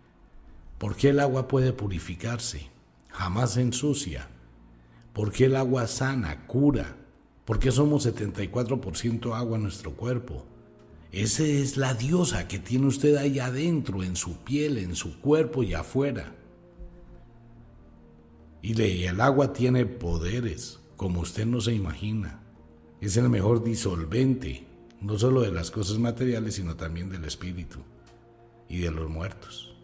¿Por 0.79 0.95
qué 0.95 1.09
el 1.09 1.19
agua 1.19 1.49
puede 1.49 1.73
purificarse? 1.73 2.71
Jamás 3.09 3.55
se 3.55 3.63
ensucia. 3.63 4.29
¿Por 5.13 5.33
qué 5.33 5.47
el 5.47 5.57
agua 5.57 5.89
sana, 5.89 6.47
cura? 6.47 6.95
¿Por 7.45 7.59
qué 7.59 7.73
somos 7.73 8.07
74% 8.07 9.35
agua 9.35 9.57
en 9.57 9.65
nuestro 9.65 9.95
cuerpo? 9.95 10.47
Esa 11.11 11.43
es 11.43 11.77
la 11.77 11.95
diosa 11.95 12.47
que 12.47 12.61
tiene 12.61 12.87
usted 12.87 13.17
ahí 13.17 13.41
adentro, 13.41 14.05
en 14.05 14.15
su 14.15 14.37
piel, 14.45 14.79
en 14.79 14.95
su 14.95 15.21
cuerpo 15.21 15.65
y 15.65 15.75
afuera. 15.75 16.37
Y 18.63 19.05
el 19.05 19.21
agua 19.21 19.53
tiene 19.53 19.87
poderes, 19.87 20.81
como 20.97 21.21
usted 21.21 21.47
no 21.47 21.61
se 21.61 21.73
imagina. 21.73 22.43
Es 23.01 23.17
el 23.17 23.29
mejor 23.29 23.63
disolvente, 23.63 24.67
no 25.01 25.19
solo 25.19 25.43
de 25.43 25.53
las 25.53 25.71
cosas 25.71 25.99
materiales, 25.99 26.55
sino 26.55 26.77
también 26.77 27.11
del 27.11 27.25
espíritu 27.25 27.79
y 28.69 28.79
de 28.79 28.91
los 28.91 29.09
muertos. 29.09 29.75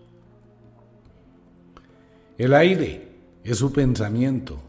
El 2.39 2.55
aire 2.55 3.13
es 3.45 3.59
su 3.59 3.73
pensamiento, 3.73 4.61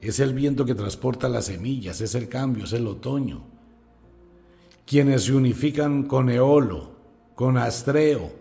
es 0.00 0.18
el 0.20 0.34
viento 0.34 0.64
que 0.64 0.74
transporta 0.74 1.28
las 1.28 1.46
semillas, 1.46 2.00
es 2.00 2.14
el 2.14 2.28
cambio, 2.28 2.64
es 2.64 2.72
el 2.72 2.86
otoño. 2.86 3.44
Quienes 4.86 5.24
se 5.24 5.34
unifican 5.34 6.04
con 6.04 6.30
Eolo, 6.30 6.92
con 7.34 7.58
Astreo, 7.58 8.32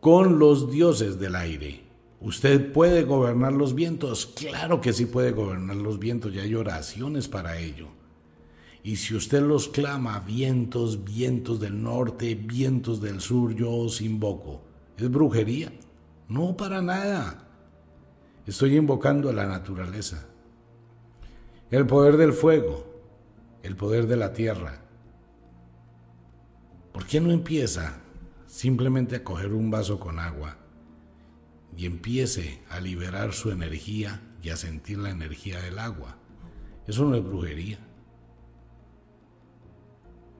con 0.00 0.38
los 0.38 0.70
dioses 0.70 1.18
del 1.18 1.36
aire. 1.36 1.85
¿Usted 2.26 2.72
puede 2.72 3.04
gobernar 3.04 3.52
los 3.52 3.76
vientos? 3.76 4.26
Claro 4.26 4.80
que 4.80 4.92
sí 4.92 5.06
puede 5.06 5.30
gobernar 5.30 5.76
los 5.76 6.00
vientos 6.00 6.34
y 6.34 6.40
hay 6.40 6.56
oraciones 6.56 7.28
para 7.28 7.56
ello. 7.60 7.86
Y 8.82 8.96
si 8.96 9.14
usted 9.14 9.42
los 9.42 9.68
clama, 9.68 10.18
vientos, 10.18 11.04
vientos 11.04 11.60
del 11.60 11.80
norte, 11.80 12.34
vientos 12.34 13.00
del 13.00 13.20
sur, 13.20 13.54
yo 13.54 13.70
os 13.70 14.00
invoco. 14.00 14.60
¿Es 14.98 15.08
brujería? 15.08 15.72
No, 16.28 16.56
para 16.56 16.82
nada. 16.82 17.46
Estoy 18.44 18.76
invocando 18.76 19.30
a 19.30 19.32
la 19.32 19.46
naturaleza. 19.46 20.26
El 21.70 21.86
poder 21.86 22.16
del 22.16 22.32
fuego, 22.32 22.92
el 23.62 23.76
poder 23.76 24.08
de 24.08 24.16
la 24.16 24.32
tierra. 24.32 24.82
¿Por 26.92 27.06
qué 27.06 27.20
no 27.20 27.30
empieza 27.30 28.00
simplemente 28.48 29.14
a 29.14 29.22
coger 29.22 29.52
un 29.52 29.70
vaso 29.70 30.00
con 30.00 30.18
agua 30.18 30.65
y 31.76 31.86
empiece 31.86 32.62
a 32.70 32.80
liberar 32.80 33.32
su 33.32 33.50
energía 33.50 34.22
y 34.42 34.50
a 34.50 34.56
sentir 34.56 34.98
la 34.98 35.10
energía 35.10 35.60
del 35.60 35.78
agua? 35.78 36.16
Eso 36.86 37.04
no 37.04 37.14
es 37.16 37.24
brujería. 37.24 37.78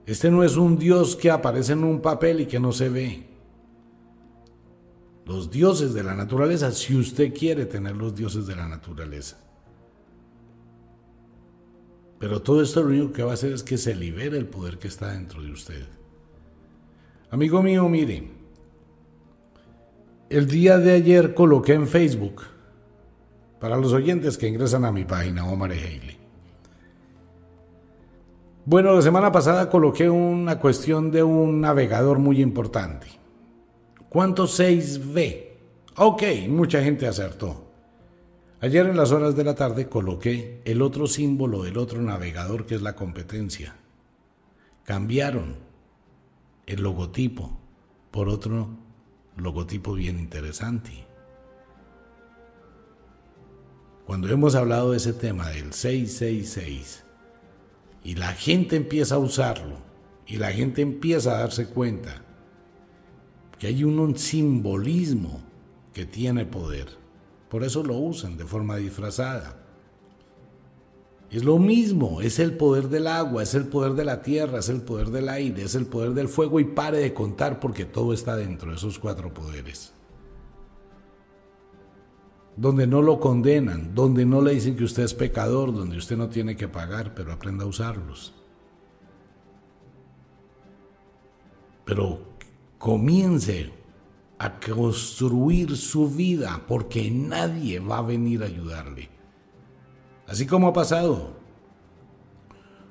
Este 0.05 0.31
no 0.31 0.43
es 0.43 0.55
un 0.55 0.77
Dios 0.77 1.15
que 1.15 1.29
aparece 1.29 1.73
en 1.73 1.83
un 1.83 2.01
papel 2.01 2.41
y 2.41 2.45
que 2.45 2.59
no 2.59 2.71
se 2.71 2.87
ve. 2.87 3.27
Los 5.25 5.51
dioses 5.51 5.93
de 5.93 6.03
la 6.03 6.15
naturaleza, 6.15 6.71
si 6.71 6.95
usted 6.95 7.33
quiere 7.33 7.65
tener 7.65 7.97
los 7.97 8.15
dioses 8.15 8.47
de 8.47 8.55
la 8.55 8.69
naturaleza. 8.69 9.37
Pero 12.19 12.41
todo 12.41 12.61
esto 12.61 12.81
lo 12.81 12.89
único 12.89 13.11
que 13.11 13.23
va 13.23 13.31
a 13.31 13.33
hacer 13.33 13.51
es 13.51 13.63
que 13.63 13.77
se 13.77 13.93
libere 13.95 14.37
el 14.37 14.47
poder 14.47 14.79
que 14.79 14.87
está 14.87 15.11
dentro 15.11 15.41
de 15.43 15.51
usted. 15.51 15.85
Amigo 17.29 17.61
mío, 17.61 17.87
mire, 17.89 18.31
el 20.29 20.47
día 20.47 20.77
de 20.77 20.91
ayer 20.93 21.33
coloqué 21.33 21.73
en 21.73 21.87
Facebook, 21.87 22.43
para 23.59 23.77
los 23.77 23.93
oyentes 23.93 24.37
que 24.37 24.47
ingresan 24.47 24.85
a 24.85 24.91
mi 24.91 25.03
página, 25.03 25.45
Omar 25.45 25.71
Haley, 25.71 26.17
bueno, 28.69 28.93
la 28.93 29.01
semana 29.01 29.31
pasada 29.31 29.69
coloqué 29.69 30.09
una 30.09 30.59
cuestión 30.59 31.09
de 31.09 31.23
un 31.23 31.61
navegador 31.61 32.19
muy 32.19 32.41
importante. 32.41 33.07
¿Cuántos 34.09 34.59
6V? 34.59 35.45
Ok, 35.95 36.23
mucha 36.49 36.83
gente 36.83 37.07
acertó. 37.07 37.63
Ayer 38.59 38.85
en 38.87 38.97
las 38.97 39.13
horas 39.13 39.37
de 39.37 39.45
la 39.45 39.55
tarde 39.55 39.87
coloqué 39.87 40.61
el 40.65 40.81
otro 40.81 41.07
símbolo 41.07 41.63
del 41.63 41.77
otro 41.77 42.01
navegador 42.01 42.65
que 42.65 42.75
es 42.75 42.81
la 42.81 42.93
competencia. 42.93 43.77
Cambiaron 44.83 45.55
el 46.65 46.81
logotipo 46.81 47.57
por 48.11 48.27
otro 48.27 48.67
logotipo 49.37 49.93
bien 49.93 50.19
interesante. 50.19 51.05
Cuando 54.05 54.29
hemos 54.29 54.55
hablado 54.55 54.91
de 54.91 54.97
ese 54.97 55.13
tema 55.13 55.49
del 55.49 55.73
666, 55.73 57.03
y 58.07 58.15
la 58.15 58.31
gente 58.31 58.77
empieza 58.77 59.15
a 59.15 59.19
usarlo 59.19 59.79
y 60.25 60.37
la 60.37 60.51
gente 60.53 60.81
empieza 60.81 61.31
a 61.31 61.39
darse 61.39 61.67
cuenta 61.67 62.21
que 63.59 63.67
hay 63.67 63.83
un 63.83 64.17
simbolismo 64.17 65.41
que 65.93 66.05
tiene 66.05 66.45
poder. 66.45 66.87
Por 67.49 67.65
eso 67.65 67.83
lo 67.83 67.97
usan 67.97 68.37
de 68.37 68.45
forma 68.45 68.77
disfrazada. 68.77 69.57
Es 71.29 71.43
lo 71.43 71.59
mismo, 71.59 72.21
es 72.21 72.39
el 72.39 72.55
poder 72.55 72.87
del 72.87 73.07
agua, 73.07 73.43
es 73.43 73.53
el 73.53 73.67
poder 73.67 73.93
de 73.93 74.05
la 74.05 74.21
tierra, 74.21 74.59
es 74.59 74.69
el 74.69 74.81
poder 74.81 75.09
del 75.09 75.27
aire, 75.27 75.63
es 75.63 75.75
el 75.75 75.85
poder 75.85 76.13
del 76.13 76.29
fuego 76.29 76.59
y 76.59 76.65
pare 76.65 76.99
de 76.99 77.13
contar 77.13 77.59
porque 77.59 77.85
todo 77.85 78.13
está 78.13 78.35
dentro 78.35 78.69
de 78.69 78.77
esos 78.77 78.97
cuatro 78.97 79.33
poderes 79.33 79.93
donde 82.57 82.87
no 82.87 83.03
lo 83.03 83.19
condenan, 83.19 83.93
donde 83.93 84.25
no 84.25 84.41
le 84.41 84.55
dicen 84.55 84.75
que 84.75 84.83
usted 84.83 85.03
es 85.03 85.13
pecador, 85.13 85.73
donde 85.73 85.97
usted 85.97 86.17
no 86.17 86.27
tiene 86.27 86.57
que 86.57 86.67
pagar, 86.67 87.13
pero 87.13 87.31
aprenda 87.31 87.63
a 87.63 87.67
usarlos. 87.67 88.33
Pero 91.85 92.19
comience 92.79 93.71
a 94.39 94.59
construir 94.59 95.77
su 95.77 96.09
vida 96.09 96.63
porque 96.67 97.09
nadie 97.11 97.79
va 97.79 97.99
a 97.99 98.01
venir 98.01 98.41
a 98.41 98.47
ayudarle. 98.47 99.16
Así 100.27 100.45
como 100.45 100.67
ha 100.67 100.73
pasado. 100.73 101.37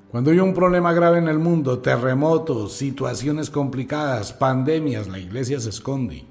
Cuando 0.09 0.31
hay 0.31 0.39
un 0.39 0.53
problema 0.53 0.93
grave 0.93 1.19
en 1.19 1.27
el 1.27 1.37
mundo, 1.37 1.79
terremotos, 1.79 2.73
situaciones 2.73 3.49
complicadas, 3.49 4.33
pandemias, 4.33 5.07
la 5.07 5.19
iglesia 5.19 5.59
se 5.59 5.69
esconde. 5.69 6.25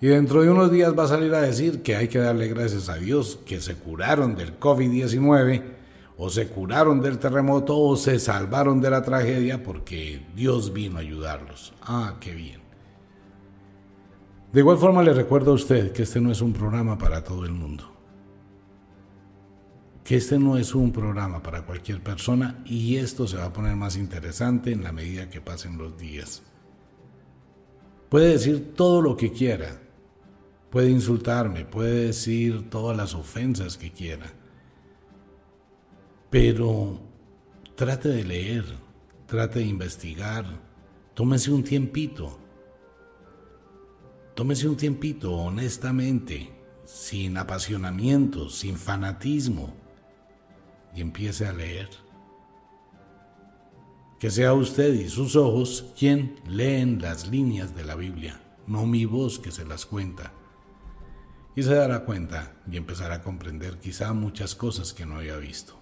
Y 0.00 0.06
dentro 0.08 0.42
de 0.42 0.50
unos 0.50 0.70
días 0.70 0.92
va 0.98 1.04
a 1.04 1.08
salir 1.08 1.34
a 1.34 1.40
decir 1.40 1.82
que 1.82 1.96
hay 1.96 2.08
que 2.08 2.18
darle 2.18 2.48
gracias 2.48 2.88
a 2.90 2.96
Dios 2.96 3.38
que 3.46 3.60
se 3.60 3.76
curaron 3.76 4.34
del 4.34 4.58
COVID-19 4.60 5.62
o 6.18 6.28
se 6.28 6.48
curaron 6.48 7.00
del 7.00 7.18
terremoto 7.18 7.78
o 7.78 7.96
se 7.96 8.18
salvaron 8.18 8.80
de 8.80 8.90
la 8.90 9.02
tragedia 9.02 9.62
porque 9.62 10.26
Dios 10.36 10.72
vino 10.72 10.98
a 10.98 11.00
ayudarlos. 11.00 11.72
Ah, 11.80 12.16
qué 12.20 12.34
bien. 12.34 12.60
De 14.52 14.60
igual 14.60 14.76
forma 14.76 15.02
le 15.02 15.14
recuerdo 15.14 15.52
a 15.52 15.54
usted 15.54 15.92
que 15.92 16.02
este 16.02 16.20
no 16.20 16.30
es 16.30 16.40
un 16.40 16.52
programa 16.52 16.98
para 16.98 17.24
todo 17.24 17.46
el 17.46 17.52
mundo. 17.52 17.93
Que 20.04 20.16
este 20.16 20.38
no 20.38 20.58
es 20.58 20.74
un 20.74 20.92
programa 20.92 21.42
para 21.42 21.64
cualquier 21.64 22.02
persona 22.02 22.62
y 22.64 22.96
esto 22.96 23.26
se 23.26 23.38
va 23.38 23.46
a 23.46 23.52
poner 23.52 23.74
más 23.74 23.96
interesante 23.96 24.70
en 24.70 24.84
la 24.84 24.92
medida 24.92 25.30
que 25.30 25.40
pasen 25.40 25.78
los 25.78 25.96
días. 25.98 26.42
Puede 28.10 28.28
decir 28.28 28.74
todo 28.76 29.00
lo 29.00 29.16
que 29.16 29.32
quiera, 29.32 29.80
Puede 30.74 30.90
insultarme, 30.90 31.64
puede 31.64 32.06
decir 32.06 32.68
todas 32.68 32.96
las 32.96 33.14
ofensas 33.14 33.76
que 33.76 33.92
quiera. 33.92 34.26
Pero 36.30 36.98
trate 37.76 38.08
de 38.08 38.24
leer, 38.24 38.64
trate 39.24 39.60
de 39.60 39.66
investigar, 39.66 40.44
tómese 41.14 41.52
un 41.52 41.62
tiempito. 41.62 42.40
Tómese 44.34 44.66
un 44.68 44.76
tiempito 44.76 45.32
honestamente, 45.32 46.50
sin 46.84 47.36
apasionamiento, 47.36 48.50
sin 48.50 48.74
fanatismo, 48.74 49.76
y 50.94 51.00
empiece 51.00 51.46
a 51.46 51.52
leer. 51.52 51.88
Que 54.18 54.30
sea 54.30 54.54
usted 54.54 54.94
y 54.94 55.08
sus 55.08 55.36
ojos 55.36 55.92
quien 55.98 56.36
leen 56.46 57.00
las 57.02 57.28
líneas 57.28 57.74
de 57.74 57.84
la 57.84 57.94
Biblia, 57.94 58.40
no 58.66 58.86
mi 58.86 59.04
voz 59.04 59.38
que 59.38 59.50
se 59.50 59.64
las 59.64 59.86
cuenta 59.86 60.32
y 61.56 61.62
se 61.62 61.74
dará 61.74 62.04
cuenta 62.04 62.52
y 62.70 62.76
empezará 62.76 63.16
a 63.16 63.22
comprender 63.22 63.78
quizá 63.78 64.12
muchas 64.12 64.54
cosas 64.54 64.92
que 64.92 65.06
no 65.06 65.16
había 65.16 65.36
visto. 65.36 65.74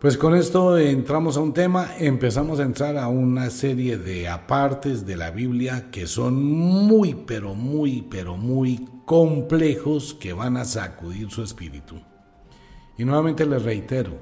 Pues 0.00 0.18
con 0.18 0.34
esto 0.34 0.76
entramos 0.76 1.36
a 1.36 1.40
un 1.40 1.54
tema, 1.54 1.96
empezamos 1.98 2.60
a 2.60 2.64
entrar 2.64 2.98
a 2.98 3.08
una 3.08 3.48
serie 3.48 3.96
de 3.96 4.28
apartes 4.28 5.06
de 5.06 5.16
la 5.16 5.30
Biblia 5.30 5.90
que 5.90 6.06
son 6.06 6.44
muy, 6.44 7.14
pero 7.14 7.54
muy, 7.54 8.02
pero 8.02 8.36
muy 8.36 8.86
complejos 9.06 10.12
que 10.12 10.34
van 10.34 10.58
a 10.58 10.66
sacudir 10.66 11.30
su 11.30 11.42
espíritu. 11.42 12.02
Y 12.96 13.04
nuevamente 13.04 13.44
les 13.46 13.62
reitero, 13.62 14.18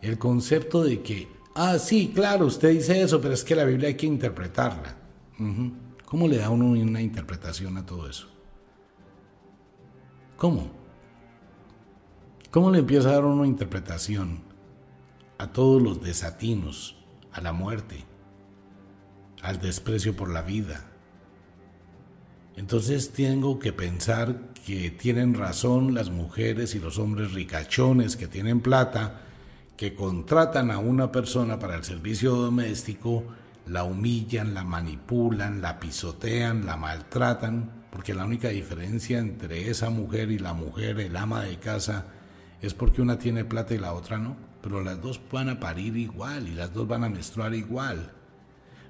el 0.00 0.18
concepto 0.18 0.84
de 0.84 1.02
que, 1.02 1.28
ah, 1.54 1.78
sí, 1.78 2.12
claro, 2.14 2.46
usted 2.46 2.70
dice 2.70 3.00
eso, 3.02 3.20
pero 3.20 3.34
es 3.34 3.44
que 3.44 3.54
la 3.54 3.64
Biblia 3.64 3.88
hay 3.88 3.94
que 3.94 4.06
interpretarla. 4.06 4.96
¿Cómo 6.04 6.28
le 6.28 6.36
da 6.36 6.50
uno 6.50 6.66
una 6.66 7.00
interpretación 7.00 7.76
a 7.78 7.86
todo 7.86 8.08
eso? 8.08 8.28
¿Cómo? 10.36 10.70
¿Cómo 12.50 12.70
le 12.70 12.80
empieza 12.80 13.08
a 13.08 13.12
dar 13.12 13.24
una 13.24 13.46
interpretación 13.46 14.40
a 15.38 15.52
todos 15.52 15.80
los 15.80 16.02
desatinos, 16.02 16.96
a 17.32 17.40
la 17.40 17.52
muerte, 17.52 18.04
al 19.40 19.58
desprecio 19.58 20.14
por 20.14 20.28
la 20.28 20.42
vida? 20.42 20.90
Entonces 22.56 23.12
tengo 23.12 23.58
que 23.58 23.72
pensar 23.72 24.51
que 24.64 24.90
tienen 24.90 25.34
razón 25.34 25.94
las 25.94 26.10
mujeres 26.10 26.74
y 26.74 26.78
los 26.78 26.98
hombres 26.98 27.32
ricachones 27.32 28.16
que 28.16 28.28
tienen 28.28 28.60
plata, 28.60 29.22
que 29.76 29.94
contratan 29.94 30.70
a 30.70 30.78
una 30.78 31.10
persona 31.10 31.58
para 31.58 31.74
el 31.74 31.84
servicio 31.84 32.36
doméstico, 32.36 33.24
la 33.66 33.84
humillan, 33.84 34.54
la 34.54 34.64
manipulan, 34.64 35.60
la 35.60 35.78
pisotean, 35.78 36.66
la 36.66 36.76
maltratan 36.76 37.82
Porque 37.90 38.14
la 38.14 38.24
única 38.24 38.48
diferencia 38.48 39.18
entre 39.18 39.68
esa 39.68 39.90
mujer 39.90 40.30
y 40.30 40.38
la 40.38 40.54
mujer, 40.54 40.98
el 40.98 41.14
ama 41.14 41.42
de 41.42 41.58
casa, 41.58 42.06
es 42.62 42.72
porque 42.72 43.02
una 43.02 43.18
tiene 43.18 43.44
plata 43.44 43.74
y 43.74 43.78
la 43.78 43.92
otra 43.92 44.18
no. 44.18 44.36
Pero 44.62 44.82
las 44.82 45.02
dos 45.02 45.20
van 45.30 45.48
a 45.48 45.60
parir 45.60 45.96
igual 45.96 46.48
y 46.48 46.54
las 46.54 46.72
dos 46.72 46.88
van 46.88 47.04
a 47.04 47.10
menstruar 47.10 47.52
igual. 47.54 48.12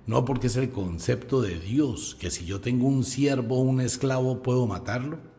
No 0.07 0.25
porque 0.25 0.49
es 0.49 0.57
el 0.57 0.71
concepto 0.71 1.41
de 1.41 1.59
Dios, 1.59 2.17
que 2.21 2.31
si 2.31 2.45
yo 2.45 2.61
tengo 2.61 2.87
un 2.87 3.05
siervo 3.05 3.59
o 3.59 3.63
un 3.63 3.81
esclavo 3.81 4.43
puedo 4.43 4.67
matarlo. 4.67 5.32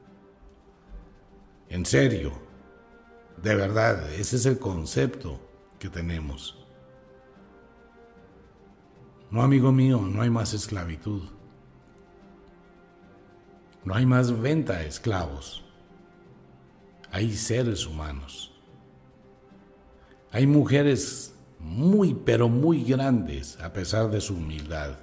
En 1.69 1.85
serio, 1.85 2.33
de 3.41 3.55
verdad, 3.55 4.11
ese 4.13 4.35
es 4.35 4.45
el 4.45 4.59
concepto 4.59 5.39
que 5.79 5.89
tenemos. 5.89 6.63
No, 9.31 9.41
amigo 9.41 9.71
mío, 9.71 9.99
no 9.99 10.21
hay 10.21 10.29
más 10.29 10.53
esclavitud. 10.53 11.23
No 13.83 13.95
hay 13.95 14.05
más 14.05 14.39
venta 14.39 14.77
de 14.77 14.87
esclavos. 14.87 15.65
Hay 17.11 17.33
seres 17.33 17.85
humanos. 17.85 18.53
Hay 20.31 20.47
mujeres 20.47 21.35
muy, 21.59 22.13
pero 22.13 22.49
muy 22.49 22.83
grandes 22.83 23.59
a 23.59 23.73
pesar 23.73 24.09
de 24.09 24.21
su 24.21 24.35
humildad. 24.35 24.97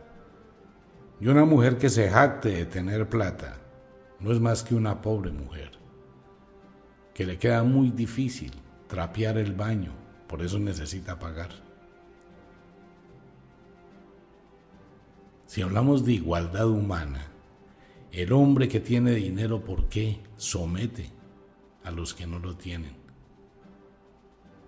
Y 1.20 1.28
una 1.28 1.44
mujer 1.44 1.76
que 1.78 1.90
se 1.90 2.08
jacte 2.08 2.50
de 2.50 2.66
tener 2.66 3.08
plata 3.08 3.58
no 4.20 4.32
es 4.32 4.40
más 4.40 4.62
que 4.62 4.74
una 4.74 5.02
pobre 5.02 5.30
mujer, 5.30 5.72
que 7.20 7.26
le 7.26 7.36
queda 7.36 7.62
muy 7.62 7.90
difícil 7.90 8.50
trapear 8.88 9.36
el 9.36 9.52
baño, 9.52 9.92
por 10.26 10.40
eso 10.40 10.58
necesita 10.58 11.18
pagar. 11.18 11.50
Si 15.44 15.60
hablamos 15.60 16.06
de 16.06 16.14
igualdad 16.14 16.66
humana, 16.66 17.26
el 18.10 18.32
hombre 18.32 18.70
que 18.70 18.80
tiene 18.80 19.10
dinero, 19.10 19.62
¿por 19.62 19.90
qué 19.90 20.20
somete 20.38 21.10
a 21.84 21.90
los 21.90 22.14
que 22.14 22.26
no 22.26 22.38
lo 22.38 22.56
tienen? 22.56 22.92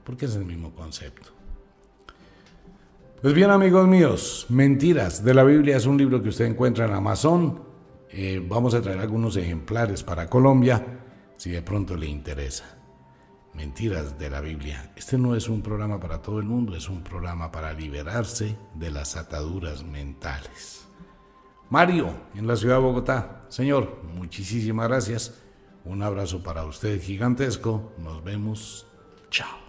Porque 0.05 0.27
es 0.27 0.37
el 0.37 0.45
mismo 0.45 0.75
concepto. 0.75 1.31
Pues 3.23 3.33
bien, 3.33 3.49
amigos 3.49 3.89
míos, 3.89 4.45
Mentiras 4.51 5.25
de 5.25 5.33
la 5.33 5.45
Biblia 5.45 5.79
es 5.79 5.87
un 5.87 5.97
libro 5.97 6.23
que 6.23 6.29
usted 6.29 6.45
encuentra 6.45 6.85
en 6.85 6.93
Amazon. 6.93 7.63
Eh, 8.11 8.45
vamos 8.47 8.75
a 8.75 8.83
traer 8.83 8.99
algunos 8.99 9.39
ejemplares 9.39 10.03
para 10.03 10.29
Colombia, 10.29 11.02
si 11.43 11.51
de 11.51 11.61
pronto 11.61 11.97
le 11.97 12.07
interesa. 12.07 12.79
Mentiras 13.53 14.17
de 14.17 14.31
la 14.31 14.41
Biblia. 14.41 14.93
Este 14.95 15.19
no 15.19 15.35
es 15.35 15.49
un 15.49 15.61
programa 15.61 15.99
para 15.99 16.23
todo 16.23 16.39
el 16.39 16.45
mundo, 16.45 16.77
es 16.77 16.89
un 16.89 17.03
programa 17.03 17.51
para 17.51 17.73
liberarse 17.73 18.57
de 18.77 18.93
las 18.93 19.17
ataduras 19.17 19.83
mentales. 19.83 20.87
Mario, 21.69 22.15
en 22.37 22.47
la 22.47 22.55
ciudad 22.55 22.77
de 22.77 22.83
Bogotá. 22.83 23.45
Señor, 23.49 24.05
muchísimas 24.15 24.87
gracias. 24.87 25.43
Un 25.85 26.05
abrazo 26.05 26.45
para 26.45 26.65
usted 26.65 27.03
gigantesco. 27.03 27.93
Nos 27.99 28.23
vemos. 28.23 28.87
Chao. 29.29 29.62